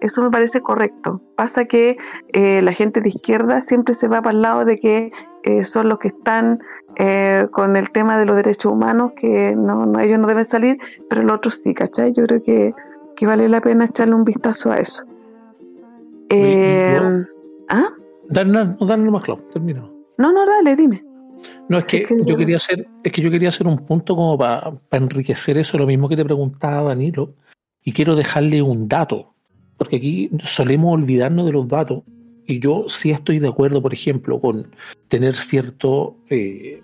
Eso 0.01 0.21
me 0.21 0.29
parece 0.29 0.61
correcto. 0.61 1.21
Pasa 1.35 1.65
que 1.65 1.97
eh, 2.33 2.61
la 2.61 2.71
gente 2.71 3.01
de 3.01 3.09
izquierda 3.09 3.61
siempre 3.61 3.93
se 3.93 4.07
va 4.07 4.21
para 4.21 4.35
el 4.35 4.41
lado 4.41 4.65
de 4.65 4.77
que 4.77 5.11
eh, 5.43 5.63
son 5.65 5.89
los 5.89 5.97
que 5.99 6.09
están 6.09 6.59
eh, 6.97 7.47
con 7.51 7.75
el 7.75 7.89
tema 7.91 8.17
de 8.17 8.25
los 8.25 8.35
derechos 8.35 8.71
humanos, 8.71 9.13
que 9.15 9.55
no, 9.55 9.85
no, 9.85 9.99
ellos 9.99 10.19
no 10.19 10.27
deben 10.27 10.45
salir, 10.45 10.77
pero 11.09 11.23
los 11.23 11.37
otros 11.37 11.61
sí, 11.61 11.73
¿cachai? 11.73 12.13
Yo 12.13 12.25
creo 12.25 12.43
que, 12.43 12.73
que 13.15 13.25
vale 13.25 13.49
la 13.49 13.61
pena 13.61 13.85
echarle 13.85 14.13
un 14.15 14.23
vistazo 14.23 14.71
a 14.71 14.79
eso. 14.79 15.03
Eh, 16.29 16.99
no. 16.99 17.25
¿Ah? 17.69 17.89
Dale, 18.29 18.51
no, 18.51 18.85
dale 18.85 19.03
nomás, 19.03 19.23
Clau, 19.23 19.39
termino. 19.51 19.91
No, 20.17 20.31
no, 20.31 20.45
dale, 20.45 20.75
dime. 20.75 21.03
No, 21.69 21.79
es 21.79 21.87
que- 21.87 22.05
yo 22.25 22.35
quería 22.35 22.57
hacer, 22.57 22.87
es 23.03 23.11
que 23.11 23.21
yo 23.21 23.29
quería 23.29 23.49
hacer 23.49 23.67
un 23.67 23.85
punto 23.85 24.15
como 24.15 24.37
para 24.37 24.73
enriquecer 24.91 25.57
eso, 25.57 25.77
lo 25.77 25.85
mismo 25.85 26.09
que 26.09 26.15
te 26.15 26.25
preguntaba 26.25 26.89
Danilo, 26.89 27.33
y 27.83 27.93
quiero 27.93 28.15
dejarle 28.15 28.61
un 28.61 28.87
dato, 28.87 29.33
porque 29.77 29.97
aquí 29.97 30.29
solemos 30.39 30.93
olvidarnos 30.93 31.45
de 31.45 31.51
los 31.51 31.67
datos, 31.67 32.03
y 32.45 32.59
yo 32.59 32.85
sí 32.87 33.11
estoy 33.11 33.39
de 33.39 33.49
acuerdo, 33.49 33.81
por 33.81 33.93
ejemplo, 33.93 34.39
con 34.39 34.67
tener 35.09 35.35
cierto 35.35 36.15
eh, 36.29 36.81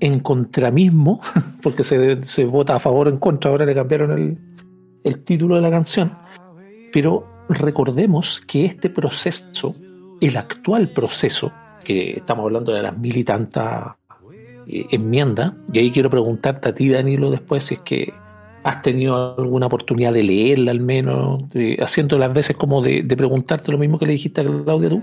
encontramismo, 0.00 1.20
porque 1.62 1.82
se, 1.82 2.24
se 2.24 2.44
vota 2.44 2.76
a 2.76 2.80
favor 2.80 3.08
o 3.08 3.10
en 3.10 3.18
contra, 3.18 3.50
ahora 3.50 3.64
le 3.64 3.74
cambiaron 3.74 4.12
el, 4.12 4.38
el 5.04 5.24
título 5.24 5.56
de 5.56 5.62
la 5.62 5.70
canción, 5.70 6.12
pero 6.92 7.26
recordemos 7.48 8.40
que 8.40 8.64
este 8.64 8.90
proceso, 8.90 9.74
el 10.20 10.36
actual 10.36 10.90
proceso, 10.90 11.52
que 11.84 12.18
estamos 12.18 12.44
hablando 12.44 12.72
de 12.72 12.82
las 12.82 12.96
mil 12.96 13.16
y 13.16 13.24
tantas 13.24 13.94
eh, 14.66 14.86
enmiendas, 14.90 15.54
y 15.72 15.78
ahí 15.78 15.90
quiero 15.90 16.10
preguntarte 16.10 16.68
a 16.68 16.74
ti, 16.74 16.88
Danilo, 16.88 17.30
después 17.30 17.64
si 17.64 17.74
es 17.74 17.80
que 17.80 18.12
has 18.64 18.82
tenido 18.82 19.36
alguna 19.38 19.66
oportunidad 19.66 20.12
de 20.12 20.22
leerla 20.22 20.70
al 20.70 20.80
menos, 20.80 21.44
haciendo 21.80 22.18
las 22.18 22.32
veces 22.32 22.56
como 22.56 22.82
de, 22.82 23.02
de 23.02 23.16
preguntarte 23.16 23.72
lo 23.72 23.78
mismo 23.78 23.98
que 23.98 24.06
le 24.06 24.12
dijiste 24.12 24.40
a 24.40 24.44
Claudia 24.44 24.88
tú, 24.88 25.02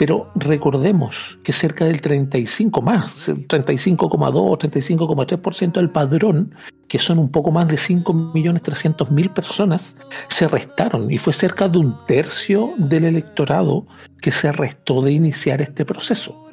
pero 0.00 0.30
recordemos 0.34 1.38
que 1.42 1.52
cerca 1.52 1.84
del 1.84 2.00
35 2.00 2.80
más, 2.80 3.28
35,2, 3.28 4.58
35,3% 4.58 5.72
del 5.72 5.90
padrón, 5.90 6.54
que 6.88 6.98
son 6.98 7.18
un 7.18 7.30
poco 7.30 7.50
más 7.50 7.68
de 7.68 7.76
5.300.000 7.76 9.30
personas, 9.34 9.98
se 10.28 10.48
restaron 10.48 11.10
y 11.10 11.18
fue 11.18 11.34
cerca 11.34 11.68
de 11.68 11.76
un 11.76 11.94
tercio 12.06 12.72
del 12.78 13.04
electorado 13.04 13.86
que 14.22 14.32
se 14.32 14.50
restó 14.52 15.02
de 15.02 15.12
iniciar 15.12 15.60
este 15.60 15.84
proceso. 15.84 16.46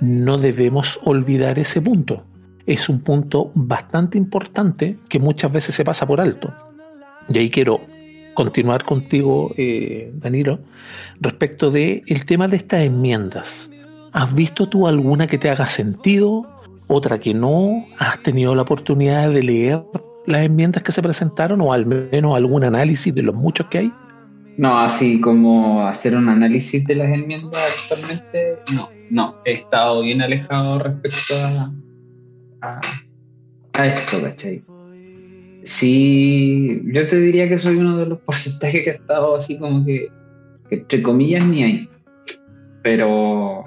No 0.00 0.36
debemos 0.36 0.98
olvidar 1.04 1.60
ese 1.60 1.80
punto. 1.80 2.24
Es 2.66 2.88
un 2.88 3.00
punto 3.00 3.50
bastante 3.54 4.16
importante 4.18 4.98
que 5.08 5.18
muchas 5.18 5.52
veces 5.52 5.74
se 5.74 5.84
pasa 5.84 6.06
por 6.06 6.20
alto. 6.20 6.52
Y 7.28 7.38
ahí 7.38 7.50
quiero 7.50 7.80
continuar 8.34 8.84
contigo, 8.84 9.52
eh, 9.56 10.10
Danilo, 10.14 10.60
respecto 11.20 11.70
de 11.70 12.02
el 12.06 12.24
tema 12.26 12.48
de 12.48 12.56
estas 12.56 12.82
enmiendas. 12.82 13.70
¿Has 14.12 14.34
visto 14.34 14.68
tú 14.68 14.86
alguna 14.86 15.26
que 15.26 15.38
te 15.38 15.50
haga 15.50 15.66
sentido? 15.66 16.46
¿Otra 16.86 17.18
que 17.18 17.34
no? 17.34 17.86
¿Has 17.98 18.22
tenido 18.22 18.54
la 18.54 18.62
oportunidad 18.62 19.30
de 19.30 19.42
leer 19.42 19.82
las 20.26 20.42
enmiendas 20.42 20.82
que 20.82 20.92
se 20.92 21.02
presentaron 21.02 21.60
o 21.60 21.72
al 21.72 21.86
menos 21.86 22.36
algún 22.36 22.64
análisis 22.64 23.14
de 23.14 23.22
los 23.22 23.34
muchos 23.34 23.66
que 23.68 23.78
hay? 23.78 23.92
No, 24.56 24.78
así 24.78 25.20
como 25.20 25.86
hacer 25.86 26.14
un 26.14 26.28
análisis 26.28 26.86
de 26.86 26.94
las 26.94 27.08
enmiendas 27.08 27.82
actualmente, 27.82 28.54
no, 28.74 28.88
no, 29.10 29.34
he 29.44 29.54
estado 29.54 30.02
bien 30.02 30.22
alejado 30.22 30.78
respecto 30.78 31.34
a, 31.34 31.72
a, 32.64 32.80
a 33.74 33.86
esto, 33.86 34.22
¿cachai? 34.22 34.62
Sí, 35.64 36.82
yo 36.84 37.06
te 37.06 37.16
diría 37.16 37.48
que 37.48 37.58
soy 37.58 37.76
uno 37.76 37.96
de 37.96 38.06
los 38.06 38.20
porcentajes 38.20 38.84
que 38.84 38.90
ha 38.90 38.94
estado 38.94 39.36
así 39.36 39.58
como 39.58 39.84
que, 39.84 40.08
entre 40.70 41.02
comillas 41.02 41.46
ni 41.46 41.62
hay, 41.62 41.88
pero, 42.82 43.64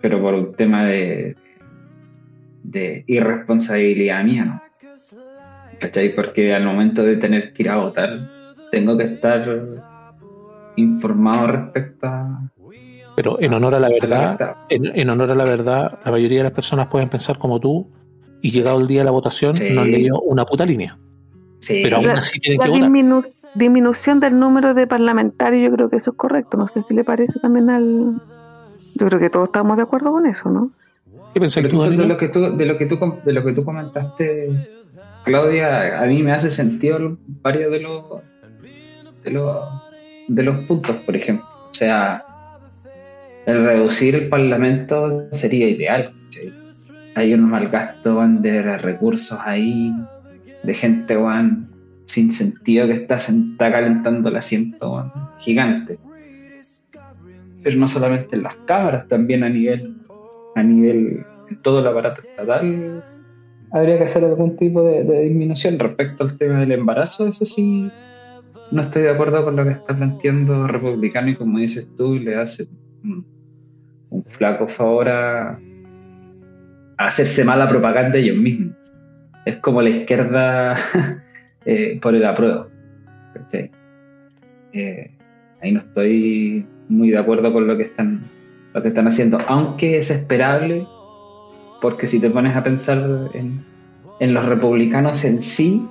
pero 0.00 0.20
por 0.20 0.34
un 0.34 0.52
tema 0.54 0.84
de, 0.84 1.34
de 2.62 3.04
irresponsabilidad 3.08 4.24
mía, 4.24 4.44
¿no? 4.44 4.62
¿Cachai? 5.80 6.14
Porque 6.14 6.54
al 6.54 6.64
momento 6.64 7.02
de 7.02 7.16
tener 7.16 7.52
que 7.52 7.64
ir 7.64 7.70
a 7.70 7.78
votar, 7.78 8.30
tengo 8.70 8.96
que 8.96 9.04
estar 9.04 9.44
informado 10.76 11.48
respecto 11.48 12.06
a, 12.06 12.51
Pero 13.16 13.38
en 13.40 13.52
honor 13.52 13.74
a 13.74 13.80
la 13.80 13.88
verdad, 13.90 14.56
en, 14.68 14.86
en 14.98 15.10
honor 15.10 15.30
a 15.30 15.34
la 15.34 15.44
verdad, 15.44 15.98
la 16.04 16.10
mayoría 16.10 16.38
de 16.38 16.44
las 16.44 16.52
personas 16.52 16.88
pueden 16.88 17.08
pensar 17.08 17.38
como 17.38 17.60
tú 17.60 17.88
y 18.40 18.50
llegado 18.50 18.80
el 18.80 18.86
día 18.86 19.00
de 19.00 19.04
la 19.04 19.10
votación 19.10 19.54
Sí. 19.54 19.70
no 19.70 19.82
han 19.82 19.90
leído 19.90 20.20
una 20.20 20.44
puta 20.46 20.64
línea. 20.64 20.98
Sí, 21.58 21.80
Pero 21.84 21.98
aún 21.98 22.08
así 22.10 22.40
tienen 22.40 22.58
La 22.58 22.66
que 22.66 22.72
disminu- 22.72 23.26
disminución 23.54 24.18
del 24.18 24.38
número 24.38 24.74
de 24.74 24.86
parlamentarios, 24.86 25.62
yo 25.70 25.76
creo 25.76 25.90
que 25.90 25.96
eso 25.96 26.10
es 26.12 26.16
correcto. 26.16 26.56
No 26.56 26.66
sé 26.66 26.80
si 26.80 26.94
le 26.94 27.04
parece 27.04 27.38
también 27.38 27.70
al. 27.70 28.20
Yo 28.96 29.06
creo 29.06 29.20
que 29.20 29.30
todos 29.30 29.48
estamos 29.48 29.76
de 29.76 29.82
acuerdo 29.84 30.10
con 30.10 30.26
eso, 30.26 30.50
¿no? 30.50 30.70
¿Qué 31.34 31.40
tú, 31.40 31.46
ejemplo, 31.46 31.88
de 31.90 32.06
lo 32.06 32.16
que 32.16 32.28
tú, 32.28 32.56
de 32.56 32.66
lo 32.66 32.76
que 32.76 32.86
tú, 32.86 32.98
de 33.24 33.32
lo 33.32 33.44
que 33.44 33.52
tú 33.54 33.64
comentaste, 33.64 34.50
Claudia, 35.24 36.00
a 36.02 36.06
mí 36.06 36.22
me 36.22 36.32
hace 36.32 36.50
sentido 36.50 37.16
varios 37.42 37.70
de 37.70 37.80
los, 37.80 38.04
de 39.24 39.30
los, 39.30 39.56
de 40.28 40.42
los 40.42 40.64
puntos, 40.66 40.96
por 40.96 41.14
ejemplo. 41.16 41.46
O 41.70 41.74
sea, 41.74 42.24
el 43.46 43.64
reducir 43.64 44.14
el 44.14 44.28
parlamento 44.28 45.28
sería 45.32 45.68
ideal. 45.68 46.12
Hay 47.14 47.34
un 47.34 47.50
mal 47.50 47.68
gasto 47.68 48.22
de 48.26 48.78
recursos 48.78 49.38
ahí, 49.44 49.92
de 50.62 50.74
gente 50.74 51.16
van, 51.16 51.68
sin 52.04 52.30
sentido 52.30 52.86
que 52.86 52.94
está 52.94 53.18
sentada 53.18 53.72
calentando 53.72 54.28
el 54.28 54.36
asiento 54.36 55.12
gigante. 55.38 55.98
Pero 57.62 57.76
no 57.76 57.86
solamente 57.86 58.36
en 58.36 58.44
las 58.44 58.56
cámaras, 58.66 59.08
también 59.08 59.44
a 59.44 59.48
nivel 59.48 59.94
a 60.54 60.62
nivel 60.62 61.24
en 61.50 61.62
todo 61.62 61.80
el 61.80 61.86
aparato 61.86 62.20
estatal 62.20 63.02
habría 63.72 63.98
que 63.98 64.04
hacer 64.04 64.24
algún 64.24 64.56
tipo 64.56 64.82
de, 64.84 65.04
de 65.04 65.22
disminución 65.22 65.78
respecto 65.78 66.24
al 66.24 66.36
tema 66.36 66.60
del 66.60 66.72
embarazo 66.72 67.26
eso 67.26 67.44
sí 67.44 67.90
no 68.70 68.82
estoy 68.82 69.02
de 69.02 69.10
acuerdo 69.10 69.44
con 69.44 69.56
lo 69.56 69.64
que 69.64 69.72
está 69.72 69.96
planteando 69.96 70.66
republicano 70.66 71.30
y 71.30 71.36
como 71.36 71.58
dices 71.58 71.88
tú 71.96 72.16
le 72.16 72.36
hace 72.36 72.66
un, 73.04 74.24
flaco 74.28 74.68
favor 74.68 75.08
a, 75.08 75.58
hacerse 76.98 77.44
mala 77.44 77.68
propaganda 77.68 78.18
ellos 78.18 78.36
mismos 78.36 78.76
es 79.44 79.56
como 79.56 79.82
la 79.82 79.88
izquierda 79.90 80.74
eh, 81.64 81.98
por 82.00 82.14
el 82.14 82.24
apruebo. 82.24 82.68
Eh, 84.72 85.10
ahí 85.60 85.72
no 85.72 85.80
estoy 85.80 86.64
muy 86.88 87.10
de 87.10 87.18
acuerdo 87.18 87.52
con 87.52 87.66
lo 87.66 87.76
que 87.76 87.84
están 87.84 88.20
lo 88.74 88.80
que 88.80 88.88
están 88.88 89.06
haciendo, 89.06 89.38
aunque 89.48 89.98
es 89.98 90.10
esperable, 90.10 90.86
porque 91.82 92.06
si 92.06 92.18
te 92.18 92.30
pones 92.30 92.56
a 92.56 92.62
pensar 92.62 93.28
en, 93.34 93.60
en 94.18 94.34
los 94.34 94.46
republicanos 94.46 95.24
en 95.24 95.42
sí, 95.42 95.86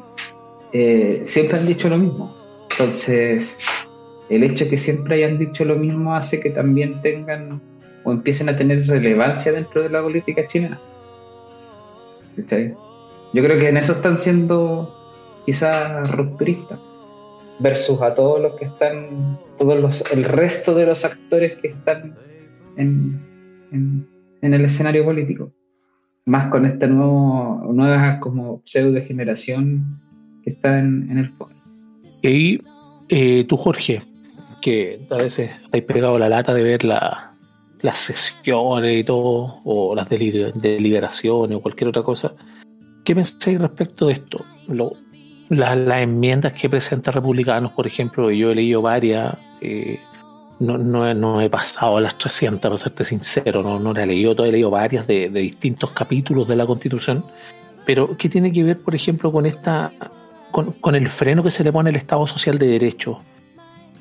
eh, 0.74 1.22
siempre 1.24 1.60
han 1.60 1.68
dicho 1.68 1.90
lo 1.90 1.98
mismo. 2.00 2.36
Entonces, 2.72 3.58
el 4.32 4.44
hecho 4.44 4.70
que 4.70 4.78
siempre 4.78 5.16
hayan 5.16 5.38
dicho 5.38 5.66
lo 5.66 5.76
mismo 5.76 6.16
hace 6.16 6.40
que 6.40 6.50
también 6.50 7.02
tengan 7.02 7.62
o 8.06 8.12
empiecen 8.14 8.48
a 8.48 8.58
tener 8.58 8.88
relevancia 8.88 9.52
dentro 9.52 9.84
de 9.84 9.90
la 9.90 10.02
política 10.02 10.48
chilena. 10.48 10.80
Yo 12.38 13.44
creo 13.44 13.60
que 13.60 13.68
en 13.68 13.76
eso 13.76 13.92
están 13.92 14.18
siendo 14.18 14.96
quizás 15.46 16.10
rupturistas 16.12 16.80
versus 17.60 18.02
a 18.02 18.14
todos 18.14 18.42
los 18.42 18.56
que 18.56 18.66
están, 18.66 19.38
todos 19.58 19.80
los, 19.80 20.12
el 20.14 20.24
resto 20.24 20.74
de 20.76 20.86
los 20.86 21.04
actores 21.04 21.54
que 21.58 21.68
están 21.68 22.16
en, 22.78 23.20
en, 23.74 24.54
el 24.54 24.64
escenario 24.64 25.04
político. 25.04 25.52
Más 26.26 26.50
con 26.50 26.66
esta 26.66 26.88
nuevo, 26.88 27.70
nueva 27.74 28.20
como 28.22 28.62
pseudo 28.64 29.02
generación 29.02 30.00
que 30.44 30.52
está 30.52 30.80
en, 30.80 31.12
en 31.12 31.18
el 31.18 31.34
poder. 31.34 31.58
Y 32.22 32.60
eh, 33.10 33.46
tú, 33.48 33.58
Jorge, 33.58 34.02
que 34.62 35.02
a 35.10 35.16
veces 35.18 35.52
has 35.72 35.82
pegado 35.82 36.18
la 36.20 36.30
lata 36.30 36.54
de 36.54 36.64
ver 36.64 36.84
la- 36.84 37.34
las 37.82 37.98
sesiones 37.98 39.00
y 39.00 39.04
todo, 39.04 39.60
o 39.64 39.96
las 39.96 40.08
deli- 40.08 40.52
deliberaciones 40.54 41.58
o 41.58 41.62
cualquier 41.62 41.90
otra 41.90 42.04
cosa, 42.04 42.34
¿qué 43.04 43.16
pensáis 43.16 43.60
respecto 43.60 44.06
de 44.08 44.14
esto? 44.14 44.46
Las 45.50 46.02
enmiendas 46.02 46.54
que 46.54 46.70
presentan 46.70 47.14
republicanos, 47.16 47.72
por 47.74 47.86
ejemplo, 47.88 48.32
yo 48.32 48.52
he 48.52 48.56
leído 48.56 48.82
varias, 48.82 49.36
eh, 49.62 50.00
no, 50.60 50.78
no, 50.78 51.42
he 51.42 51.50
pasado 51.50 52.00
las 52.00 52.18
300, 52.20 52.62
para 52.62 52.78
serte 52.78 53.04
sincero, 53.04 53.64
no, 53.64 53.80
no 53.80 53.92
he 54.00 54.06
leído, 54.06 54.36
todavía 54.36 54.50
he 54.52 54.54
leído 54.54 54.70
varias 54.70 55.08
de, 55.08 55.30
de 55.30 55.40
distintos 55.42 55.90
capítulos 55.92 56.48
de 56.48 56.56
la 56.56 56.66
Constitución, 56.68 57.26
pero 57.86 58.16
¿qué 58.16 58.30
tiene 58.30 58.52
que 58.52 58.64
ver, 58.64 58.80
por 58.80 58.94
ejemplo, 58.94 59.32
con 59.32 59.46
esta 59.48 59.92
con, 60.52 60.74
con 60.74 60.96
el 60.96 61.10
freno 61.10 61.42
que 61.44 61.50
se 61.50 61.64
le 61.64 61.72
pone 61.72 61.90
al 61.90 61.96
Estado 61.96 62.28
Social 62.28 62.60
de 62.60 62.68
Derecho? 62.68 63.22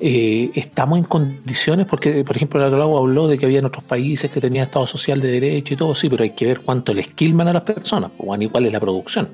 Eh, 0.03 0.49
estamos 0.55 0.97
en 0.97 1.03
condiciones, 1.03 1.85
porque 1.85 2.23
por 2.23 2.35
ejemplo 2.35 2.59
el 2.59 2.73
otro 2.73 2.97
habló 2.97 3.27
de 3.27 3.37
que 3.37 3.45
había 3.45 3.59
en 3.59 3.65
otros 3.65 3.83
países 3.83 4.31
que 4.31 4.41
tenían 4.41 4.65
Estado 4.65 4.87
Social 4.87 5.21
de 5.21 5.29
Derecho 5.29 5.75
y 5.75 5.77
todo, 5.77 5.93
sí, 5.93 6.09
pero 6.09 6.23
hay 6.23 6.31
que 6.31 6.47
ver 6.47 6.61
cuánto 6.61 6.91
le 6.91 7.01
esquilman 7.01 7.47
a 7.47 7.53
las 7.53 7.61
personas, 7.61 8.09
o 8.17 8.35
y 8.35 8.47
cuál 8.49 8.65
es 8.65 8.73
la 8.73 8.79
producción. 8.79 9.29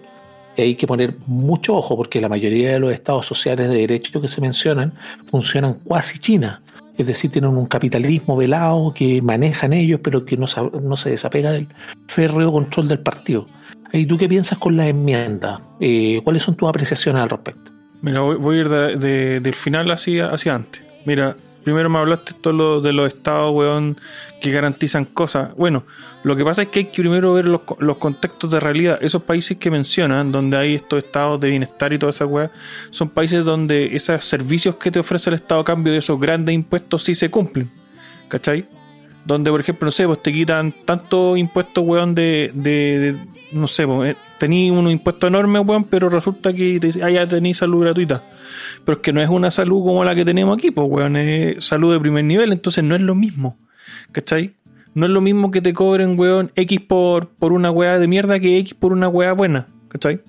Y 0.57 0.61
hay 0.61 0.76
que 0.76 0.86
poner 0.86 1.15
mucho 1.26 1.74
ojo, 1.74 1.95
porque 1.95 2.20
la 2.20 2.28
mayoría 2.28 2.74
de 2.74 2.80
los 2.80 2.91
Estados 2.91 3.26
Sociales 3.26 3.70
de 3.70 3.78
Derecho 3.78 4.20
que 4.20 4.28
se 4.28 4.41
mencionan 4.41 4.91
funcionan 5.28 5.76
cuasi 5.86 6.20
China. 6.20 6.59
Es 6.97 7.07
decir, 7.07 7.32
tienen 7.32 7.55
un 7.55 7.68
capitalismo 7.68 8.36
velado 8.36 8.91
que 8.91 9.22
manejan 9.22 9.72
ellos, 9.72 10.01
pero 10.03 10.26
que 10.26 10.36
no, 10.36 10.47
no 10.82 10.97
se 10.97 11.11
desapega 11.11 11.53
del 11.53 11.68
férreo 12.07 12.51
control 12.51 12.89
del 12.89 12.99
partido. 12.99 13.47
¿Y 13.93 14.05
tú 14.05 14.18
qué 14.18 14.28
piensas 14.28 14.57
con 14.57 14.76
la 14.76 14.88
enmienda? 14.89 15.61
Eh, 15.80 16.20
¿Cuáles 16.26 16.43
son 16.43 16.55
tus 16.55 16.68
apreciaciones 16.68 17.22
al 17.22 17.30
respecto? 17.30 17.77
Mira, 18.02 18.22
voy, 18.22 18.58
a 18.58 18.60
ir 18.60 18.70
del 18.70 19.56
final 19.56 19.89
hacia, 19.91 20.30
hacia 20.30 20.56
antes. 20.56 20.84
Mira, 21.06 21.36
primero 21.64 21.89
me 21.89 22.00
hablaste 22.00 22.34
todo 22.34 22.80
de 22.80 22.93
los 22.93 23.08
estados, 23.08 23.54
weón, 23.54 24.00
que 24.39 24.52
garantizan 24.52 25.06
cosas. 25.06 25.56
Bueno, 25.56 25.84
lo 26.24 26.36
que 26.36 26.45
pasa 26.45 26.62
es 26.62 26.70
que 26.70 26.80
hay 26.80 26.86
que 26.86 27.02
primero 27.02 27.34
ver 27.34 27.45
los, 27.45 27.62
los 27.80 27.98
contextos 27.98 28.52
de 28.52 28.60
realidad. 28.60 29.00
Esos 29.02 29.24
países 29.24 29.58
que 29.58 29.72
mencionan, 29.72 30.32
donde 30.32 30.58
hay 30.58 30.76
estos 30.76 31.04
estados 31.04 31.39
de 31.39 31.50
bienestar 31.50 31.91
y 31.91 31.98
toda 31.98 32.12
esa 32.12 32.26
weá, 32.26 32.52
son 32.91 33.10
países 33.10 33.43
donde 33.43 33.95
esos 33.95 34.24
servicios 34.24 34.76
que 34.76 34.91
te 34.91 35.00
ofrece 35.00 35.30
el 35.30 35.36
Estado 35.36 35.62
a 35.62 35.66
cambio 35.66 35.91
de 35.91 36.00
esos 36.00 36.20
grandes 36.20 36.54
impuestos 36.54 37.04
sí 37.04 37.16
se 37.16 37.30
cumplen. 37.30 37.70
¿Cachai? 38.28 38.68
Donde 39.28 39.52
por 39.52 39.60
ejemplo, 39.60 39.86
no 39.86 39.92
sé, 39.92 40.08
pues 40.08 40.24
te 40.24 40.32
quitan 40.32 40.74
tanto 40.86 41.36
impuestos, 41.36 41.84
weón, 41.86 42.16
de, 42.16 42.50
de, 42.54 43.18
no 43.52 43.68
sé, 43.68 43.86
pues, 43.86 44.12
eh, 44.12 44.18
tení 44.40 44.72
unos 44.72 44.94
impuestos 44.94 45.28
enormes, 45.28 45.64
weón, 45.66 45.84
pero 45.84 46.10
resulta 46.10 46.54
que 46.54 46.80
allá 47.04 47.28
tenéis 47.28 47.58
salud 47.58 47.82
gratuita. 47.82 48.24
Pero 48.86 48.98
es 48.98 49.02
que 49.02 49.12
no 49.12 49.22
es 49.22 49.28
una 49.28 49.52
salud 49.52 49.84
como 49.84 50.06
la 50.06 50.16
que 50.16 50.24
tenemos 50.24 50.58
aquí, 50.58 50.72
pues, 50.72 50.88
weón, 50.90 51.18
es 51.18 51.66
salud 51.66 51.92
de 51.92 52.00
primer 52.00 52.24
nivel, 52.24 52.54
entonces 52.54 52.86
no 52.86 52.96
es 52.96 53.02
lo 53.02 53.16
mismo, 53.16 53.58
¿cachai? 54.14 54.56
No 54.94 55.06
es 55.06 55.12
lo 55.12 55.20
mismo 55.20 55.52
que 55.52 55.62
te 55.62 55.74
cobren, 55.74 56.18
weón, 56.18 56.54
X 56.56 56.80
por, 56.88 57.28
por 57.28 57.52
una 57.52 57.70
weá 57.70 58.00
de 58.00 58.08
mierda 58.08 58.40
que 58.40 58.58
X 58.60 58.76
por 58.76 58.94
una 58.94 59.10
weá 59.10 59.34
buena, 59.34 59.68
¿cachai? 59.90 60.22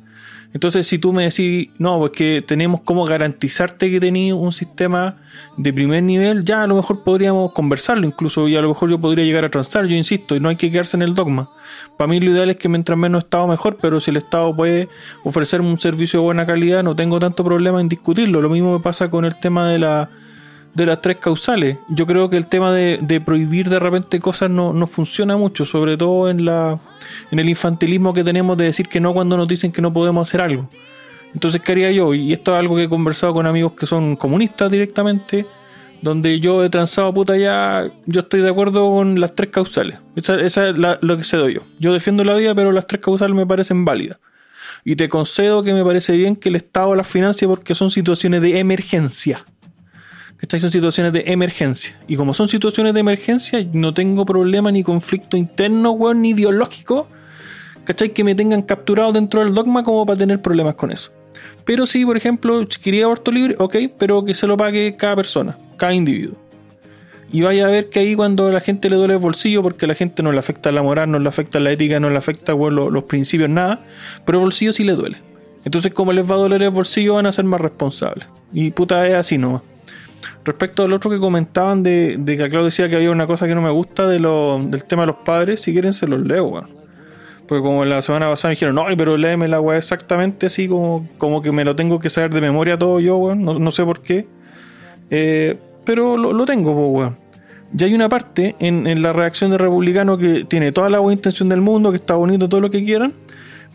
Entonces, 0.54 0.86
si 0.86 0.98
tú 0.98 1.12
me 1.12 1.24
decís, 1.24 1.68
no, 1.78 1.98
pues 1.98 2.12
que 2.12 2.42
tenemos 2.46 2.80
como 2.80 3.04
garantizarte 3.04 3.90
que 3.90 4.00
tenéis 4.00 4.32
un 4.32 4.50
sistema 4.50 5.16
de 5.58 5.72
primer 5.72 6.02
nivel, 6.02 6.44
ya 6.44 6.62
a 6.62 6.66
lo 6.66 6.76
mejor 6.76 7.04
podríamos 7.04 7.52
conversarlo 7.52 8.06
incluso 8.06 8.48
y 8.48 8.56
a 8.56 8.62
lo 8.62 8.68
mejor 8.68 8.88
yo 8.88 8.98
podría 8.98 9.26
llegar 9.26 9.44
a 9.44 9.50
transar, 9.50 9.86
yo 9.86 9.94
insisto, 9.94 10.34
y 10.34 10.40
no 10.40 10.48
hay 10.48 10.56
que 10.56 10.70
quedarse 10.70 10.96
en 10.96 11.02
el 11.02 11.14
dogma. 11.14 11.50
Para 11.98 12.08
mí 12.08 12.18
lo 12.18 12.30
ideal 12.30 12.48
es 12.50 12.56
que 12.56 12.68
mientras 12.68 12.98
menos 12.98 13.24
Estado 13.24 13.46
mejor, 13.46 13.76
pero 13.80 14.00
si 14.00 14.10
el 14.10 14.16
Estado 14.16 14.56
puede 14.56 14.88
ofrecerme 15.22 15.68
un 15.68 15.78
servicio 15.78 16.20
de 16.20 16.24
buena 16.24 16.46
calidad, 16.46 16.82
no 16.82 16.96
tengo 16.96 17.18
tanto 17.18 17.44
problema 17.44 17.80
en 17.80 17.88
discutirlo. 17.88 18.40
Lo 18.40 18.48
mismo 18.48 18.72
me 18.72 18.82
pasa 18.82 19.10
con 19.10 19.26
el 19.26 19.38
tema 19.38 19.68
de 19.70 19.78
la 19.78 20.08
de 20.74 20.86
las 20.86 21.00
tres 21.00 21.16
causales. 21.16 21.78
Yo 21.88 22.06
creo 22.06 22.30
que 22.30 22.36
el 22.36 22.46
tema 22.46 22.72
de, 22.72 23.22
prohibir 23.24 23.68
de 23.68 23.78
repente 23.78 24.20
cosas 24.20 24.50
no, 24.50 24.72
no, 24.72 24.86
funciona 24.86 25.36
mucho, 25.36 25.64
sobre 25.64 25.96
todo 25.96 26.30
en, 26.30 26.44
la, 26.44 26.78
en 27.30 27.38
el 27.38 27.48
infantilismo 27.48 28.14
que 28.14 28.24
tenemos 28.24 28.56
de 28.56 28.66
decir 28.66 28.88
que 28.88 29.00
no 29.00 29.12
cuando 29.12 29.36
nos 29.36 29.48
dicen 29.48 29.72
que 29.72 29.82
no 29.82 29.92
podemos 29.92 30.28
hacer 30.28 30.40
algo. 30.40 30.68
Entonces, 31.34 31.60
¿qué 31.60 31.72
haría 31.72 31.90
yo? 31.92 32.14
Y 32.14 32.32
esto 32.32 32.52
es 32.52 32.58
algo 32.58 32.76
que 32.76 32.84
he 32.84 32.88
conversado 32.88 33.34
con 33.34 33.46
amigos 33.46 33.72
que 33.72 33.86
son 33.86 34.16
comunistas 34.16 34.70
directamente, 34.70 35.46
donde 36.00 36.40
yo 36.40 36.64
he 36.64 36.70
transado 36.70 37.12
puta 37.12 37.36
ya, 37.36 37.90
yo 38.06 38.20
estoy 38.20 38.40
de 38.40 38.48
acuerdo 38.48 38.88
con 38.90 39.20
las 39.20 39.34
tres 39.34 39.50
causales. 39.50 39.98
Esa, 40.16 40.40
esa 40.40 40.68
es 40.68 40.76
lo 40.76 41.18
que 41.18 41.24
cedo 41.24 41.48
yo. 41.48 41.62
Yo 41.78 41.92
defiendo 41.92 42.24
la 42.24 42.34
vida, 42.34 42.54
pero 42.54 42.72
las 42.72 42.86
tres 42.86 43.02
causales 43.02 43.36
me 43.36 43.46
parecen 43.46 43.84
válidas. 43.84 44.18
Y 44.84 44.96
te 44.96 45.08
concedo 45.08 45.62
que 45.62 45.74
me 45.74 45.84
parece 45.84 46.16
bien 46.16 46.36
que 46.36 46.48
el 46.48 46.56
Estado 46.56 46.94
las 46.94 47.06
financie 47.06 47.48
porque 47.48 47.74
son 47.74 47.90
situaciones 47.90 48.40
de 48.40 48.58
emergencia. 48.58 49.44
Estas 50.40 50.60
son 50.60 50.70
situaciones 50.70 51.12
de 51.12 51.24
emergencia. 51.26 51.98
Y 52.06 52.16
como 52.16 52.32
son 52.32 52.48
situaciones 52.48 52.94
de 52.94 53.00
emergencia, 53.00 53.66
no 53.72 53.92
tengo 53.92 54.24
problema 54.24 54.70
ni 54.70 54.84
conflicto 54.84 55.36
interno, 55.36 55.90
weón, 55.92 56.22
ni 56.22 56.30
ideológico, 56.30 57.08
¿cachai? 57.84 58.10
Que 58.10 58.22
me 58.22 58.36
tengan 58.36 58.62
capturado 58.62 59.12
dentro 59.12 59.40
del 59.44 59.52
dogma 59.52 59.82
como 59.82 60.06
para 60.06 60.18
tener 60.18 60.40
problemas 60.40 60.76
con 60.76 60.92
eso. 60.92 61.10
Pero 61.64 61.86
sí, 61.86 62.04
por 62.04 62.16
ejemplo, 62.16 62.66
quería 62.82 63.04
aborto 63.06 63.32
libre, 63.32 63.56
ok, 63.58 63.76
pero 63.98 64.24
que 64.24 64.32
se 64.34 64.46
lo 64.46 64.56
pague 64.56 64.94
cada 64.96 65.16
persona, 65.16 65.58
cada 65.76 65.92
individuo. 65.92 66.36
Y 67.30 67.42
vaya 67.42 67.66
a 67.66 67.70
ver 67.70 67.90
que 67.90 67.98
ahí 67.98 68.14
cuando 68.14 68.46
a 68.46 68.52
la 68.52 68.60
gente 68.60 68.88
le 68.88 68.96
duele 68.96 69.14
el 69.14 69.20
bolsillo, 69.20 69.62
porque 69.62 69.84
a 69.86 69.88
la 69.88 69.94
gente 69.94 70.22
no 70.22 70.32
le 70.32 70.38
afecta 70.38 70.72
la 70.72 70.82
moral, 70.82 71.10
no 71.10 71.18
le 71.18 71.28
afecta 71.28 71.58
la 71.58 71.72
ética, 71.72 72.00
no 72.00 72.10
le 72.10 72.16
afecta 72.16 72.54
los, 72.54 72.92
los 72.92 73.04
principios, 73.04 73.50
nada, 73.50 73.80
pero 74.24 74.38
el 74.38 74.44
bolsillo 74.44 74.72
sí 74.72 74.84
le 74.84 74.92
duele. 74.92 75.18
Entonces, 75.64 75.92
como 75.92 76.12
les 76.12 76.30
va 76.30 76.36
a 76.36 76.38
doler 76.38 76.62
el 76.62 76.70
bolsillo, 76.70 77.14
van 77.14 77.26
a 77.26 77.32
ser 77.32 77.44
más 77.44 77.60
responsables. 77.60 78.26
Y 78.52 78.70
puta, 78.70 79.06
es 79.06 79.14
así 79.14 79.36
nomás. 79.36 79.62
Respecto 80.44 80.84
al 80.84 80.92
otro 80.92 81.10
que 81.10 81.18
comentaban 81.18 81.82
de, 81.82 82.16
de 82.18 82.36
que 82.36 82.48
Claudio 82.48 82.64
decía 82.64 82.88
que 82.88 82.96
había 82.96 83.10
una 83.10 83.26
cosa 83.26 83.46
que 83.46 83.54
no 83.54 83.62
me 83.62 83.70
gusta 83.70 84.06
del 84.06 84.22
tema 84.86 85.02
de 85.02 85.06
los 85.06 85.16
padres, 85.16 85.60
si 85.60 85.72
quieren 85.72 85.92
se 85.92 86.06
los 86.06 86.20
leo, 86.20 86.46
weón. 86.46 86.78
Porque 87.48 87.62
como 87.62 87.84
la 87.86 88.02
semana 88.02 88.28
pasada 88.28 88.50
me 88.50 88.56
dijeron, 88.56 88.74
no, 88.74 88.84
pero 88.96 89.16
léeme 89.16 89.48
la 89.48 89.58
weá 89.58 89.78
exactamente 89.78 90.46
así, 90.46 90.68
como, 90.68 91.08
como 91.16 91.40
que 91.40 91.50
me 91.50 91.64
lo 91.64 91.74
tengo 91.74 91.98
que 91.98 92.10
saber 92.10 92.30
de 92.32 92.42
memoria 92.42 92.78
todo 92.78 93.00
yo, 93.00 93.16
weón. 93.16 93.42
No, 93.42 93.70
sé 93.70 93.84
por 93.84 94.02
qué. 94.02 94.26
Eh, 95.10 95.58
pero 95.84 96.18
lo, 96.18 96.44
tengo, 96.44 96.88
weón. 96.88 97.16
Y 97.76 97.84
hay 97.84 97.94
una 97.94 98.10
parte 98.10 98.54
en, 98.58 99.02
la 99.02 99.14
reacción 99.14 99.50
de 99.50 99.58
Republicano 99.58 100.18
que 100.18 100.44
tiene 100.44 100.72
toda 100.72 100.90
la 100.90 100.98
buena 100.98 101.14
intención 101.14 101.48
del 101.48 101.62
mundo, 101.62 101.90
que 101.90 101.96
está 101.96 102.14
bonito, 102.14 102.50
todo 102.50 102.60
lo 102.60 102.70
que 102.70 102.84
quieran. 102.84 103.14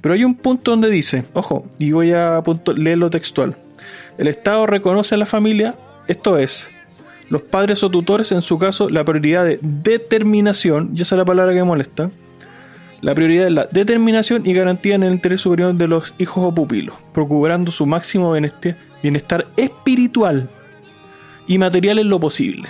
Pero 0.01 0.13
hay 0.13 0.23
un 0.23 0.35
punto 0.35 0.71
donde 0.71 0.89
dice, 0.91 1.25
ojo, 1.33 1.65
y 1.79 1.91
voy 1.93 2.11
a 2.13 2.43
leerlo 2.75 3.09
textual. 3.09 3.55
El 4.19 4.27
Estado 4.27 4.67
reconoce 4.67 5.15
a 5.15 5.17
la 5.17 5.25
familia 5.25 5.75
esto 6.07 6.37
es, 6.37 6.69
los 7.29 7.41
padres 7.41 7.83
o 7.83 7.89
tutores, 7.89 8.31
en 8.31 8.41
su 8.41 8.59
caso, 8.59 8.89
la 8.89 9.03
prioridad 9.03 9.45
de 9.45 9.59
determinación, 9.61 10.91
y 10.95 11.01
esa 11.01 11.15
es 11.15 11.17
la 11.17 11.25
palabra 11.25 11.53
que 11.53 11.63
molesta, 11.63 12.11
la 13.01 13.13
prioridad 13.15 13.47
es 13.47 13.53
la 13.53 13.67
determinación 13.71 14.45
y 14.45 14.53
garantía 14.53 14.95
en 14.95 15.03
el 15.03 15.13
interés 15.13 15.41
superior 15.41 15.73
de 15.73 15.87
los 15.87 16.13
hijos 16.19 16.43
o 16.43 16.55
pupilos, 16.55 16.95
procurando 17.13 17.71
su 17.71 17.85
máximo 17.85 18.33
bienestar 19.01 19.47
espiritual 19.57 20.49
y 21.47 21.57
material 21.57 21.99
en 21.99 22.09
lo 22.09 22.19
posible. 22.19 22.69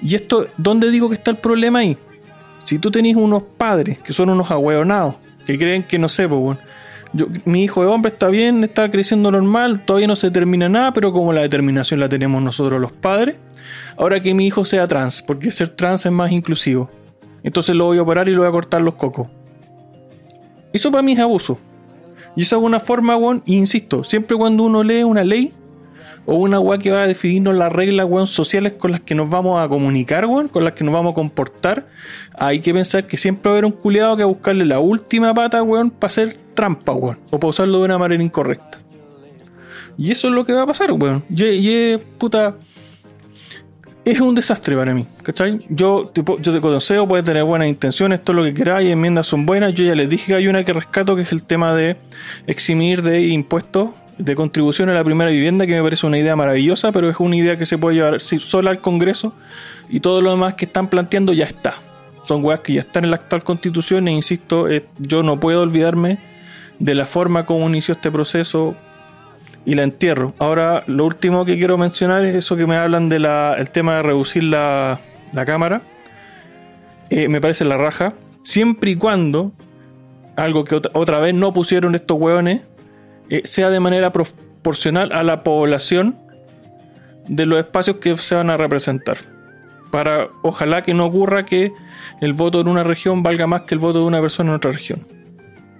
Y 0.00 0.14
esto, 0.14 0.46
¿dónde 0.56 0.90
digo 0.90 1.08
que 1.08 1.16
está 1.16 1.30
el 1.30 1.38
problema 1.38 1.80
ahí? 1.80 1.98
Si 2.64 2.78
tú 2.78 2.90
tenés 2.90 3.16
unos 3.16 3.42
padres 3.42 3.98
que 3.98 4.12
son 4.12 4.30
unos 4.30 4.50
ahueonados, 4.50 5.16
que 5.44 5.58
creen 5.58 5.82
que 5.82 5.98
no 5.98 6.08
sé, 6.08 6.28
pues 6.28 6.58
mi 7.44 7.64
hijo 7.64 7.82
de 7.82 7.88
hombre 7.88 8.12
está 8.12 8.28
bien, 8.28 8.64
está 8.64 8.90
creciendo 8.90 9.30
normal, 9.30 9.84
todavía 9.84 10.06
no 10.06 10.16
se 10.16 10.30
termina 10.30 10.68
nada, 10.68 10.92
pero 10.92 11.12
como 11.12 11.32
la 11.32 11.40
determinación 11.40 12.00
la 12.00 12.08
tenemos 12.08 12.42
nosotros 12.42 12.80
los 12.80 12.92
padres, 12.92 13.36
ahora 13.96 14.20
que 14.20 14.34
mi 14.34 14.46
hijo 14.46 14.64
sea 14.64 14.86
trans, 14.86 15.22
porque 15.22 15.50
ser 15.50 15.70
trans 15.70 16.04
es 16.06 16.12
más 16.12 16.30
inclusivo. 16.32 16.90
Entonces 17.42 17.74
lo 17.74 17.86
voy 17.86 17.98
a 17.98 18.02
operar 18.02 18.28
y 18.28 18.32
lo 18.32 18.40
voy 18.40 18.48
a 18.48 18.52
cortar 18.52 18.82
los 18.82 18.94
cocos. 18.94 19.28
Eso 20.72 20.90
para 20.90 21.02
mí 21.02 21.12
es 21.12 21.18
abuso. 21.18 21.58
Y 22.36 22.42
esa 22.42 22.56
es 22.56 22.62
una 22.62 22.78
forma, 22.78 23.16
weón, 23.16 23.42
insisto, 23.46 24.04
siempre 24.04 24.36
cuando 24.36 24.64
uno 24.64 24.82
lee 24.82 25.02
una 25.02 25.24
ley 25.24 25.52
o 26.30 26.34
una 26.34 26.60
weá 26.60 26.78
que 26.78 26.90
va 26.90 27.04
a 27.04 27.06
definirnos 27.06 27.54
las 27.54 27.72
reglas, 27.72 28.06
weón, 28.06 28.26
sociales 28.26 28.74
con 28.74 28.90
las 28.90 29.00
que 29.00 29.14
nos 29.14 29.30
vamos 29.30 29.64
a 29.64 29.66
comunicar, 29.66 30.26
weón, 30.26 30.48
con 30.48 30.62
las 30.62 30.74
que 30.74 30.84
nos 30.84 30.92
vamos 30.92 31.12
a 31.12 31.14
comportar, 31.14 31.86
hay 32.38 32.60
que 32.60 32.74
pensar 32.74 33.06
que 33.06 33.16
siempre 33.16 33.48
va 33.48 33.52
a 33.52 33.54
haber 33.54 33.64
un 33.64 33.72
culiado 33.72 34.14
que 34.14 34.24
va 34.24 34.28
a 34.28 34.32
buscarle 34.34 34.66
la 34.66 34.78
última 34.78 35.32
pata, 35.32 35.62
weón, 35.62 35.90
para 35.90 36.08
hacer 36.08 36.36
trampa, 36.52 36.92
weón. 36.92 37.18
O 37.30 37.40
para 37.40 37.48
usarlo 37.48 37.78
de 37.78 37.86
una 37.86 37.96
manera 37.96 38.22
incorrecta. 38.22 38.78
Y 39.96 40.10
eso 40.10 40.28
es 40.28 40.34
lo 40.34 40.44
que 40.44 40.52
va 40.52 40.64
a 40.64 40.66
pasar, 40.66 40.92
weón. 40.92 41.24
Y, 41.30 41.70
es 41.70 41.98
puta. 42.18 42.56
Es 44.04 44.20
un 44.20 44.34
desastre 44.34 44.76
para 44.76 44.92
mí, 44.92 45.06
¿cachai? 45.22 45.60
Yo, 45.70 46.10
tipo, 46.12 46.38
yo 46.40 46.52
te 46.52 46.60
conozco, 46.60 47.08
puede 47.08 47.22
tener 47.22 47.44
buenas 47.44 47.68
intenciones, 47.68 48.22
todo 48.22 48.36
lo 48.36 48.44
que 48.44 48.52
queráis, 48.52 48.90
enmiendas 48.90 49.26
son 49.26 49.46
buenas. 49.46 49.72
Yo 49.72 49.82
ya 49.82 49.94
les 49.94 50.10
dije 50.10 50.26
que 50.26 50.34
hay 50.34 50.46
una 50.46 50.62
que 50.62 50.74
rescato, 50.74 51.16
que 51.16 51.22
es 51.22 51.32
el 51.32 51.42
tema 51.44 51.74
de 51.74 51.96
eximir 52.46 53.00
de 53.00 53.28
impuestos 53.28 53.90
de 54.18 54.34
contribución 54.34 54.88
a 54.88 54.94
la 54.94 55.04
primera 55.04 55.30
vivienda, 55.30 55.66
que 55.66 55.74
me 55.74 55.82
parece 55.82 56.06
una 56.06 56.18
idea 56.18 56.36
maravillosa, 56.36 56.92
pero 56.92 57.08
es 57.08 57.18
una 57.18 57.36
idea 57.36 57.56
que 57.56 57.66
se 57.66 57.78
puede 57.78 57.96
llevar 57.96 58.20
sola 58.20 58.70
al 58.70 58.80
Congreso 58.80 59.32
y 59.88 60.00
todo 60.00 60.20
lo 60.20 60.30
demás 60.30 60.54
que 60.54 60.64
están 60.64 60.88
planteando 60.88 61.32
ya 61.32 61.44
está. 61.44 61.74
Son 62.22 62.44
weas 62.44 62.60
que 62.60 62.74
ya 62.74 62.80
están 62.80 63.04
en 63.04 63.10
la 63.10 63.16
actual 63.16 63.42
constitución 63.42 64.08
e 64.08 64.12
insisto, 64.12 64.68
eh, 64.68 64.84
yo 64.98 65.22
no 65.22 65.40
puedo 65.40 65.62
olvidarme 65.62 66.18
de 66.78 66.94
la 66.94 67.06
forma 67.06 67.46
como 67.46 67.68
inició 67.68 67.94
este 67.94 68.10
proceso 68.10 68.76
y 69.64 69.74
la 69.74 69.82
entierro. 69.82 70.34
Ahora, 70.38 70.82
lo 70.86 71.04
último 71.04 71.44
que 71.44 71.56
quiero 71.56 71.76
mencionar 71.76 72.24
es 72.24 72.34
eso 72.34 72.56
que 72.56 72.66
me 72.66 72.76
hablan 72.76 73.08
del 73.08 73.26
tema 73.72 73.96
de 73.96 74.02
reducir 74.02 74.44
la, 74.44 75.00
cámara. 75.46 75.82
Eh, 77.10 77.28
me 77.28 77.40
parece 77.40 77.64
la 77.64 77.76
raja. 77.76 78.14
Siempre 78.42 78.92
y 78.92 78.96
cuando, 78.96 79.52
algo 80.36 80.64
que 80.64 80.76
otra, 80.76 81.18
vez 81.18 81.34
no 81.34 81.52
pusieron 81.52 81.94
estos 81.94 82.18
hueones, 82.18 82.62
eh, 83.30 83.42
sea 83.44 83.70
de 83.70 83.80
manera 83.80 84.12
proporcional 84.12 85.12
a 85.12 85.22
la 85.22 85.42
población 85.42 86.16
de 87.28 87.46
los 87.46 87.58
espacios 87.58 87.96
que 87.96 88.16
se 88.16 88.34
van 88.34 88.50
a 88.50 88.56
representar. 88.56 89.18
para 89.90 90.28
ojalá 90.42 90.82
que 90.82 90.92
no 90.92 91.06
ocurra 91.06 91.44
que 91.44 91.72
el 92.20 92.34
voto 92.34 92.60
en 92.60 92.68
una 92.68 92.84
región 92.84 93.22
valga 93.22 93.46
más 93.46 93.62
que 93.62 93.74
el 93.74 93.78
voto 93.78 94.00
de 94.00 94.04
una 94.04 94.20
persona 94.20 94.50
en 94.50 94.56
otra 94.56 94.72
región. 94.72 95.06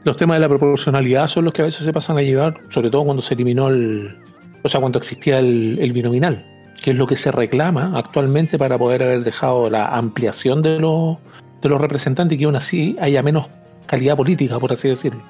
Los 0.05 0.17
temas 0.17 0.37
de 0.37 0.41
la 0.41 0.49
proporcionalidad 0.49 1.27
son 1.27 1.45
los 1.45 1.53
que 1.53 1.63
a 1.63 1.67
veces 1.67 1.85
se 1.85 1.93
pasan 1.93 2.17
a 2.17 2.23
llevar, 2.23 2.61
sobre 2.71 2.91
todo 2.91 3.05
cuando 3.05 3.21
se 3.21 3.35
eliminó 3.35 3.69
el, 3.69 4.17
o 4.63 4.69
sea, 4.69 4.81
cuando 4.81 4.99
existía 4.99 5.39
el, 5.39 5.79
el 5.81 5.93
binominal, 5.93 6.47
que 6.83 6.93
es 6.93 6.97
lo 6.97 7.07
que 7.07 7.17
se 7.17 7.31
reclama 7.31 7.93
actualmente 7.97 8.57
para 8.57 8.79
poder 8.79 9.03
haber 9.03 9.25
dejado 9.25 9.69
la 9.69 9.89
ampliación 9.89 10.63
de 10.63 10.79
los, 10.79 11.19
de 11.61 11.69
los 11.69 11.81
representantes 11.81 12.37
y 12.37 12.39
que 12.39 12.45
aún 12.47 12.57
así 12.57 12.97
haya 13.01 13.23
menos 13.23 13.49
calidad 13.87 14.17
política, 14.17 14.59
por 14.59 14.73
así 14.73 14.89
decirlo. 14.89 15.21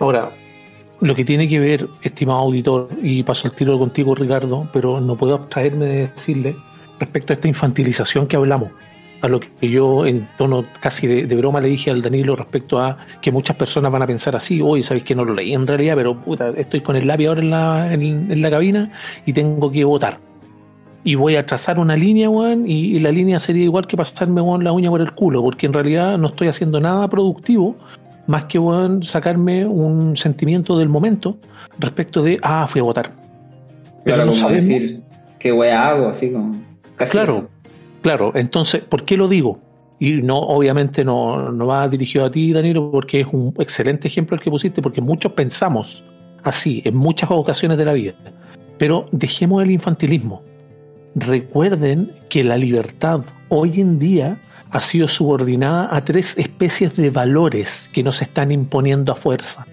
Ahora, 0.00 0.32
lo 1.02 1.16
que 1.16 1.24
tiene 1.24 1.48
que 1.48 1.58
ver, 1.58 1.88
estimado 2.02 2.38
auditor, 2.38 2.88
y 3.02 3.24
paso 3.24 3.48
el 3.48 3.54
tiro 3.54 3.76
contigo, 3.76 4.14
Ricardo, 4.14 4.68
pero 4.72 5.00
no 5.00 5.16
puedo 5.16 5.34
abstraerme 5.34 5.86
de 5.86 6.06
decirle 6.06 6.56
respecto 7.00 7.32
a 7.32 7.34
esta 7.34 7.48
infantilización 7.48 8.28
que 8.28 8.36
hablamos, 8.36 8.70
a 9.20 9.26
lo 9.26 9.40
que 9.40 9.68
yo 9.68 10.06
en 10.06 10.28
tono 10.38 10.64
casi 10.80 11.08
de, 11.08 11.34
broma 11.34 11.60
le 11.60 11.68
dije 11.68 11.90
al 11.90 12.02
Danilo 12.02 12.36
respecto 12.36 12.78
a 12.78 12.98
que 13.20 13.32
muchas 13.32 13.56
personas 13.56 13.90
van 13.90 14.02
a 14.02 14.06
pensar 14.06 14.36
así, 14.36 14.60
hoy 14.62 14.84
sabéis 14.84 15.04
que 15.04 15.16
no 15.16 15.24
lo 15.24 15.34
leí 15.34 15.52
en 15.52 15.66
realidad, 15.66 15.96
pero 15.96 16.20
puta, 16.20 16.50
estoy 16.50 16.80
con 16.80 16.94
el 16.94 17.08
lápiz 17.08 17.26
ahora 17.26 17.40
en 17.40 17.50
la, 17.50 17.92
en, 17.92 18.40
la 18.40 18.50
cabina 18.50 18.92
y 19.26 19.32
tengo 19.32 19.72
que 19.72 19.82
votar. 19.84 20.20
Y 21.02 21.16
voy 21.16 21.34
a 21.34 21.44
trazar 21.44 21.80
una 21.80 21.96
línea, 21.96 22.30
weón, 22.30 22.70
y, 22.70 23.00
la 23.00 23.10
línea 23.10 23.40
sería 23.40 23.64
igual 23.64 23.88
que 23.88 23.96
pasarme, 23.96 24.40
weón, 24.40 24.62
la 24.62 24.70
uña 24.70 24.88
por 24.88 25.00
el 25.00 25.10
culo, 25.10 25.42
porque 25.42 25.66
en 25.66 25.72
realidad 25.72 26.16
no 26.16 26.28
estoy 26.28 26.46
haciendo 26.46 26.78
nada 26.78 27.08
productivo, 27.08 27.74
más 28.26 28.44
que, 28.44 28.58
weón, 28.58 29.02
sacarme 29.02 29.66
un 29.66 30.16
sentimiento 30.16 30.78
del 30.78 30.88
momento 30.88 31.38
respecto 31.78 32.22
de, 32.22 32.38
ah, 32.42 32.66
fui 32.68 32.80
a 32.80 32.84
votar. 32.84 33.12
Pero 34.04 34.16
claro, 34.16 34.26
no 34.26 34.32
sabemos. 34.32 34.66
decir, 34.66 35.02
¿qué 35.38 35.52
weá 35.52 35.88
hago? 35.88 36.08
Así 36.08 36.32
como 36.32 36.56
claro, 36.96 37.48
claro. 38.02 38.32
Entonces, 38.34 38.82
¿por 38.82 39.04
qué 39.04 39.16
lo 39.16 39.28
digo? 39.28 39.58
Y 39.98 40.14
no, 40.22 40.38
obviamente 40.38 41.04
no, 41.04 41.52
no 41.52 41.66
va 41.66 41.88
dirigido 41.88 42.24
a 42.24 42.30
ti, 42.30 42.52
Danilo, 42.52 42.90
porque 42.90 43.20
es 43.20 43.26
un 43.30 43.54
excelente 43.58 44.08
ejemplo 44.08 44.36
el 44.36 44.42
que 44.42 44.50
pusiste, 44.50 44.82
porque 44.82 45.00
muchos 45.00 45.32
pensamos 45.32 46.04
así 46.42 46.82
en 46.84 46.96
muchas 46.96 47.30
ocasiones 47.30 47.78
de 47.78 47.84
la 47.84 47.92
vida. 47.92 48.14
Pero 48.78 49.06
dejemos 49.12 49.62
el 49.62 49.70
infantilismo. 49.70 50.42
Recuerden 51.14 52.10
que 52.28 52.42
la 52.42 52.56
libertad 52.56 53.20
hoy 53.48 53.80
en 53.80 53.98
día 53.98 54.38
ha 54.72 54.80
sido 54.80 55.08
subordinada 55.08 55.94
a 55.94 56.04
tres 56.04 56.36
especies 56.38 56.96
de 56.96 57.10
valores 57.10 57.88
que 57.92 58.02
nos 58.02 58.22
están 58.22 58.50
imponiendo 58.50 59.12
a 59.12 59.16
fuerza. 59.16 59.66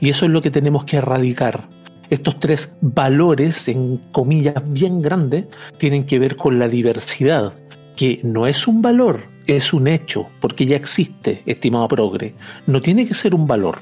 Y 0.00 0.10
eso 0.10 0.26
es 0.26 0.32
lo 0.32 0.42
que 0.42 0.50
tenemos 0.50 0.84
que 0.84 0.96
erradicar 0.96 1.68
estos 2.10 2.40
tres 2.40 2.76
valores, 2.80 3.68
en 3.68 3.98
comillas 4.10 4.56
bien 4.66 5.00
grandes, 5.00 5.46
tienen 5.78 6.04
que 6.04 6.18
ver 6.18 6.36
con 6.36 6.58
la 6.58 6.68
diversidad, 6.68 7.54
que 7.96 8.20
no 8.24 8.48
es 8.48 8.66
un 8.66 8.82
valor, 8.82 9.22
es 9.46 9.72
un 9.72 9.86
hecho, 9.86 10.28
porque 10.40 10.66
ya 10.66 10.76
existe, 10.76 11.42
estimado 11.46 11.86
progre. 11.86 12.34
No 12.66 12.82
tiene 12.82 13.06
que 13.06 13.14
ser 13.14 13.34
un 13.34 13.46
valor. 13.46 13.78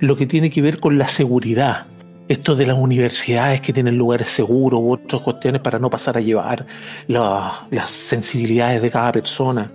Lo 0.00 0.16
que 0.16 0.26
tiene 0.26 0.50
que 0.50 0.62
ver 0.62 0.80
con 0.80 0.98
la 0.98 1.06
seguridad, 1.08 1.86
esto 2.32 2.56
de 2.56 2.66
las 2.66 2.78
universidades 2.78 3.60
que 3.60 3.72
tienen 3.72 3.96
lugares 3.96 4.28
seguros 4.28 4.80
u 4.80 4.92
otras 4.92 5.22
cuestiones 5.22 5.60
para 5.60 5.78
no 5.78 5.90
pasar 5.90 6.16
a 6.16 6.20
llevar 6.20 6.66
las 7.06 7.90
sensibilidades 7.90 8.82
de 8.82 8.90
cada 8.90 9.12
persona. 9.12 9.70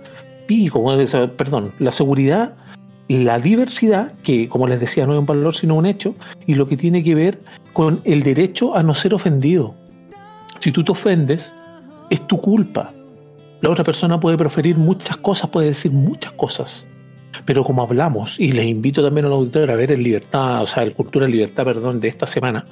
Pico, 0.46 0.84
perdón, 1.36 1.72
la 1.78 1.92
seguridad 1.92 2.52
la 3.08 3.38
diversidad, 3.38 4.12
que 4.22 4.48
como 4.48 4.66
les 4.66 4.80
decía 4.80 5.06
no 5.06 5.14
es 5.14 5.20
un 5.20 5.26
valor 5.26 5.54
sino 5.54 5.76
un 5.76 5.86
hecho, 5.86 6.14
y 6.46 6.54
lo 6.54 6.68
que 6.68 6.76
tiene 6.76 7.02
que 7.02 7.14
ver 7.14 7.40
con 7.72 8.00
el 8.04 8.22
derecho 8.22 8.76
a 8.76 8.82
no 8.82 8.94
ser 8.94 9.14
ofendido. 9.14 9.74
Si 10.60 10.72
tú 10.72 10.84
te 10.84 10.92
ofendes, 10.92 11.54
es 12.10 12.26
tu 12.26 12.38
culpa. 12.38 12.92
La 13.62 13.70
otra 13.70 13.84
persona 13.84 14.20
puede 14.20 14.36
proferir 14.36 14.76
muchas 14.76 15.16
cosas, 15.16 15.48
puede 15.50 15.68
decir 15.68 15.92
muchas 15.92 16.32
cosas. 16.32 16.86
Pero 17.44 17.64
como 17.64 17.82
hablamos, 17.82 18.38
y 18.40 18.52
les 18.52 18.66
invito 18.66 19.02
también 19.02 19.26
a 19.26 19.28
los 19.28 19.38
auditores 19.38 19.70
a 19.70 19.74
ver 19.74 19.92
el 19.92 20.02
libertad, 20.02 20.62
o 20.62 20.66
sea, 20.66 20.82
el 20.82 20.92
cultura 20.92 21.26
libertad, 21.26 21.64
perdón, 21.64 22.00
de 22.00 22.08
esta 22.08 22.26
semana, 22.26 22.64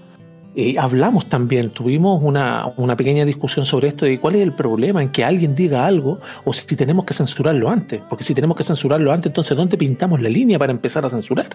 eh, 0.59 0.75
hablamos 0.79 1.29
también, 1.29 1.69
tuvimos 1.69 2.23
una, 2.23 2.67
una, 2.79 2.97
pequeña 2.97 3.27
discusión 3.27 3.67
sobre 3.67 3.89
esto 3.89 4.07
de 4.07 4.19
cuál 4.19 4.37
es 4.37 4.43
el 4.43 4.53
problema 4.53 5.03
en 5.03 5.11
que 5.11 5.23
alguien 5.23 5.55
diga 5.55 5.85
algo 5.85 6.19
o 6.45 6.53
si 6.55 6.75
tenemos 6.77 7.05
que 7.05 7.13
censurarlo 7.13 7.69
antes. 7.69 8.01
Porque 8.09 8.25
si 8.25 8.35
tenemos 8.35 8.57
que 8.57 8.63
censurarlo 8.63 9.13
antes, 9.13 9.31
entonces 9.31 9.55
¿dónde 9.55 9.77
pintamos 9.77 10.21
la 10.23 10.31
línea 10.31 10.59
para 10.59 10.73
empezar 10.73 11.05
a 11.05 11.11
censurar? 11.11 11.49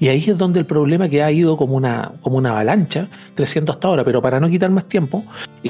Y 0.00 0.08
ahí 0.08 0.24
es 0.26 0.38
donde 0.38 0.58
el 0.58 0.64
problema 0.64 1.10
que 1.10 1.22
ha 1.22 1.30
ido 1.30 1.58
como 1.58 1.76
una, 1.76 2.12
como 2.22 2.38
una 2.38 2.50
avalancha 2.50 3.08
creciendo 3.34 3.70
hasta 3.70 3.86
ahora. 3.86 4.02
Pero 4.02 4.22
para 4.22 4.40
no 4.40 4.48
quitar 4.48 4.70
más 4.70 4.86
tiempo, 4.86 5.24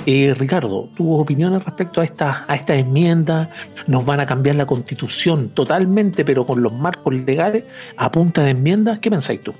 eh, 0.06 0.34
Ricardo, 0.38 0.88
¿tu 0.96 1.12
opiniones 1.14 1.64
respecto 1.64 2.00
a 2.00 2.04
esta, 2.04 2.44
a 2.46 2.54
esta 2.54 2.76
enmienda? 2.76 3.50
¿Nos 3.88 4.06
van 4.06 4.20
a 4.20 4.26
cambiar 4.26 4.54
la 4.54 4.66
constitución 4.66 5.48
totalmente, 5.48 6.24
pero 6.24 6.46
con 6.46 6.62
los 6.62 6.72
marcos 6.72 7.12
legales 7.12 7.64
a 7.96 8.12
punta 8.12 8.44
de 8.44 8.50
enmiendas? 8.50 9.00
¿Qué 9.00 9.10
pensáis 9.10 9.42
tú? 9.42 9.52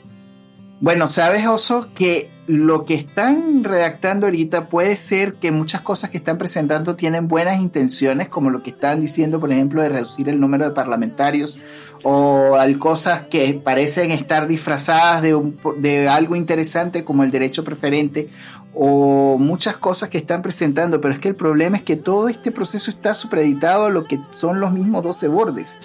Bueno, 0.81 1.09
sabes, 1.09 1.47
Oso, 1.47 1.89
que 1.95 2.31
lo 2.47 2.87
que 2.87 2.95
están 2.95 3.64
redactando 3.64 4.26
ahorita 4.26 4.70
puede 4.70 4.97
ser 4.97 5.35
que 5.35 5.53
muchas 5.53 5.83
cosas 5.83 6.09
que 6.09 6.16
están 6.16 6.39
presentando 6.39 6.97
tienen 6.97 7.28
buenas 7.28 7.61
intenciones, 7.61 8.28
como 8.28 8.49
lo 8.49 8.62
que 8.62 8.70
están 8.70 8.99
diciendo, 8.99 9.39
por 9.39 9.53
ejemplo, 9.53 9.83
de 9.83 9.91
reducir 9.91 10.31
el 10.31 10.41
número 10.41 10.64
de 10.64 10.70
parlamentarios, 10.70 11.59
o 12.03 12.57
hay 12.57 12.76
cosas 12.76 13.26
que 13.26 13.61
parecen 13.62 14.11
estar 14.11 14.49
disfrazadas 14.49 15.20
de, 15.20 15.39
de 15.76 16.09
algo 16.09 16.35
interesante 16.35 17.05
como 17.05 17.24
el 17.24 17.31
derecho 17.31 17.62
preferente, 17.62 18.31
o 18.74 19.37
muchas 19.39 19.76
cosas 19.76 20.09
que 20.09 20.16
están 20.16 20.41
presentando, 20.41 20.99
pero 21.03 21.12
es 21.12 21.20
que 21.20 21.28
el 21.28 21.37
problema 21.37 21.76
es 21.76 21.83
que 21.83 21.97
todo 21.97 22.31
este 22.31 22.53
proceso 22.53 22.91
está 22.91 23.12
supeditado 23.12 23.85
a 23.85 23.91
lo 23.91 24.05
que 24.05 24.18
son 24.31 24.61
los 24.61 24.72
mismos 24.72 25.03
12 25.03 25.28
bordes. 25.28 25.76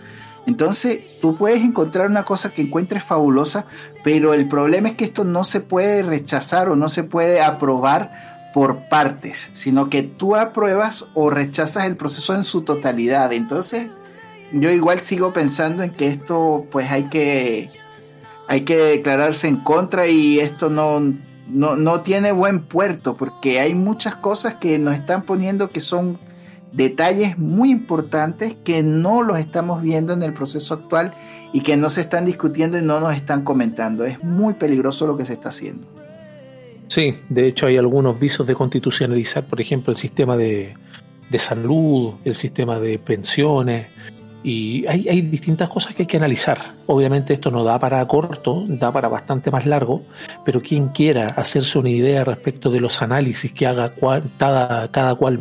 Entonces, 0.48 1.20
tú 1.22 1.38
puedes 1.38 1.62
encontrar 1.64 2.10
una 2.10 2.24
cosa 2.24 2.52
que 2.52 2.62
encuentres 2.62 3.04
fabulosa, 3.04 3.66
pero 4.04 4.34
el 4.34 4.48
problema 4.48 4.90
es 4.90 4.96
que 4.96 5.06
esto 5.06 5.24
no 5.24 5.44
se 5.44 5.60
puede 5.60 6.04
rechazar 6.04 6.70
o 6.70 6.76
no 6.76 6.90
se 6.90 7.04
puede 7.04 7.42
aprobar 7.42 8.52
por 8.54 8.88
partes, 8.88 9.50
sino 9.54 9.90
que 9.90 10.04
tú 10.04 10.36
apruebas 10.36 11.08
o 11.14 11.30
rechazas 11.30 11.88
el 11.88 11.98
proceso 11.98 12.36
en 12.36 12.44
su 12.44 12.62
totalidad. 12.62 13.34
Entonces, 13.34 13.88
yo 14.54 14.70
igual 14.70 15.02
sigo 15.02 15.34
pensando 15.34 15.84
en 15.84 15.92
que 15.92 16.08
esto 16.08 16.66
pues 16.72 16.90
hay 16.90 17.10
que 17.10 17.70
hay 18.48 18.62
que 18.62 18.78
declararse 18.78 19.48
en 19.48 19.58
contra 19.58 20.08
y 20.08 20.40
esto 20.40 20.70
no, 20.70 21.02
no, 21.48 21.76
no 21.76 22.02
tiene 22.02 22.32
buen 22.32 22.62
puerto 22.62 23.18
porque 23.18 23.60
hay 23.60 23.74
muchas 23.74 24.16
cosas 24.16 24.56
que 24.56 24.78
nos 24.78 24.94
están 24.94 25.24
poniendo 25.24 25.72
que 25.72 25.82
son 25.82 26.20
detalles 26.72 27.38
muy 27.38 27.72
importantes 27.72 28.56
que 28.64 28.84
no 28.84 29.24
los 29.24 29.40
estamos 29.40 29.82
viendo 29.82 30.14
en 30.14 30.24
el 30.24 30.34
proceso 30.34 30.74
actual 30.74 31.14
y 31.54 31.62
que 31.62 31.78
no 31.78 31.90
se 31.90 32.02
están 32.02 32.26
discutiendo 32.26 32.78
y 32.78 32.82
no 32.82 33.00
nos 33.00 33.16
están 33.16 33.44
comentando. 33.44 34.04
Es 34.04 34.24
muy 34.24 34.56
peligroso 34.56 35.08
lo 35.08 35.16
que 35.16 35.26
se 35.26 35.34
está 35.34 35.50
haciendo. 35.50 35.88
Sí, 36.88 37.16
de 37.30 37.48
hecho 37.48 37.68
hay 37.68 37.78
algunos 37.78 38.20
visos 38.20 38.46
de 38.46 38.56
constitucionalizar, 38.56 39.46
por 39.46 39.60
ejemplo, 39.60 39.92
el 39.92 39.98
sistema 39.98 40.38
de, 40.38 40.76
salud, 41.38 42.16
el 42.24 42.36
sistema 42.36 42.80
de 42.80 43.00
pensiones, 43.00 43.88
y 44.44 44.86
hay, 44.86 45.08
hay, 45.10 45.22
distintas 45.22 45.70
cosas 45.70 45.96
que 45.96 46.04
hay 46.04 46.08
que 46.08 46.18
analizar. 46.18 46.60
Obviamente 46.86 47.34
esto 47.34 47.50
no 47.50 47.64
da 47.64 47.80
para 47.80 48.06
corto, 48.08 48.64
da 48.68 48.92
para 48.92 49.08
bastante 49.08 49.50
más 49.50 49.66
largo, 49.66 50.04
pero 50.46 50.62
quien 50.62 50.90
quiera 50.90 51.30
hacerse 51.30 51.80
una 51.80 51.90
idea 51.90 52.24
respecto 52.24 52.70
de 52.70 52.80
los 52.80 53.02
análisis 53.02 53.52
que 53.52 53.66
haga 53.66 53.94
cada, 54.38 54.92
cada 54.92 55.16
cual 55.16 55.40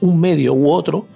un 0.00 0.20
medio 0.20 0.54
u 0.54 0.70
otro, 0.70 1.06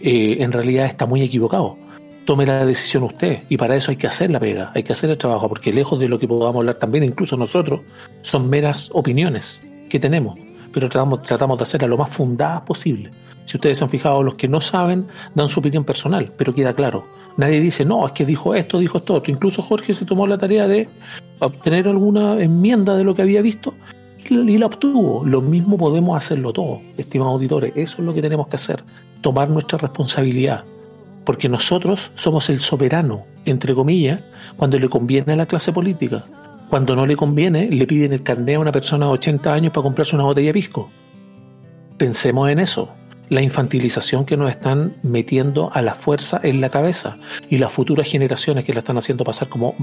eh, 0.00 0.36
en 0.40 0.52
realidad 0.52 0.86
está 0.86 1.06
muy 1.06 1.22
equivocado. 1.22 1.76
Tome 2.24 2.44
la 2.44 2.66
decisión 2.66 3.04
usted 3.04 3.42
y 3.48 3.56
para 3.56 3.76
eso 3.76 3.90
hay 3.90 3.96
que 3.96 4.06
hacer 4.06 4.30
la 4.30 4.40
pega, 4.40 4.72
hay 4.74 4.82
que 4.82 4.92
hacer 4.92 5.10
el 5.10 5.18
trabajo, 5.18 5.48
porque 5.48 5.72
lejos 5.72 5.98
de 6.00 6.08
lo 6.08 6.18
que 6.18 6.26
podamos 6.26 6.60
hablar 6.60 6.76
también, 6.76 7.04
incluso 7.04 7.36
nosotros, 7.36 7.80
son 8.22 8.50
meras 8.50 8.90
opiniones 8.92 9.66
que 9.88 10.00
tenemos, 10.00 10.38
pero 10.72 10.88
tratamos, 10.88 11.22
tratamos 11.22 11.58
de 11.58 11.62
hacerlas 11.62 11.90
lo 11.90 11.98
más 11.98 12.10
fundadas 12.10 12.62
posible. 12.62 13.10
Si 13.44 13.56
ustedes 13.56 13.78
se 13.78 13.84
han 13.84 13.90
fijado, 13.90 14.24
los 14.24 14.34
que 14.34 14.48
no 14.48 14.60
saben 14.60 15.06
dan 15.36 15.48
su 15.48 15.60
opinión 15.60 15.84
personal, 15.84 16.32
pero 16.36 16.52
queda 16.52 16.74
claro. 16.74 17.04
Nadie 17.36 17.60
dice, 17.60 17.84
no, 17.84 18.06
es 18.06 18.12
que 18.12 18.24
dijo 18.24 18.54
esto, 18.54 18.78
dijo 18.78 18.98
esto. 18.98 19.22
Incluso 19.26 19.62
Jorge 19.62 19.94
se 19.94 20.04
tomó 20.04 20.26
la 20.26 20.38
tarea 20.38 20.66
de 20.66 20.88
obtener 21.38 21.86
alguna 21.86 22.42
enmienda 22.42 22.96
de 22.96 23.04
lo 23.04 23.14
que 23.14 23.22
había 23.22 23.42
visto 23.42 23.74
y 24.30 24.58
la 24.58 24.66
obtuvo. 24.66 25.24
Lo 25.24 25.40
mismo 25.40 25.76
podemos 25.76 26.16
hacerlo 26.16 26.52
todo, 26.52 26.80
estimados 26.96 27.34
auditores. 27.34 27.72
Eso 27.76 27.96
es 27.98 28.04
lo 28.04 28.14
que 28.14 28.22
tenemos 28.22 28.48
que 28.48 28.56
hacer, 28.56 28.82
tomar 29.20 29.48
nuestra 29.48 29.78
responsabilidad. 29.78 30.64
Porque 31.24 31.48
nosotros 31.48 32.10
somos 32.14 32.50
el 32.50 32.60
soberano, 32.60 33.24
entre 33.44 33.74
comillas, 33.74 34.20
cuando 34.56 34.78
le 34.78 34.88
conviene 34.88 35.32
a 35.32 35.36
la 35.36 35.46
clase 35.46 35.72
política. 35.72 36.22
Cuando 36.70 36.96
no 36.96 37.06
le 37.06 37.16
conviene, 37.16 37.68
le 37.70 37.86
piden 37.86 38.12
el 38.12 38.22
carnet 38.22 38.56
a 38.56 38.60
una 38.60 38.72
persona 38.72 39.06
de 39.06 39.12
80 39.12 39.52
años 39.52 39.72
para 39.72 39.84
comprarse 39.84 40.16
una 40.16 40.24
botella 40.24 40.48
de 40.48 40.54
pisco. 40.54 40.90
Pensemos 41.96 42.50
en 42.50 42.58
eso. 42.58 42.88
La 43.28 43.42
infantilización 43.42 44.24
que 44.24 44.36
nos 44.36 44.50
están 44.50 44.94
metiendo 45.02 45.70
a 45.72 45.82
la 45.82 45.94
fuerza 45.94 46.40
en 46.42 46.60
la 46.60 46.70
cabeza 46.70 47.18
y 47.50 47.58
las 47.58 47.72
futuras 47.72 48.06
generaciones 48.06 48.64
que 48.64 48.72
la 48.72 48.80
están 48.80 48.98
haciendo 48.98 49.24
pasar 49.24 49.48
como 49.48 49.74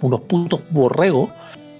unos 0.00 0.20
putos 0.22 0.62
borregos 0.70 1.30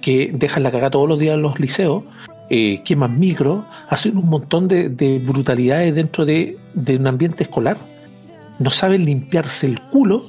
que 0.07 0.31
dejan 0.33 0.63
la 0.63 0.71
cagada 0.71 0.91
todos 0.91 1.09
los 1.09 1.19
días 1.19 1.33
en 1.33 1.41
los 1.41 1.59
liceos 1.59 2.01
eh, 2.49 2.81
queman 2.85 3.19
micro, 3.19 3.65
hacen 3.89 4.15
un 4.15 4.29
montón 4.29 4.69
de, 4.69 4.87
de 4.87 5.19
brutalidades 5.19 5.93
dentro 5.93 6.23
de, 6.25 6.57
un 6.73 7.07
ambiente 7.07 7.43
escolar. 7.43 7.75
No 8.57 8.69
saben 8.69 9.03
limpiarse 9.03 9.67
el 9.67 9.81
culo 9.81 10.21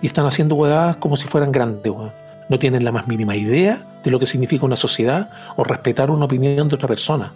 y 0.00 0.06
están 0.06 0.24
haciendo 0.24 0.54
huevadas 0.54 0.98
como 0.98 1.16
si 1.16 1.26
fueran 1.26 1.50
grandes, 1.50 1.90
weón. 1.90 2.12
No 2.48 2.60
tienen 2.60 2.84
la 2.84 2.92
más 2.92 3.08
mínima 3.08 3.34
idea 3.34 3.84
de 4.04 4.12
lo 4.12 4.20
que 4.20 4.26
significa 4.26 4.66
una 4.66 4.76
sociedad 4.76 5.30
o 5.56 5.64
respetar 5.64 6.12
una 6.12 6.26
opinión 6.26 6.68
de 6.68 6.76
otra 6.76 6.86
persona. 6.86 7.32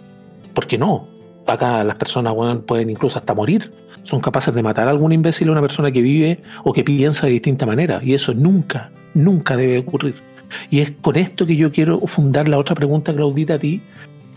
¿Por 0.53 0.67
qué 0.67 0.77
no? 0.77 1.05
Acá 1.47 1.83
las 1.83 1.97
personas 1.97 2.33
pueden 2.65 2.89
incluso 2.89 3.19
hasta 3.19 3.33
morir. 3.33 3.73
Son 4.03 4.21
capaces 4.21 4.55
de 4.55 4.63
matar 4.63 4.87
a 4.87 4.91
algún 4.91 5.11
imbécil 5.11 5.49
a 5.49 5.51
una 5.51 5.61
persona 5.61 5.91
que 5.91 6.01
vive 6.01 6.39
o 6.63 6.71
que 6.71 6.85
piensa 6.85 7.25
de 7.25 7.33
distinta 7.33 7.65
manera. 7.65 7.99
Y 8.01 8.13
eso 8.13 8.33
nunca, 8.33 8.89
nunca 9.13 9.57
debe 9.57 9.79
ocurrir. 9.79 10.28
Y 10.69 10.79
es 10.79 10.91
con 11.01 11.17
esto 11.17 11.45
que 11.45 11.55
yo 11.55 11.71
quiero 11.71 11.99
fundar 12.01 12.47
la 12.47 12.57
otra 12.57 12.75
pregunta, 12.75 13.13
Claudita, 13.13 13.55
a 13.55 13.59
ti. 13.59 13.81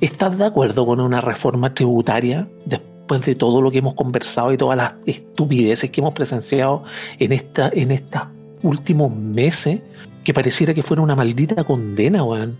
¿Estás 0.00 0.36
de 0.38 0.44
acuerdo 0.44 0.84
con 0.84 1.00
una 1.00 1.20
reforma 1.20 1.74
tributaria 1.74 2.48
después 2.64 3.22
de 3.22 3.34
todo 3.34 3.62
lo 3.62 3.70
que 3.70 3.78
hemos 3.78 3.94
conversado 3.94 4.52
y 4.52 4.56
todas 4.56 4.76
las 4.76 4.92
estupideces 5.06 5.90
que 5.90 6.00
hemos 6.00 6.12
presenciado 6.12 6.84
en, 7.18 7.32
esta, 7.32 7.70
en 7.72 7.92
estos 7.92 8.22
últimos 8.62 9.14
meses? 9.14 9.80
Que 10.24 10.34
pareciera 10.34 10.74
que 10.74 10.82
fuera 10.82 11.02
una 11.02 11.14
maldita 11.14 11.62
condena, 11.64 12.24
weón. 12.24 12.56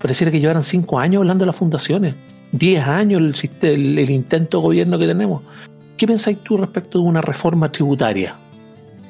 Pareciera 0.00 0.30
que 0.30 0.40
llevaran 0.40 0.64
cinco 0.64 0.98
años 0.98 1.20
hablando 1.20 1.44
de 1.44 1.46
las 1.46 1.56
fundaciones, 1.56 2.14
diez 2.52 2.86
años 2.86 3.44
el, 3.62 3.98
el 3.98 4.10
intento 4.10 4.58
de 4.58 4.62
gobierno 4.62 4.98
que 4.98 5.06
tenemos. 5.06 5.42
¿Qué 5.96 6.06
pensáis 6.06 6.38
tú 6.44 6.58
respecto 6.58 6.98
de 6.98 7.04
una 7.04 7.22
reforma 7.22 7.72
tributaria? 7.72 8.36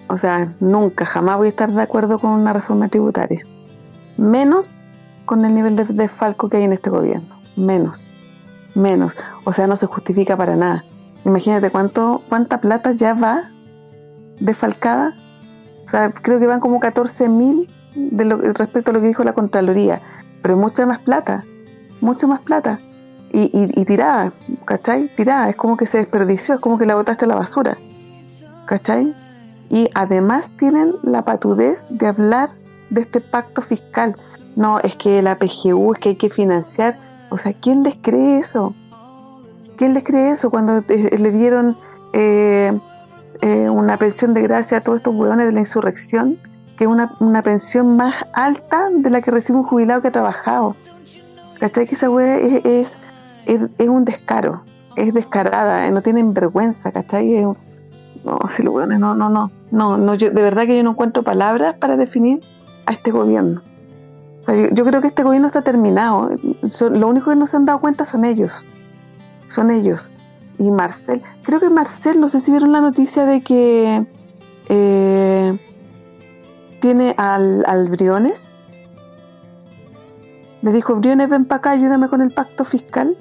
O 0.08 0.16
sea, 0.16 0.54
nunca, 0.60 1.04
jamás 1.04 1.36
voy 1.36 1.48
a 1.48 1.50
estar 1.50 1.70
de 1.70 1.82
acuerdo 1.82 2.18
con 2.18 2.30
una 2.30 2.52
reforma 2.52 2.88
tributaria. 2.88 3.44
Menos 4.16 4.76
con 5.24 5.44
el 5.44 5.54
nivel 5.54 5.76
de 5.76 5.84
desfalco 5.84 6.48
que 6.48 6.58
hay 6.58 6.64
en 6.64 6.72
este 6.72 6.90
gobierno. 6.90 7.40
Menos. 7.56 8.08
Menos. 8.74 9.16
O 9.44 9.52
sea, 9.52 9.66
no 9.66 9.76
se 9.76 9.86
justifica 9.86 10.36
para 10.36 10.56
nada. 10.56 10.84
Imagínate 11.24 11.70
cuánto, 11.70 12.22
cuánta 12.28 12.60
plata 12.60 12.92
ya 12.92 13.14
va 13.14 13.50
desfalcada. 14.40 15.14
O 15.86 15.90
sea, 15.90 16.10
creo 16.10 16.38
que 16.38 16.46
van 16.46 16.60
como 16.60 16.80
14 16.80 17.28
mil 17.28 17.68
respecto 18.54 18.90
a 18.90 18.94
lo 18.94 19.00
que 19.00 19.08
dijo 19.08 19.24
la 19.24 19.32
Contraloría. 19.32 20.00
Pero 20.42 20.56
mucha 20.56 20.86
más 20.86 21.00
plata. 21.00 21.44
Mucha 22.00 22.26
más 22.26 22.40
plata. 22.40 22.80
Y, 23.32 23.50
y, 23.52 23.80
y 23.80 23.84
tirada, 23.84 24.32
¿cachai? 24.64 25.08
Tirada. 25.16 25.50
Es 25.50 25.56
como 25.56 25.76
que 25.76 25.86
se 25.86 25.98
desperdició, 25.98 26.54
es 26.54 26.60
como 26.60 26.78
que 26.78 26.86
la 26.86 26.94
botaste 26.94 27.24
a 27.24 27.28
la 27.28 27.34
basura. 27.34 27.76
¿Cachai? 28.66 29.14
y 29.68 29.88
además 29.94 30.50
tienen 30.58 30.94
la 31.02 31.24
patudez 31.24 31.86
de 31.90 32.06
hablar 32.06 32.50
de 32.90 33.02
este 33.02 33.20
pacto 33.20 33.62
fiscal. 33.62 34.14
No, 34.54 34.78
es 34.80 34.96
que 34.96 35.22
la 35.22 35.36
PGU, 35.36 35.94
es 35.94 36.00
que 36.00 36.08
hay 36.10 36.16
que 36.16 36.28
financiar. 36.28 36.98
O 37.30 37.36
sea, 37.36 37.52
¿quién 37.52 37.82
les 37.82 37.96
cree 37.96 38.38
eso? 38.38 38.74
¿Quién 39.76 39.94
les 39.94 40.04
cree 40.04 40.30
eso 40.30 40.50
cuando 40.50 40.78
eh, 40.88 41.18
le 41.18 41.30
dieron 41.32 41.76
eh, 42.12 42.72
eh, 43.42 43.68
una 43.68 43.98
pensión 43.98 44.32
de 44.32 44.42
gracia 44.42 44.78
a 44.78 44.80
todos 44.80 44.98
estos 44.98 45.14
hueones 45.14 45.46
de 45.46 45.52
la 45.52 45.60
insurrección? 45.60 46.38
Que 46.78 46.84
es 46.84 46.90
una, 46.90 47.14
una 47.20 47.42
pensión 47.42 47.96
más 47.96 48.14
alta 48.32 48.88
de 48.90 49.10
la 49.10 49.20
que 49.20 49.30
recibe 49.30 49.58
un 49.58 49.64
jubilado 49.64 50.00
que 50.00 50.08
ha 50.08 50.12
trabajado. 50.12 50.76
¿Cachai? 51.58 51.86
Que 51.86 51.94
esa 51.94 52.10
hueá 52.10 52.36
es, 52.36 52.64
es, 53.46 53.60
es, 53.78 53.88
un 53.88 54.04
descaro, 54.04 54.62
es 54.94 55.12
descarada, 55.14 55.90
no 55.90 56.02
tienen 56.02 56.34
vergüenza, 56.34 56.92
¿cachai? 56.92 57.42
No, 58.24 58.38
si 58.50 58.62
los 58.62 58.74
hueones, 58.74 58.98
no, 58.98 59.14
no, 59.14 59.30
no, 59.30 59.50
no, 59.70 59.96
no, 59.96 60.14
yo, 60.14 60.30
de 60.30 60.42
verdad 60.42 60.66
que 60.66 60.76
yo 60.76 60.82
no 60.82 60.90
encuentro 60.90 61.22
palabras 61.22 61.76
para 61.78 61.96
definir 61.96 62.40
a 62.86 62.92
este 62.92 63.10
gobierno. 63.10 63.62
O 64.42 64.44
sea, 64.46 64.54
yo, 64.54 64.68
yo 64.72 64.84
creo 64.84 65.00
que 65.00 65.08
este 65.08 65.22
gobierno 65.22 65.46
está 65.48 65.62
terminado. 65.62 66.30
Son- 66.68 66.98
lo 66.98 67.08
único 67.08 67.30
que 67.30 67.36
no 67.36 67.46
se 67.46 67.56
han 67.56 67.64
dado 67.64 67.80
cuenta 67.80 68.06
son 68.06 68.24
ellos. 68.24 68.52
Son 69.48 69.70
ellos. 69.70 70.10
Y 70.58 70.70
Marcel, 70.70 71.22
creo 71.42 71.60
que 71.60 71.68
Marcel, 71.68 72.18
no 72.20 72.28
sé 72.28 72.40
si 72.40 72.50
vieron 72.50 72.72
la 72.72 72.80
noticia 72.80 73.26
de 73.26 73.42
que 73.42 74.06
eh, 74.68 75.58
tiene 76.80 77.14
al, 77.18 77.64
al 77.66 77.88
Briones. 77.90 78.54
Le 80.62 80.72
dijo, 80.72 80.94
Briones, 80.96 81.28
ven 81.28 81.44
para 81.44 81.58
acá, 81.58 81.70
ayúdame 81.70 82.08
con 82.08 82.22
el 82.22 82.30
pacto 82.30 82.64
fiscal. 82.64 83.16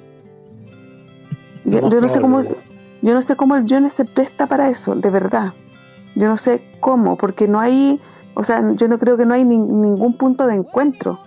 Yo, 1.64 1.80
No, 1.82 1.90
yo 1.90 2.00
no 2.00 2.08
sé 2.08 2.20
cómo, 2.20 2.40
yo 2.40 3.14
no 3.14 3.22
sé 3.22 3.36
cómo 3.36 3.56
el 3.56 3.64
Briones 3.64 3.92
se 3.92 4.04
presta 4.04 4.46
para 4.46 4.68
eso, 4.68 4.94
de 4.94 5.10
verdad. 5.10 5.52
Yo 6.14 6.28
no 6.28 6.36
sé 6.38 6.62
cómo, 6.80 7.16
porque 7.16 7.46
no 7.46 7.60
hay, 7.60 8.00
o 8.36 8.44
sea, 8.44 8.62
yo 8.74 8.86
no 8.86 8.98
creo 8.98 9.16
que 9.16 9.26
no 9.26 9.34
hay 9.34 9.44
ni- 9.44 9.58
ningún 9.58 10.16
punto 10.16 10.46
de 10.46 10.54
encuentro. 10.54 11.18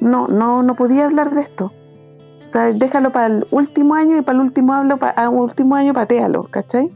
No, 0.00 0.26
no, 0.26 0.62
no 0.62 0.74
podía 0.74 1.04
hablar 1.04 1.32
de 1.34 1.42
esto. 1.42 1.72
O 2.44 2.48
sea, 2.48 2.72
déjalo 2.72 3.10
para 3.10 3.26
el 3.26 3.46
último 3.50 3.94
año 3.94 4.16
y 4.16 4.22
para 4.22 4.38
el 4.38 4.44
último 4.44 4.72
hablo, 4.72 4.96
para 4.96 5.22
el 5.24 5.28
último 5.28 5.74
año 5.74 5.92
patealo, 5.94 6.44
¿cachai? 6.44 6.90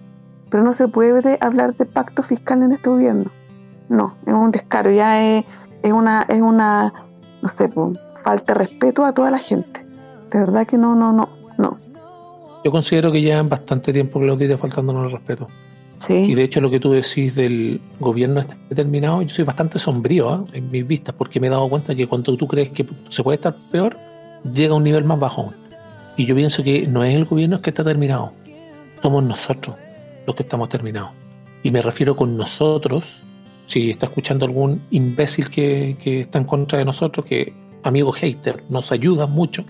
Pero 0.50 0.62
no 0.64 0.72
se 0.72 0.88
puede 0.88 1.38
hablar 1.40 1.74
de 1.76 1.84
pacto 1.84 2.22
fiscal 2.22 2.62
en 2.62 2.72
este 2.72 2.88
gobierno. 2.90 3.26
No, 3.88 4.14
es 4.26 4.32
un 4.32 4.50
descaro, 4.50 4.90
ya 4.90 5.22
es, 5.22 5.44
es 5.82 5.92
una, 5.92 6.22
es 6.28 6.40
una, 6.40 6.92
no 7.42 7.48
sé, 7.48 7.68
falta 8.22 8.54
de 8.54 8.58
respeto 8.58 9.04
a 9.04 9.12
toda 9.12 9.30
la 9.30 9.38
gente. 9.38 9.84
De 10.30 10.38
verdad 10.38 10.66
que 10.66 10.78
no, 10.78 10.94
no, 10.94 11.12
no, 11.12 11.28
no. 11.58 11.76
Yo 12.64 12.70
considero 12.70 13.10
que 13.10 13.20
llevan 13.20 13.48
bastante 13.48 13.92
tiempo, 13.92 14.20
Claudita, 14.20 14.56
faltándonos 14.58 15.06
el 15.06 15.12
respeto. 15.12 15.46
Y 16.08 16.34
de 16.34 16.44
hecho 16.44 16.60
lo 16.60 16.70
que 16.70 16.80
tú 16.80 16.92
decís 16.92 17.34
del 17.34 17.80
gobierno 17.98 18.40
está 18.40 18.56
determinado, 18.68 19.20
yo 19.22 19.28
soy 19.28 19.44
bastante 19.44 19.78
sombrío 19.78 20.30
¿ah? 20.30 20.44
en 20.52 20.70
mis 20.70 20.86
vistas 20.86 21.14
porque 21.16 21.38
me 21.38 21.48
he 21.48 21.50
dado 21.50 21.68
cuenta 21.68 21.94
que 21.94 22.06
cuando 22.06 22.36
tú 22.36 22.46
crees 22.46 22.70
que 22.70 22.86
se 23.10 23.22
puede 23.22 23.36
estar 23.36 23.54
peor, 23.70 23.96
llega 24.50 24.72
a 24.72 24.76
un 24.76 24.84
nivel 24.84 25.04
más 25.04 25.20
bajo. 25.20 25.52
Y 26.16 26.24
yo 26.24 26.34
pienso 26.34 26.62
que 26.62 26.86
no 26.86 27.04
es 27.04 27.14
el 27.14 27.26
gobierno 27.26 27.56
el 27.56 27.62
que 27.62 27.70
está 27.70 27.84
terminado, 27.84 28.32
somos 29.02 29.22
nosotros 29.22 29.76
los 30.26 30.34
que 30.34 30.42
estamos 30.42 30.68
terminados. 30.68 31.10
Y 31.62 31.70
me 31.70 31.82
refiero 31.82 32.16
con 32.16 32.36
nosotros, 32.36 33.22
si 33.66 33.90
está 33.90 34.06
escuchando 34.06 34.46
algún 34.46 34.82
imbécil 34.90 35.50
que, 35.50 35.96
que 36.02 36.22
está 36.22 36.38
en 36.38 36.44
contra 36.44 36.78
de 36.78 36.86
nosotros, 36.86 37.26
que 37.26 37.52
amigo 37.82 38.12
hater, 38.12 38.64
nos 38.70 38.90
ayuda 38.90 39.26
mucho, 39.26 39.64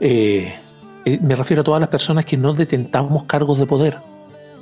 eh, 0.00 0.54
eh, 1.04 1.18
me 1.20 1.34
refiero 1.34 1.62
a 1.62 1.64
todas 1.64 1.80
las 1.80 1.90
personas 1.90 2.24
que 2.24 2.36
no 2.36 2.54
detentamos 2.54 3.24
cargos 3.24 3.58
de 3.58 3.66
poder 3.66 3.96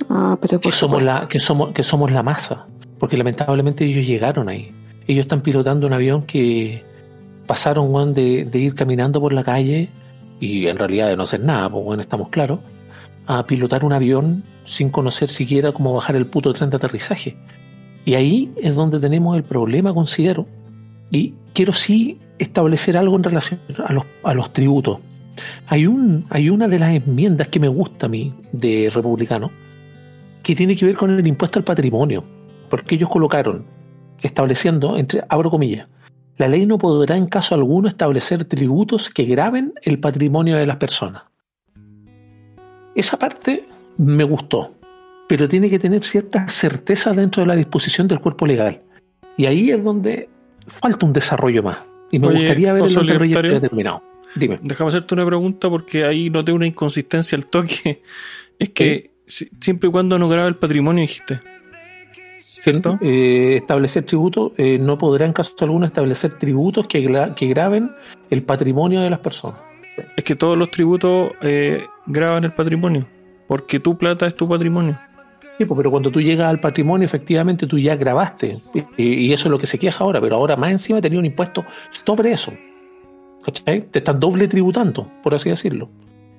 ah, 0.09 0.37
pero 0.41 0.59
que 0.59 0.71
somos 0.71 1.03
la 1.03 1.27
que 1.27 1.39
somos 1.39 1.71
que 1.71 1.83
somos 1.83 2.11
la 2.11 2.23
masa 2.23 2.67
porque 3.03 3.17
lamentablemente 3.17 3.83
ellos 3.83 4.07
llegaron 4.07 4.47
ahí. 4.47 4.71
Ellos 5.07 5.23
están 5.23 5.41
pilotando 5.41 5.87
un 5.87 5.91
avión 5.91 6.23
que 6.23 6.83
pasaron 7.45 8.13
de, 8.13 8.45
de 8.45 8.59
ir 8.59 8.75
caminando 8.75 9.19
por 9.19 9.33
la 9.33 9.43
calle 9.43 9.89
y 10.39 10.67
en 10.67 10.77
realidad 10.77 11.09
de 11.09 11.17
no 11.17 11.23
hacer 11.23 11.41
nada 11.41 11.69
pues 11.69 11.83
bueno 11.83 12.01
estamos 12.01 12.29
claros 12.29 12.59
a 13.27 13.45
pilotar 13.45 13.83
un 13.83 13.91
avión 13.91 14.43
sin 14.65 14.89
conocer 14.89 15.27
siquiera 15.27 15.73
cómo 15.73 15.93
bajar 15.93 16.15
el 16.15 16.27
puto 16.27 16.53
tren 16.53 16.69
de 16.69 16.77
aterrizaje. 16.77 17.35
Y 18.05 18.15
ahí 18.15 18.53
es 18.55 18.73
donde 18.73 19.01
tenemos 19.01 19.35
el 19.35 19.43
problema 19.43 19.93
considero. 19.93 20.47
Y 21.11 21.33
quiero 21.53 21.73
sí 21.73 22.19
establecer 22.39 22.95
algo 22.95 23.17
en 23.17 23.23
relación 23.23 23.59
a 23.85 23.91
los, 23.91 24.05
a 24.23 24.33
los 24.33 24.53
tributos. 24.53 24.99
Hay 25.67 25.87
un 25.87 26.25
hay 26.29 26.49
una 26.49 26.69
de 26.69 26.79
las 26.79 26.93
enmiendas 26.93 27.49
que 27.49 27.59
me 27.59 27.67
gusta 27.67 28.05
a 28.05 28.09
mí 28.09 28.33
de 28.53 28.89
republicano 28.93 29.51
que 30.43 30.55
tiene 30.55 30.75
que 30.75 30.85
ver 30.85 30.95
con 30.95 31.09
el 31.17 31.25
impuesto 31.25 31.57
al 31.57 31.65
patrimonio, 31.65 32.23
porque 32.69 32.95
ellos 32.95 33.09
colocaron, 33.09 33.65
estableciendo, 34.21 34.97
entre 34.97 35.23
abro 35.29 35.49
comillas, 35.49 35.87
la 36.37 36.47
ley 36.47 36.65
no 36.65 36.77
podrá 36.77 37.15
en 37.15 37.27
caso 37.27 37.55
alguno 37.55 37.87
establecer 37.87 38.45
tributos 38.45 39.09
que 39.09 39.23
graben 39.23 39.73
el 39.83 39.99
patrimonio 39.99 40.57
de 40.57 40.65
las 40.65 40.77
personas. 40.77 41.23
Esa 42.95 43.17
parte 43.17 43.65
me 43.97 44.23
gustó, 44.23 44.73
pero 45.27 45.47
tiene 45.47 45.69
que 45.69 45.79
tener 45.79 46.03
cierta 46.03 46.47
certeza 46.49 47.13
dentro 47.13 47.41
de 47.41 47.47
la 47.47 47.55
disposición 47.55 48.07
del 48.07 48.19
cuerpo 48.19 48.45
legal. 48.45 48.81
Y 49.37 49.45
ahí 49.45 49.71
es 49.71 49.83
donde 49.83 50.29
falta 50.67 51.05
un 51.05 51.13
desarrollo 51.13 51.63
más. 51.63 51.79
Y 52.11 52.19
me 52.19 52.27
Oye, 52.27 52.39
gustaría 52.39 52.73
ver 52.73 52.83
el 52.83 53.05
Libertario. 53.05 53.53
determinado. 53.53 54.03
Dime. 54.35 54.59
Déjame 54.61 54.89
hacerte 54.89 55.13
una 55.13 55.25
pregunta 55.25 55.69
porque 55.69 56.03
ahí 56.03 56.29
noté 56.29 56.51
una 56.51 56.67
inconsistencia 56.67 57.35
al 57.37 57.47
toque. 57.47 58.01
Es 58.59 58.69
que 58.69 59.12
siempre 59.27 59.89
y 59.89 59.91
cuando 59.91 60.17
no 60.19 60.29
graba 60.29 60.47
el 60.47 60.55
patrimonio, 60.55 61.01
dijiste. 61.01 61.39
¿Cierto? 62.37 62.97
Eh, 63.01 63.57
establecer 63.57 64.05
tributos, 64.05 64.53
eh, 64.57 64.77
no 64.79 64.97
podrá 64.97 65.25
en 65.25 65.33
caso 65.33 65.53
alguno 65.61 65.85
establecer 65.85 66.37
tributos 66.37 66.87
que, 66.87 67.03
gra- 67.05 67.33
que 67.35 67.47
graben 67.47 67.91
el 68.29 68.43
patrimonio 68.43 69.01
de 69.01 69.09
las 69.09 69.19
personas. 69.19 69.59
Es 70.15 70.23
que 70.23 70.35
todos 70.35 70.57
los 70.57 70.71
tributos 70.71 71.31
eh, 71.41 71.83
graban 72.05 72.45
el 72.45 72.51
patrimonio. 72.51 73.05
Porque 73.47 73.79
tu 73.79 73.97
plata 73.97 74.25
es 74.25 74.35
tu 74.35 74.47
patrimonio. 74.47 74.97
Sí, 75.57 75.65
pues, 75.65 75.73
pero 75.75 75.91
cuando 75.91 76.09
tú 76.09 76.21
llegas 76.21 76.47
al 76.49 76.59
patrimonio, 76.61 77.05
efectivamente 77.05 77.67
tú 77.67 77.77
ya 77.77 77.95
grabaste. 77.97 78.55
Y, 78.97 79.03
y 79.27 79.33
eso 79.33 79.49
es 79.49 79.51
lo 79.51 79.59
que 79.59 79.67
se 79.67 79.77
queja 79.77 80.03
ahora, 80.03 80.21
pero 80.21 80.37
ahora 80.37 80.55
más 80.55 80.71
encima 80.71 81.01
tenía 81.01 81.19
un 81.19 81.25
impuesto 81.25 81.65
sobre 82.05 82.31
eso. 82.31 82.53
¿Cachai? 83.43 83.81
Te 83.91 83.99
están 83.99 84.21
doble 84.21 84.47
tributando, 84.47 85.11
por 85.21 85.35
así 85.35 85.49
decirlo. 85.49 85.89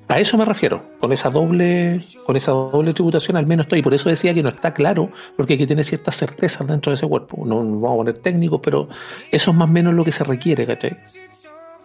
A 0.06 0.20
eso 0.20 0.36
me 0.36 0.44
refiero, 0.44 0.82
con 1.00 1.12
esa 1.12 1.30
doble, 1.30 1.98
con 2.26 2.36
esa 2.36 2.52
doble 2.52 2.92
tributación 2.92 3.36
al 3.38 3.46
menos 3.46 3.64
estoy, 3.64 3.82
por 3.82 3.94
eso 3.94 4.10
decía 4.10 4.34
que 4.34 4.42
no 4.42 4.50
está 4.50 4.74
claro, 4.74 5.10
porque 5.36 5.54
hay 5.54 5.58
que 5.58 5.66
tener 5.66 5.84
ciertas 5.84 6.16
certezas 6.16 6.66
dentro 6.66 6.90
de 6.90 6.96
ese 6.96 7.08
cuerpo. 7.08 7.42
No 7.46 7.56
vamos 7.56 7.92
a 7.92 7.96
poner 7.96 8.18
técnicos, 8.18 8.60
pero 8.62 8.88
eso 9.30 9.50
es 9.50 9.56
más 9.56 9.68
o 9.68 9.72
menos 9.72 9.94
lo 9.94 10.04
que 10.04 10.12
se 10.12 10.22
requiere, 10.22 10.66
¿cachai? 10.66 10.96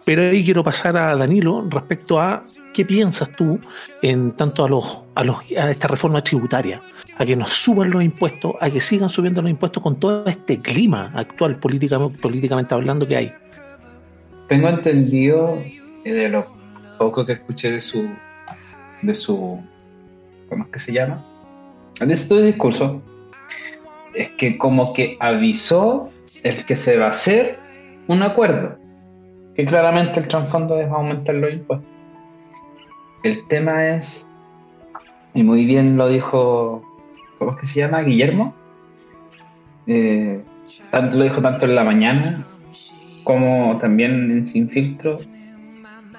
Pero 0.04 0.22
ahí 0.22 0.44
quiero 0.44 0.64
pasar 0.64 0.96
a 0.96 1.16
Danilo 1.16 1.64
respecto 1.68 2.20
a 2.20 2.44
qué 2.72 2.84
piensas 2.84 3.30
tú 3.32 3.58
en 4.02 4.32
tanto 4.32 4.64
a 4.64 4.68
los 4.68 5.02
a 5.14 5.24
los 5.24 5.38
a 5.58 5.70
esta 5.70 5.88
reforma 5.88 6.22
tributaria, 6.22 6.80
a 7.16 7.26
que 7.26 7.36
nos 7.36 7.52
suban 7.52 7.90
los 7.90 8.02
impuestos, 8.02 8.54
a 8.60 8.70
que 8.70 8.80
sigan 8.80 9.08
subiendo 9.08 9.42
los 9.42 9.50
impuestos 9.50 9.82
con 9.82 9.98
todo 9.98 10.24
este 10.26 10.58
clima 10.58 11.10
actual 11.14 11.56
políticamente, 11.56 12.18
políticamente 12.18 12.74
hablando 12.74 13.06
que 13.06 13.16
hay. 13.16 13.32
Tengo 14.46 14.68
entendido 14.68 15.58
eh, 16.04 16.12
de 16.12 16.28
lo 16.28 16.59
poco 17.00 17.24
que 17.24 17.32
escuché 17.32 17.72
de 17.72 17.80
su 17.80 18.06
de 19.00 19.14
su 19.14 19.58
¿cómo 20.50 20.64
es 20.64 20.70
que 20.70 20.78
se 20.78 20.92
llama? 20.92 21.24
De 21.98 22.12
este 22.12 22.42
discurso 22.42 23.00
es 24.14 24.28
que 24.30 24.58
como 24.58 24.92
que 24.92 25.16
avisó 25.18 26.10
el 26.42 26.66
que 26.66 26.76
se 26.76 26.98
va 26.98 27.06
a 27.06 27.08
hacer 27.08 27.58
un 28.06 28.22
acuerdo 28.22 28.76
que 29.54 29.64
claramente 29.64 30.20
el 30.20 30.28
trasfondo 30.28 30.78
es 30.78 30.90
aumentar 30.90 31.36
los 31.36 31.50
impuestos. 31.52 31.88
El 33.22 33.46
tema 33.48 33.88
es, 33.88 34.28
y 35.34 35.42
muy 35.42 35.64
bien 35.64 35.96
lo 35.96 36.06
dijo, 36.08 36.82
¿cómo 37.38 37.52
es 37.52 37.60
que 37.60 37.66
se 37.66 37.80
llama? 37.80 38.02
Guillermo. 38.02 38.54
Eh, 39.86 40.42
tanto, 40.90 41.16
lo 41.16 41.24
dijo 41.24 41.40
tanto 41.40 41.64
en 41.64 41.74
la 41.74 41.84
mañana 41.84 42.46
como 43.24 43.78
también 43.78 44.30
en 44.30 44.44
Sin 44.44 44.68
Filtro. 44.68 45.18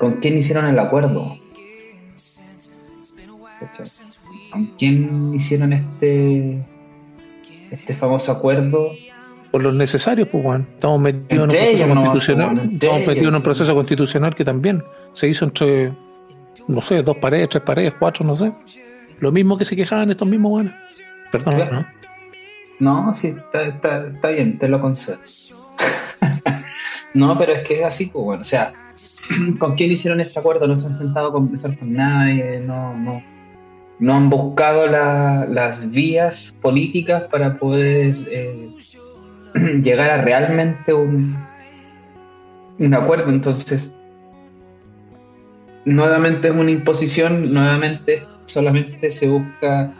¿Con 0.01 0.13
quién 0.13 0.35
hicieron 0.35 0.65
el 0.65 0.79
acuerdo? 0.79 1.37
¿Con 4.49 4.65
quién 4.75 5.31
hicieron 5.35 5.73
este 5.73 6.65
este 7.69 7.93
famoso 7.93 8.31
acuerdo 8.31 8.89
por 9.51 9.61
los 9.61 9.75
necesarios, 9.75 10.29
pues, 10.31 10.43
Juan. 10.43 10.65
Estamos 10.73 11.01
metidos 11.01 11.29
en 11.29 11.41
un 11.41 11.49
proceso 11.49 11.87
constitucional. 11.87 12.69
estamos 12.73 12.99
metidos 12.99 13.27
en 13.27 13.35
un 13.35 13.41
proceso 13.43 13.75
constitucional 13.75 14.33
que 14.33 14.45
también 14.45 14.83
se 15.11 15.27
hizo 15.27 15.45
entre, 15.45 15.93
no 16.67 16.81
sé, 16.81 17.03
dos 17.03 17.17
paredes, 17.17 17.49
tres 17.49 17.63
paredes, 17.63 17.93
cuatro, 17.99 18.25
no 18.25 18.35
sé. 18.35 18.51
Lo 19.19 19.31
mismo 19.31 19.57
que 19.57 19.65
se 19.65 19.75
quejaban 19.75 20.09
estos 20.09 20.27
mismos, 20.27 20.53
Juan. 20.53 20.75
Perdón, 21.31 21.59
¿no? 21.69 21.85
No, 22.79 23.13
sí, 23.13 23.27
está, 23.27 23.61
está, 24.07 24.29
bien, 24.29 24.57
te 24.57 24.67
lo 24.67 24.81
concedo. 24.81 25.19
No, 27.13 27.37
pero 27.37 27.53
es 27.53 27.67
que 27.67 27.79
es 27.79 27.85
así, 27.85 28.07
pues, 28.07 28.23
bueno, 28.23 28.41
o 28.41 28.45
sea, 28.45 28.73
¿con 29.59 29.75
quién 29.75 29.91
hicieron 29.91 30.19
este 30.21 30.39
acuerdo? 30.39 30.67
No 30.67 30.77
se 30.77 30.87
han 30.87 30.95
sentado 30.95 31.29
a 31.29 31.31
conversar 31.31 31.77
con 31.77 31.93
nadie, 31.93 32.61
no, 32.65 32.95
no, 32.95 33.23
no 33.99 34.13
han 34.13 34.29
buscado 34.29 34.87
las 34.87 35.91
vías 35.91 36.57
políticas 36.61 37.23
para 37.31 37.57
poder 37.57 38.15
eh, 38.27 38.69
llegar 39.81 40.09
a 40.09 40.21
realmente 40.21 40.93
un, 40.93 41.37
un 42.79 42.93
acuerdo. 42.93 43.29
Entonces, 43.29 43.93
nuevamente 45.85 46.47
es 46.47 46.55
una 46.55 46.71
imposición, 46.71 47.53
nuevamente 47.53 48.23
solamente 48.45 49.11
se 49.11 49.27
busca 49.27 49.91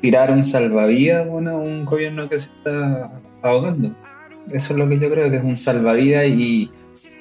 tirar 0.00 0.30
un 0.30 0.42
salvavidas 0.42 1.26
a 1.26 1.30
un 1.30 1.84
gobierno 1.84 2.28
que 2.28 2.38
se 2.38 2.50
está 2.50 3.10
ahogando. 3.42 3.94
Eso 4.46 4.72
es 4.72 4.78
lo 4.78 4.88
que 4.88 4.98
yo 4.98 5.10
creo 5.10 5.30
que 5.30 5.36
es 5.36 5.44
un 5.44 5.56
salvavidas 5.56 6.26
y, 6.26 6.70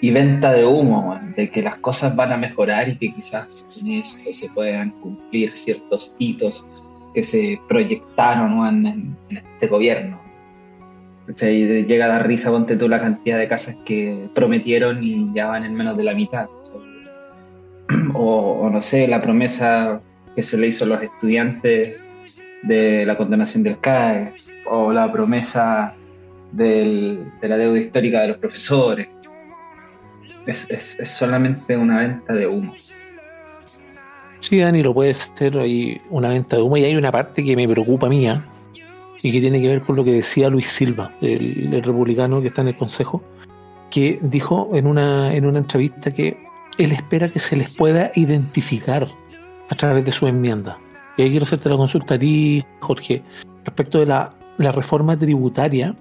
venta 0.02 0.52
de 0.52 0.66
humo, 0.66 1.20
de 1.36 1.50
que 1.50 1.62
las 1.62 1.78
cosas 1.78 2.16
van 2.16 2.32
a 2.32 2.38
mejorar 2.38 2.90
y 2.90 2.98
que 2.98 3.14
quizás 3.14 3.68
en 3.80 3.92
esto 3.94 4.34
se 4.34 4.50
puedan 4.50 4.92
cumplir 4.92 5.56
ciertos 5.56 6.16
hitos 6.18 6.66
que 7.14 7.24
se 7.24 7.60
proyectaron 7.68 8.86
en 8.86 9.16
este 9.30 9.68
gobierno. 9.68 10.20
Y 11.28 11.84
llega 11.86 12.06
a 12.06 12.10
dar 12.10 12.28
risa, 12.28 12.52
ponte 12.52 12.76
tú 12.76 12.90
la 12.90 13.00
cantidad 13.00 13.38
de 13.38 13.48
casas 13.48 13.78
que 13.86 14.28
prometieron 14.34 15.04
y 15.04 15.32
ya 15.34 15.48
van 15.48 15.64
en 15.64 15.76
menos 15.76 15.96
de 15.98 16.04
la 16.04 16.14
mitad. 16.14 16.48
O, 18.14 18.70
no 18.72 18.82
sé, 18.82 19.08
la 19.08 19.22
promesa 19.22 20.02
que 20.36 20.44
se 20.44 20.58
le 20.58 20.68
hizo 20.68 20.86
a 20.86 20.88
los 20.88 21.02
estudiantes 21.02 21.98
de 22.64 23.06
la 23.06 23.18
condenación 23.18 23.64
del 23.64 23.80
CAE, 23.80 24.34
o 24.66 24.94
la 24.94 25.12
promesa 25.12 25.94
de 26.52 27.32
la 27.42 27.58
deuda 27.58 27.80
histórica 27.80 28.22
de 28.22 28.28
los 28.30 28.38
profesores. 28.38 29.08
Es, 30.46 30.70
es, 30.70 31.10
solamente 31.10 31.78
una 31.78 32.00
venta 32.00 32.34
de 32.34 32.48
humo. 32.48 32.74
Sí, 34.40 34.58
Dani, 34.58 34.82
lo 34.82 34.94
puede 34.94 35.14
ser 35.14 35.58
ahí 35.60 36.02
una 36.10 36.30
venta 36.30 36.56
de 36.56 36.64
humo 36.64 36.78
y 36.78 36.84
hay 36.84 36.96
una 36.96 37.12
parte 37.12 37.44
que 37.44 37.56
me 37.56 37.68
preocupa 37.68 38.10
mía, 38.10 38.44
y 39.24 39.32
que 39.32 39.40
tiene 39.40 39.62
que 39.62 39.68
ver 39.68 39.82
con 39.82 39.96
lo 39.96 40.04
que 40.04 40.12
decía 40.12 40.50
Luis 40.50 40.68
Silva, 40.68 41.12
el, 41.22 41.82
republicano 41.84 42.42
que 42.42 42.48
está 42.48 42.62
en 42.62 42.70
el 42.70 42.76
Consejo, 42.76 43.22
que 43.90 44.20
dijo 44.22 44.72
en 44.74 44.88
una, 44.88 45.34
en 45.34 45.46
una 45.46 45.60
entrevista 45.60 46.12
que 46.12 46.38
él 46.78 46.92
espera 46.92 47.30
que 47.30 47.40
se 47.40 47.56
les 47.56 47.76
pueda 47.76 48.12
identificar 48.16 49.08
a 49.70 49.76
través 49.76 50.06
de 50.06 50.12
su 50.12 50.28
enmienda. 50.28 50.78
Y 51.18 51.24
ahí 51.24 51.30
quiero 51.30 51.44
hacerte 51.44 51.70
la 51.70 51.78
consulta 51.78 52.16
a 52.16 52.20
ti, 52.20 52.66
Jorge, 52.80 53.22
respecto 53.64 54.00
de 54.00 54.08
la, 54.08 54.34
la 54.58 54.72
reforma 54.72 55.18
tributaria 55.18 55.96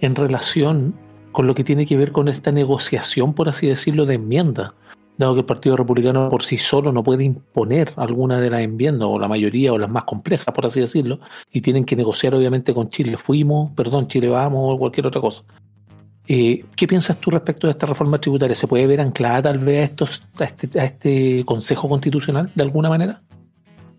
en 0.00 0.14
relación 0.14 0.94
con 1.32 1.46
lo 1.46 1.54
que 1.54 1.64
tiene 1.64 1.86
que 1.86 1.96
ver 1.96 2.12
con 2.12 2.28
esta 2.28 2.52
negociación, 2.52 3.34
por 3.34 3.48
así 3.48 3.66
decirlo, 3.66 4.06
de 4.06 4.14
enmienda 4.14 4.74
dado 5.16 5.34
que 5.34 5.40
el 5.40 5.46
Partido 5.46 5.76
Republicano 5.76 6.28
por 6.28 6.42
sí 6.42 6.58
solo 6.58 6.92
no 6.92 7.02
puede 7.02 7.24
imponer 7.24 7.92
alguna 7.96 8.40
de 8.40 8.50
las 8.50 8.62
enmiendas, 8.62 9.08
o 9.08 9.18
la 9.18 9.28
mayoría, 9.28 9.72
o 9.72 9.78
las 9.78 9.90
más 9.90 10.04
complejas, 10.04 10.52
por 10.54 10.66
así 10.66 10.80
decirlo, 10.80 11.20
y 11.52 11.60
tienen 11.60 11.84
que 11.84 11.96
negociar 11.96 12.34
obviamente 12.34 12.74
con 12.74 12.88
Chile 12.88 13.16
fuimos, 13.16 13.72
perdón, 13.72 14.08
Chile 14.08 14.28
vamos, 14.28 14.74
o 14.74 14.78
cualquier 14.78 15.06
otra 15.06 15.20
cosa. 15.20 15.44
Eh, 16.26 16.64
¿Qué 16.74 16.88
piensas 16.88 17.18
tú 17.18 17.30
respecto 17.30 17.66
de 17.66 17.72
esta 17.72 17.86
reforma 17.86 18.18
tributaria? 18.18 18.56
¿Se 18.56 18.66
puede 18.66 18.86
ver 18.86 19.00
anclada 19.00 19.42
tal 19.42 19.58
vez 19.58 19.80
a, 19.80 19.84
estos, 19.84 20.26
a, 20.38 20.44
este, 20.44 20.80
a 20.80 20.84
este 20.84 21.44
Consejo 21.44 21.88
Constitucional 21.88 22.50
de 22.54 22.62
alguna 22.62 22.88
manera? 22.88 23.20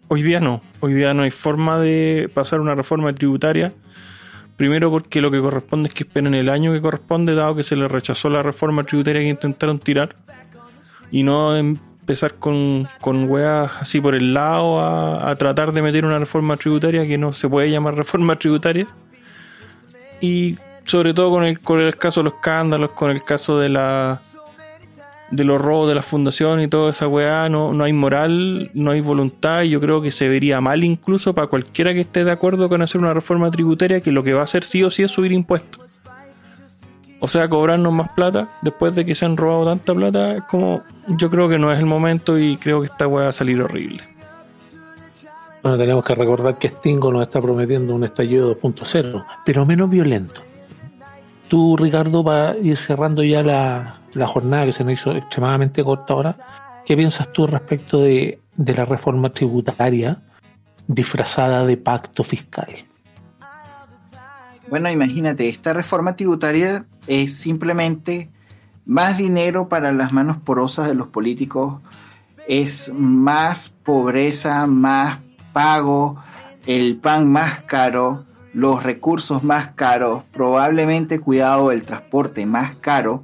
Hoy 0.07 0.21
día 0.21 0.39
no, 0.39 0.61
hoy 0.81 0.93
día 0.93 1.13
no 1.13 1.23
hay 1.23 1.31
forma 1.31 1.79
de 1.79 2.29
pasar 2.33 2.61
una 2.61 2.75
reforma 2.75 3.13
tributaria. 3.13 3.73
Primero 4.57 4.89
porque 4.89 5.19
lo 5.19 5.31
que 5.31 5.41
corresponde 5.41 5.89
es 5.89 5.93
que 5.93 6.03
esperen 6.03 6.33
el 6.33 6.49
año 6.49 6.71
que 6.71 6.81
corresponde, 6.81 7.35
dado 7.35 7.55
que 7.55 7.63
se 7.63 7.75
les 7.75 7.91
rechazó 7.91 8.29
la 8.29 8.41
reforma 8.41 8.83
tributaria 8.85 9.21
que 9.21 9.27
intentaron 9.27 9.79
tirar 9.79 10.15
y 11.11 11.23
no 11.23 11.55
empezar 11.57 12.35
con, 12.35 12.87
con 13.01 13.29
weas 13.29 13.71
así 13.79 13.99
por 13.99 14.15
el 14.15 14.33
lado 14.33 14.79
a, 14.81 15.35
tratar 15.35 15.73
de 15.73 15.81
meter 15.81 16.05
una 16.05 16.19
reforma 16.19 16.55
tributaria 16.55 17.05
que 17.05 17.17
no 17.17 17.33
se 17.33 17.49
puede 17.49 17.69
llamar 17.69 17.95
reforma 17.95 18.37
tributaria. 18.37 18.87
Y 20.21 20.57
sobre 20.85 21.13
todo 21.13 21.31
con 21.31 21.43
el, 21.43 21.59
con 21.59 21.81
el 21.81 21.97
caso 21.97 22.21
de 22.21 22.25
los 22.25 22.35
escándalos, 22.35 22.91
con 22.91 23.11
el 23.11 23.23
caso 23.23 23.59
de 23.59 23.69
la 23.69 24.21
de 25.31 25.43
los 25.43 25.59
robos 25.59 25.87
de 25.87 25.95
la 25.95 26.01
fundación 26.01 26.61
y 26.61 26.67
toda 26.67 26.91
esa 26.91 27.07
weá, 27.07 27.49
no, 27.49 27.73
no 27.73 27.83
hay 27.83 27.93
moral, 27.93 28.69
no 28.73 28.91
hay 28.91 29.01
voluntad 29.01 29.63
y 29.63 29.69
yo 29.69 29.81
creo 29.81 30.01
que 30.01 30.11
se 30.11 30.27
vería 30.27 30.61
mal 30.61 30.83
incluso 30.83 31.33
para 31.33 31.47
cualquiera 31.47 31.93
que 31.93 32.01
esté 32.01 32.23
de 32.23 32.31
acuerdo 32.31 32.69
con 32.69 32.81
hacer 32.81 33.01
una 33.01 33.13
reforma 33.13 33.49
tributaria 33.51 34.01
que 34.01 34.11
lo 34.11 34.23
que 34.23 34.33
va 34.33 34.41
a 34.41 34.43
hacer 34.43 34.63
sí 34.63 34.83
o 34.83 34.91
sí 34.91 35.03
es 35.03 35.11
subir 35.11 35.31
impuestos 35.31 35.85
o 37.19 37.27
sea, 37.27 37.49
cobrarnos 37.49 37.91
más 37.91 38.09
plata 38.09 38.49
después 38.61 38.93
de 38.93 39.03
que 39.03 39.15
se 39.15 39.25
han 39.25 39.35
robado 39.35 39.65
tanta 39.65 39.95
plata, 39.95 40.35
es 40.35 40.43
como 40.43 40.83
yo 41.07 41.29
creo 41.31 41.49
que 41.49 41.57
no 41.57 41.71
es 41.71 41.79
el 41.79 41.87
momento 41.87 42.37
y 42.37 42.57
creo 42.57 42.81
que 42.81 42.85
esta 42.85 43.07
weá 43.07 43.23
va 43.23 43.29
a 43.29 43.33
salir 43.33 43.59
horrible. 43.61 44.03
Bueno, 45.63 45.77
tenemos 45.77 46.05
que 46.05 46.13
recordar 46.13 46.59
que 46.59 46.69
Stingo 46.69 47.11
nos 47.11 47.23
está 47.23 47.41
prometiendo 47.41 47.95
un 47.95 48.03
estallido 48.03 48.55
2.0, 48.55 49.25
pero 49.43 49.65
menos 49.65 49.89
violento. 49.89 50.41
Tú, 51.47 51.75
Ricardo, 51.75 52.23
va 52.23 52.51
a 52.51 52.57
ir 52.57 52.77
cerrando 52.77 53.23
ya 53.23 53.41
la, 53.41 54.01
la, 54.15 54.27
jornada 54.27 54.65
que 54.65 54.73
se 54.73 54.83
nos 54.83 54.93
hizo 54.93 55.11
extremadamente 55.11 55.83
corta 55.83 56.13
ahora. 56.13 56.35
¿Qué 56.85 56.95
piensas 56.95 57.31
tú 57.31 57.47
respecto 57.47 58.01
de, 58.01 58.39
de 58.55 58.73
la 58.73 58.85
reforma 58.85 59.31
tributaria 59.31 60.21
disfrazada 60.87 61.65
de 61.65 61.77
pacto 61.77 62.23
fiscal? 62.23 62.85
Bueno, 64.69 64.89
imagínate, 64.89 65.47
esta 65.47 65.73
reforma 65.73 66.15
tributaria 66.15 66.85
es 67.07 67.35
simplemente 67.35 68.31
más 68.85 69.17
dinero 69.17 69.69
para 69.69 69.91
las 69.91 70.13
manos 70.13 70.37
porosas 70.37 70.87
de 70.87 70.95
los 70.95 71.07
políticos, 71.07 71.81
es 72.47 72.91
más 72.93 73.69
pobreza, 73.69 74.65
más 74.67 75.19
pago, 75.53 76.17
el 76.65 76.97
pan 76.97 77.31
más 77.31 77.61
caro, 77.61 78.25
los 78.53 78.83
recursos 78.83 79.43
más 79.43 79.69
caros, 79.69 80.23
probablemente 80.31 81.19
cuidado 81.19 81.71
el 81.71 81.83
transporte 81.83 82.45
más 82.45 82.75
caro, 82.75 83.23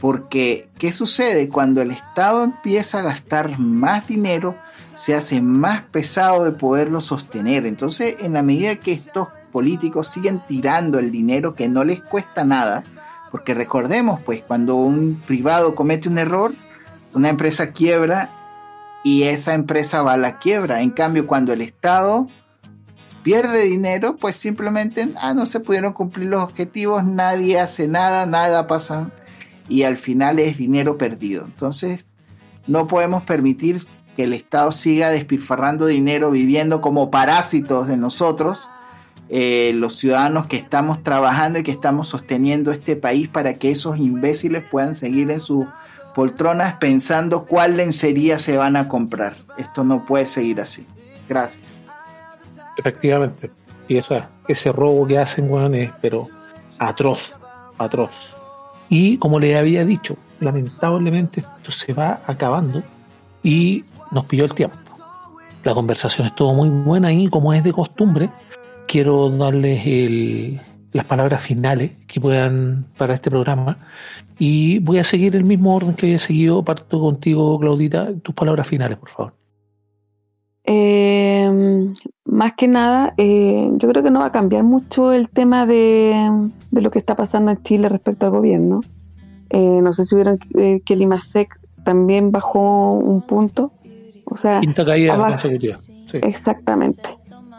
porque 0.00 0.68
¿qué 0.78 0.92
sucede? 0.92 1.48
Cuando 1.48 1.82
el 1.82 1.90
Estado 1.90 2.44
empieza 2.44 3.00
a 3.00 3.02
gastar 3.02 3.58
más 3.58 4.08
dinero, 4.08 4.56
se 4.94 5.14
hace 5.14 5.42
más 5.42 5.82
pesado 5.82 6.44
de 6.44 6.52
poderlo 6.52 7.00
sostener. 7.00 7.66
Entonces, 7.66 8.16
en 8.20 8.32
la 8.32 8.42
medida 8.42 8.76
que 8.76 8.92
estos 8.92 9.28
políticos 9.52 10.08
siguen 10.08 10.42
tirando 10.46 10.98
el 10.98 11.10
dinero 11.10 11.54
que 11.54 11.68
no 11.68 11.84
les 11.84 12.00
cuesta 12.02 12.44
nada, 12.44 12.82
porque 13.30 13.52
recordemos, 13.52 14.20
pues, 14.20 14.42
cuando 14.42 14.76
un 14.76 15.20
privado 15.26 15.74
comete 15.74 16.08
un 16.08 16.18
error, 16.18 16.54
una 17.14 17.28
empresa 17.28 17.72
quiebra 17.72 18.30
y 19.04 19.24
esa 19.24 19.54
empresa 19.54 20.02
va 20.02 20.14
a 20.14 20.18
la 20.18 20.38
quiebra. 20.38 20.80
En 20.80 20.90
cambio, 20.90 21.26
cuando 21.26 21.52
el 21.52 21.60
Estado 21.60 22.26
pierde 23.22 23.64
dinero, 23.64 24.16
pues 24.16 24.36
simplemente 24.36 25.10
ah, 25.20 25.34
no 25.34 25.44
se 25.44 25.60
pudieron 25.60 25.92
cumplir 25.92 26.28
los 26.28 26.40
objetivos, 26.40 27.04
nadie 27.04 27.60
hace 27.60 27.86
nada, 27.86 28.24
nada 28.24 28.66
pasa. 28.66 29.10
Y 29.70 29.84
al 29.84 29.96
final 29.96 30.38
es 30.38 30.58
dinero 30.58 30.98
perdido. 30.98 31.44
Entonces, 31.46 32.04
no 32.66 32.86
podemos 32.86 33.22
permitir 33.22 33.86
que 34.16 34.24
el 34.24 34.34
Estado 34.34 34.72
siga 34.72 35.08
despilfarrando 35.08 35.86
dinero, 35.86 36.30
viviendo 36.30 36.80
como 36.82 37.10
parásitos 37.10 37.86
de 37.86 37.96
nosotros, 37.96 38.68
eh, 39.28 39.70
los 39.74 39.96
ciudadanos 39.96 40.48
que 40.48 40.56
estamos 40.56 41.02
trabajando 41.04 41.60
y 41.60 41.62
que 41.62 41.70
estamos 41.70 42.08
sosteniendo 42.08 42.72
este 42.72 42.96
país 42.96 43.28
para 43.28 43.54
que 43.54 43.70
esos 43.70 43.98
imbéciles 43.98 44.64
puedan 44.68 44.96
seguir 44.96 45.30
en 45.30 45.38
sus 45.38 45.66
poltronas 46.16 46.74
pensando 46.74 47.46
cuál 47.46 47.76
lencería 47.76 48.40
se 48.40 48.56
van 48.56 48.76
a 48.76 48.88
comprar. 48.88 49.36
Esto 49.56 49.84
no 49.84 50.04
puede 50.04 50.26
seguir 50.26 50.60
así. 50.60 50.84
Gracias. 51.28 51.80
Efectivamente. 52.76 53.50
Y 53.86 53.98
esa, 53.98 54.28
ese 54.48 54.72
robo 54.72 55.06
que 55.06 55.18
hacen, 55.18 55.48
weón, 55.48 55.76
es 55.76 55.92
pero 56.02 56.26
atroz, 56.78 57.32
atroz. 57.78 58.39
Y 58.90 59.16
como 59.18 59.38
le 59.38 59.56
había 59.56 59.84
dicho, 59.84 60.16
lamentablemente 60.40 61.40
esto 61.40 61.70
se 61.70 61.92
va 61.92 62.20
acabando 62.26 62.82
y 63.42 63.84
nos 64.10 64.26
pilló 64.26 64.44
el 64.44 64.52
tiempo. 64.52 64.76
La 65.62 65.74
conversación 65.74 66.26
estuvo 66.26 66.52
muy 66.52 66.68
buena 66.68 67.12
y 67.12 67.28
como 67.28 67.54
es 67.54 67.62
de 67.62 67.72
costumbre, 67.72 68.30
quiero 68.88 69.30
darles 69.30 70.60
las 70.92 71.06
palabras 71.06 71.40
finales 71.40 71.92
que 72.08 72.20
puedan 72.20 72.86
para 72.98 73.14
este 73.14 73.30
programa 73.30 73.78
y 74.38 74.80
voy 74.80 74.98
a 74.98 75.04
seguir 75.04 75.36
el 75.36 75.44
mismo 75.44 75.76
orden 75.76 75.94
que 75.94 76.06
había 76.06 76.18
seguido. 76.18 76.64
Parto 76.64 76.98
contigo, 76.98 77.60
Claudita, 77.60 78.08
tus 78.22 78.34
palabras 78.34 78.66
finales, 78.66 78.98
por 78.98 79.10
favor. 79.10 79.34
Eh, 80.64 81.39
más 82.24 82.54
que 82.54 82.68
nada, 82.68 83.14
eh, 83.16 83.70
yo 83.74 83.88
creo 83.88 84.02
que 84.02 84.10
no 84.10 84.20
va 84.20 84.26
a 84.26 84.32
cambiar 84.32 84.64
mucho 84.64 85.12
el 85.12 85.28
tema 85.28 85.66
de, 85.66 86.50
lo 86.70 86.90
que 86.90 86.98
está 86.98 87.16
pasando 87.16 87.50
en 87.50 87.62
Chile 87.62 87.88
respecto 87.88 88.26
al 88.26 88.32
gobierno. 88.32 88.80
Eh, 89.50 89.80
no 89.82 89.92
sé 89.92 90.04
si 90.04 90.14
vieron 90.14 90.38
que 90.38 90.82
el 90.86 91.02
IMASEC 91.02 91.58
también 91.84 92.30
bajó 92.30 92.92
un 92.92 93.22
punto. 93.22 93.72
O 94.26 94.36
sea, 94.36 94.60
Quinta 94.60 94.84
caída 94.84 95.16
consecutiva. 95.16 95.76
Exactamente. 96.12 97.02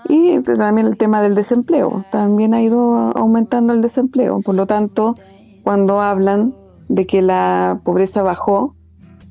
Y 0.08 0.40
también 0.40 0.88
el 0.88 0.98
tema 0.98 1.22
del 1.22 1.36
desempleo. 1.36 2.06
También 2.12 2.54
ha 2.54 2.62
ido 2.62 3.16
aumentando 3.16 3.74
el 3.74 3.82
desempleo. 3.82 4.42
Por 4.42 4.56
lo 4.56 4.66
tanto, 4.66 5.16
cuando 5.64 6.02
hablan 6.02 6.54
de 6.88 7.06
que 7.06 7.22
la 7.22 7.80
pobreza 7.84 8.22
bajó 8.22 8.76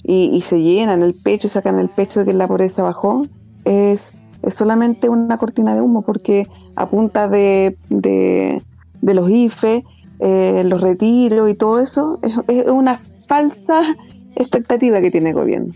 y, 0.03 0.31
y 0.33 0.41
se 0.43 0.61
llenan 0.61 1.03
el 1.03 1.15
pecho 1.23 1.49
sacan 1.49 1.79
el 1.79 1.89
pecho 1.89 2.21
de 2.21 2.27
que 2.27 2.33
la 2.33 2.49
pobreza 2.49 2.83
bajó, 2.83 3.23
es, 3.65 4.11
solamente 4.51 5.09
una 5.09 5.37
cortina 5.37 5.75
de 5.75 5.81
humo 5.81 6.03
porque 6.03 6.47
a 6.75 6.89
punta 6.89 7.29
de, 7.29 7.77
de, 7.89 8.63
los 9.03 9.31
IFE, 9.31 9.85
eh, 10.21 10.63
los 10.65 10.81
retiros 10.81 11.51
y 11.51 11.55
todo 11.55 11.81
eso, 11.81 12.19
es, 12.23 12.67
una 12.67 13.03
falsa 13.27 13.81
expectativa 14.37 15.01
que 15.01 15.11
tiene 15.11 15.31
el 15.31 15.35
gobierno. 15.35 15.75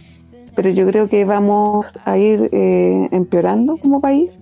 Pero 0.54 0.70
yo 0.70 0.86
creo 0.86 1.08
que 1.08 1.24
vamos 1.24 1.86
a 2.04 2.16
ir 2.16 2.48
eh, 2.52 3.08
empeorando 3.10 3.76
como 3.76 4.00
país, 4.00 4.40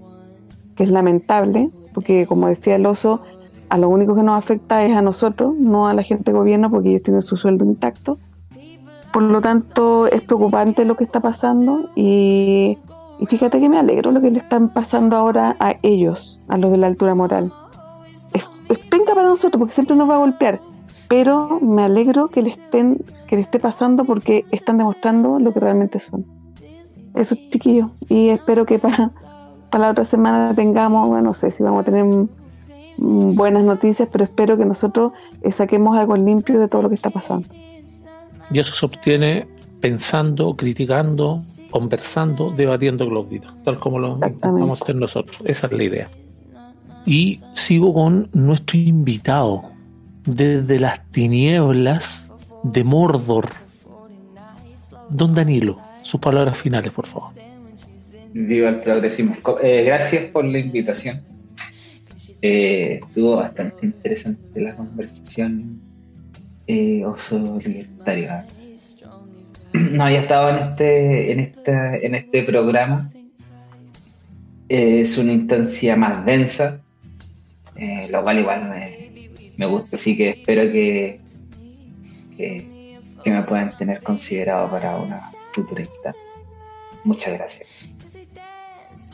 que 0.77 0.85
es 0.85 0.91
lamentable, 0.91 1.71
porque 1.95 2.27
como 2.27 2.49
decía 2.49 2.77
el 2.77 2.87
oso, 2.87 3.23
a 3.69 3.79
lo 3.79 3.89
único 3.89 4.15
que 4.15 4.23
nos 4.23 4.39
afecta 4.39 4.85
es 4.85 4.95
a 4.95 5.03
nosotros, 5.03 5.55
no 5.59 5.89
a 5.89 5.95
la 5.95 6.03
gente 6.03 6.31
de 6.31 6.39
gobierno, 6.39 6.71
porque 6.71 6.91
ellos 6.91 7.03
tienen 7.03 7.23
su 7.23 7.37
sueldo 7.37 7.65
intacto. 7.65 8.19
Por 9.13 9.23
lo 9.23 9.41
tanto, 9.41 10.07
es 10.07 10.23
preocupante 10.23 10.85
lo 10.85 10.97
que 10.97 11.05
está 11.05 11.21
pasando 11.21 11.91
y 11.95 12.79
y 13.23 13.27
fíjate 13.27 13.61
que 13.61 13.69
me 13.69 13.79
alegro 13.79 14.11
lo 14.11 14.21
que 14.21 14.33
le 14.33 14.41
están 14.41 14.69
pasando 14.69 15.17
ahora 15.17 15.55
a 15.61 15.77
ellos, 15.83 16.41
a 16.49 16.59
los 16.59 16.73
de 16.73 16.77
la 16.77 16.89
altura 16.89 17.15
moral. 17.15 17.53
Es, 18.33 18.45
es 18.69 18.79
penca 18.87 19.15
para 19.15 19.29
nosotros 19.29 19.61
porque 19.61 19.75
siempre 19.75 19.95
nos 19.95 20.11
va 20.11 20.17
a 20.17 20.19
golpear, 20.19 20.61
pero 21.09 21.61
me 21.61 21.85
alegro 21.85 22.27
que 22.27 22.43
le 22.43 22.51
estén 22.51 22.99
que 23.29 23.37
le 23.37 23.43
esté 23.43 23.61
pasando 23.61 24.05
porque 24.05 24.45
están 24.51 24.79
demostrando 24.79 25.39
lo 25.39 25.53
que 25.53 25.61
realmente 25.61 26.01
son. 26.01 26.27
Eso, 27.15 27.37
chiquillos. 27.51 27.93
Y 28.09 28.31
espero 28.31 28.67
que 28.67 28.81
para, 28.81 29.13
para 29.71 29.85
la 29.85 29.91
otra 29.93 30.05
semana 30.05 30.53
tengamos, 30.53 31.09
bueno, 31.09 31.29
no 31.29 31.35
sé 31.35 31.53
si 31.53 31.63
vamos 31.63 31.83
a 31.83 31.85
tener 31.85 32.05
buenas 32.99 33.63
noticias, 33.63 34.09
pero 34.11 34.25
espero 34.25 34.59
que 34.59 34.65
nosotros 34.65 35.13
eh, 35.43 35.53
saquemos 35.53 35.97
algo 35.97 36.17
limpio 36.17 36.59
de 36.59 36.67
todo 36.67 36.83
lo 36.83 36.89
que 36.89 36.97
está 36.97 37.11
pasando. 37.11 37.49
Y 38.51 38.59
eso 38.59 38.75
se 38.75 38.85
obtiene 38.85 39.47
pensando, 39.81 40.57
criticando, 40.57 41.41
conversando, 41.73 42.53
debatiendo 42.53 43.09
Claudita, 43.09 43.53
tal 43.65 43.81
como 43.81 43.99
lo 43.99 44.19
vamos 44.19 44.81
a 44.81 44.85
hacer 44.85 44.95
nosotros. 44.95 45.43
Esa 45.45 45.67
es 45.67 45.73
la 45.73 45.83
idea. 45.83 46.11
Y 47.05 47.41
sigo 47.55 47.93
con 47.93 48.29
nuestro 48.33 48.79
invitado 48.79 49.65
desde 50.25 50.79
las 50.79 51.05
tinieblas 51.11 52.31
de 52.63 52.85
Mordor. 52.85 53.49
Don 55.09 55.35
Danilo, 55.35 55.81
sus 56.03 56.21
palabras 56.21 56.57
finales, 56.57 56.93
por 56.93 57.07
favor. 57.07 57.33
Viva 58.33 58.69
el 58.69 58.81
progresismo. 58.81 59.35
Eh, 59.63 59.83
gracias 59.85 60.31
por 60.31 60.45
la 60.45 60.59
invitación. 60.59 61.21
Eh, 62.41 63.01
estuvo 63.03 63.37
bastante 63.37 63.87
interesante 63.87 64.61
la 64.61 64.75
conversación 64.77 65.81
eh, 66.67 67.05
oso 67.05 67.59
libertario. 67.65 68.31
no 69.93 70.05
había 70.05 70.21
estado 70.21 70.51
en 70.51 70.57
este, 70.57 71.33
en 71.33 71.55
en 71.67 72.15
este 72.15 72.43
programa. 72.45 73.11
es 74.69 75.19
una 75.19 75.33
instancia 75.33 75.97
más 75.97 76.25
densa, 76.25 76.81
eh, 77.77 78.09
lo 78.11 78.23
cual 78.23 78.39
igual 78.39 78.71
me, 79.57 79.67
gusta, 79.67 79.97
así 79.97 80.17
que 80.17 80.31
espero 80.31 80.71
que, 80.71 81.21
que, 82.37 83.01
me 83.27 83.43
puedan 83.43 83.71
tener 83.77 84.03
considerado 84.03 84.71
para 84.71 84.97
una 84.97 85.21
futura 85.53 85.83
instancia. 85.83 86.35
Muchas 87.05 87.35
gracias. 87.35 87.69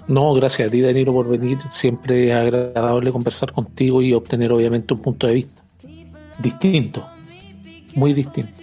No, 0.06 0.32
gracias 0.32 0.68
a 0.68 0.70
ti, 0.70 0.80
Danilo, 0.80 1.12
por 1.12 1.28
venir. 1.28 1.58
Siempre 1.70 2.30
es 2.30 2.34
agradable 2.34 3.12
conversar 3.12 3.52
contigo 3.52 4.00
y 4.00 4.14
obtener, 4.14 4.50
obviamente, 4.52 4.94
un 4.94 5.02
punto 5.02 5.26
de 5.26 5.34
vista 5.34 5.62
distinto, 6.38 7.06
muy 7.94 8.14
distinto 8.14 8.62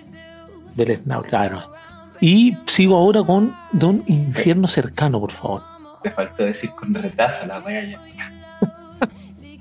del 0.76 1.02
Claro, 1.30 1.75
y 2.22 2.58
sigo 2.66 2.98
ahora 2.98 3.24
con 3.24 3.56
Don 3.72 4.04
Infierno 4.08 4.68
Cercano, 4.68 5.20
por 5.20 5.32
favor. 5.32 5.64
Te 6.04 6.12
faltó 6.12 6.44
decir 6.44 6.70
con 6.72 6.94
retraso 6.94 7.46
la 7.48 7.60
wea 7.60 7.84
ya. 7.84 8.00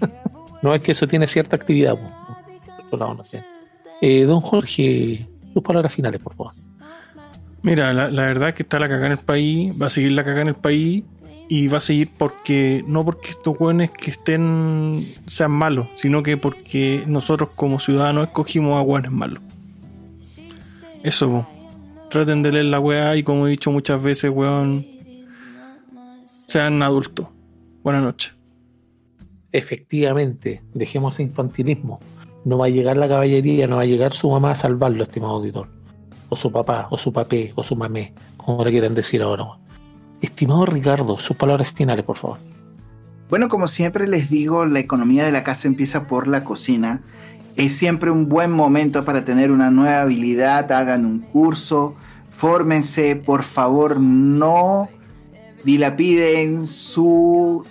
no 0.62 0.74
es 0.74 0.82
que 0.82 0.92
eso 0.92 1.06
tiene 1.06 1.26
cierta 1.26 1.56
actividad, 1.56 1.96
eh, 4.00 4.24
don 4.24 4.40
Jorge, 4.40 5.26
tus 5.52 5.62
palabras 5.62 5.92
finales, 5.92 6.20
por 6.20 6.34
favor. 6.34 6.52
Mira, 7.62 7.92
la, 7.92 8.08
verdad 8.08 8.50
es 8.50 8.54
que 8.54 8.62
está 8.62 8.78
la 8.78 8.88
cagada 8.88 9.06
en 9.06 9.12
el 9.12 9.18
país, 9.18 9.80
va 9.80 9.86
a 9.86 9.90
seguir 9.90 10.12
la 10.12 10.22
cagada 10.22 10.42
en 10.42 10.48
el 10.48 10.54
país 10.54 11.04
y 11.48 11.68
va 11.68 11.78
a 11.78 11.80
seguir 11.80 12.10
porque 12.16 12.84
no 12.86 13.04
porque 13.04 13.30
estos 13.30 13.56
jóvenes 13.56 13.90
que 13.90 14.10
estén 14.10 15.14
sean 15.26 15.50
malos, 15.50 15.88
sino 15.94 16.22
que 16.22 16.36
porque 16.36 17.04
nosotros 17.06 17.50
como 17.56 17.80
ciudadanos 17.80 18.26
escogimos 18.26 18.78
a 18.78 18.84
jóvenes 18.84 19.12
malos. 19.12 19.42
Eso, 21.02 21.46
traten 22.14 22.44
de 22.44 22.52
leer 22.52 22.66
la 22.66 22.78
weá 22.78 23.16
y 23.16 23.24
como 23.24 23.48
he 23.48 23.50
dicho 23.50 23.72
muchas 23.72 24.00
veces, 24.00 24.30
weón, 24.30 24.86
sean 26.46 26.80
adultos. 26.80 27.26
Buenas 27.82 28.04
noches. 28.04 28.36
Efectivamente, 29.50 30.62
dejemos 30.74 31.18
infantilismo. 31.18 31.98
No 32.44 32.58
va 32.58 32.66
a 32.66 32.68
llegar 32.68 32.96
la 32.98 33.08
caballería, 33.08 33.66
no 33.66 33.76
va 33.76 33.82
a 33.82 33.86
llegar 33.86 34.12
su 34.12 34.30
mamá 34.30 34.52
a 34.52 34.54
salvarlo, 34.54 35.02
estimado 35.02 35.34
auditor. 35.34 35.68
O 36.28 36.36
su 36.36 36.52
papá, 36.52 36.86
o 36.90 36.98
su 36.98 37.12
papé, 37.12 37.52
o 37.56 37.64
su 37.64 37.74
mamé, 37.74 38.14
como 38.36 38.64
le 38.64 38.70
quieran 38.70 38.94
decir 38.94 39.20
ahora. 39.20 39.46
Estimado 40.20 40.66
Ricardo, 40.66 41.18
sus 41.18 41.36
palabras 41.36 41.72
finales, 41.72 42.04
por 42.04 42.16
favor. 42.16 42.38
Bueno, 43.28 43.48
como 43.48 43.66
siempre 43.66 44.06
les 44.06 44.30
digo, 44.30 44.66
la 44.66 44.78
economía 44.78 45.24
de 45.24 45.32
la 45.32 45.42
casa 45.42 45.66
empieza 45.66 46.06
por 46.06 46.28
la 46.28 46.44
cocina. 46.44 47.00
Es 47.56 47.76
siempre 47.76 48.10
un 48.10 48.28
buen 48.28 48.50
momento 48.50 49.04
para 49.04 49.24
tener 49.24 49.50
una 49.50 49.70
nueva 49.70 50.02
habilidad, 50.02 50.70
hagan 50.72 51.04
un 51.04 51.20
curso, 51.20 51.94
fórmense, 52.30 53.16
por 53.16 53.42
favor, 53.42 54.00
no 54.00 54.88
dilapiden 55.64 56.66
su 56.66 57.64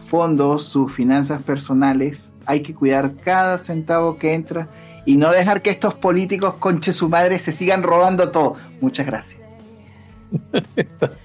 fondo, 0.00 0.58
sus 0.58 0.92
finanzas 0.92 1.42
personales. 1.42 2.32
Hay 2.46 2.60
que 2.60 2.74
cuidar 2.74 3.14
cada 3.16 3.58
centavo 3.58 4.18
que 4.18 4.34
entra 4.34 4.68
y 5.06 5.16
no 5.16 5.30
dejar 5.30 5.62
que 5.62 5.70
estos 5.70 5.94
políticos 5.94 6.54
conche 6.54 6.92
su 6.92 7.08
madre 7.08 7.38
se 7.38 7.52
sigan 7.52 7.82
robando 7.82 8.30
todo. 8.30 8.56
Muchas 8.80 9.06
gracias. 9.06 9.40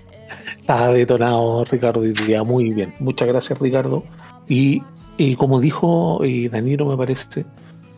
ha 0.68 0.88
detonado 0.90 1.64
Ricardo 1.66 2.02
muy 2.46 2.72
bien. 2.72 2.94
Muchas 3.00 3.28
gracias 3.28 3.60
Ricardo. 3.60 4.04
Y, 4.48 4.82
como 5.38 5.60
dijo 5.60 6.24
eh, 6.24 6.50
Danilo 6.50 6.86
me 6.86 6.96
parece, 6.96 7.46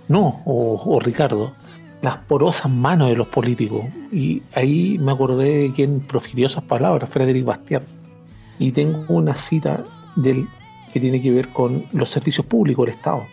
no, 0.10 0.42
o, 0.46 0.82
o 0.86 1.00
Ricardo, 1.00 1.54
las 2.02 2.18
porosas 2.26 2.70
manos 2.70 3.10
de 3.10 3.16
los 3.16 3.28
políticos. 3.28 3.86
Y 4.12 4.42
ahí 4.54 4.98
me 5.00 5.12
acordé 5.12 5.60
de 5.60 5.74
quien 5.74 6.02
profirió 6.02 6.48
esas 6.48 6.64
palabras, 6.64 7.10
Frederick 7.10 7.46
Bastiat. 7.46 7.84
Y 8.58 8.72
tengo 8.72 9.06
una 9.08 9.36
cita 9.36 9.84
del 10.16 10.48
que 10.92 11.00
tiene 11.00 11.22
que 11.22 11.32
ver 11.32 11.50
con 11.50 11.86
los 11.94 12.10
servicios 12.10 12.46
públicos 12.46 12.86
del 12.86 12.96
Estado. 12.96 13.26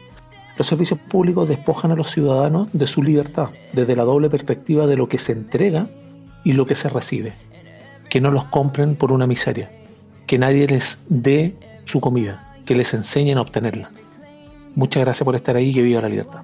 Los 0.56 0.66
servicios 0.66 1.00
públicos 1.10 1.48
despojan 1.48 1.92
a 1.92 1.96
los 1.96 2.10
ciudadanos 2.10 2.68
de 2.72 2.86
su 2.86 3.02
libertad, 3.02 3.50
desde 3.72 3.96
la 3.96 4.04
doble 4.04 4.30
perspectiva 4.30 4.86
de 4.86 4.96
lo 4.96 5.08
que 5.08 5.18
se 5.18 5.32
entrega 5.32 5.86
y 6.44 6.52
lo 6.52 6.66
que 6.66 6.74
se 6.74 6.88
recibe. 6.88 7.32
Que 8.08 8.20
no 8.20 8.30
los 8.30 8.44
compren 8.44 8.96
por 8.96 9.12
una 9.12 9.26
miseria, 9.26 9.70
que 10.26 10.38
nadie 10.38 10.66
les 10.66 11.02
dé 11.08 11.54
su 11.84 12.00
comida, 12.00 12.54
que 12.64 12.74
les 12.74 12.94
enseñen 12.94 13.38
a 13.38 13.42
obtenerla. 13.42 13.90
Muchas 14.76 15.02
gracias 15.02 15.24
por 15.24 15.34
estar 15.34 15.56
ahí 15.56 15.70
y 15.70 15.74
que 15.74 15.82
viva 15.82 16.02
la 16.02 16.08
libertad. 16.08 16.42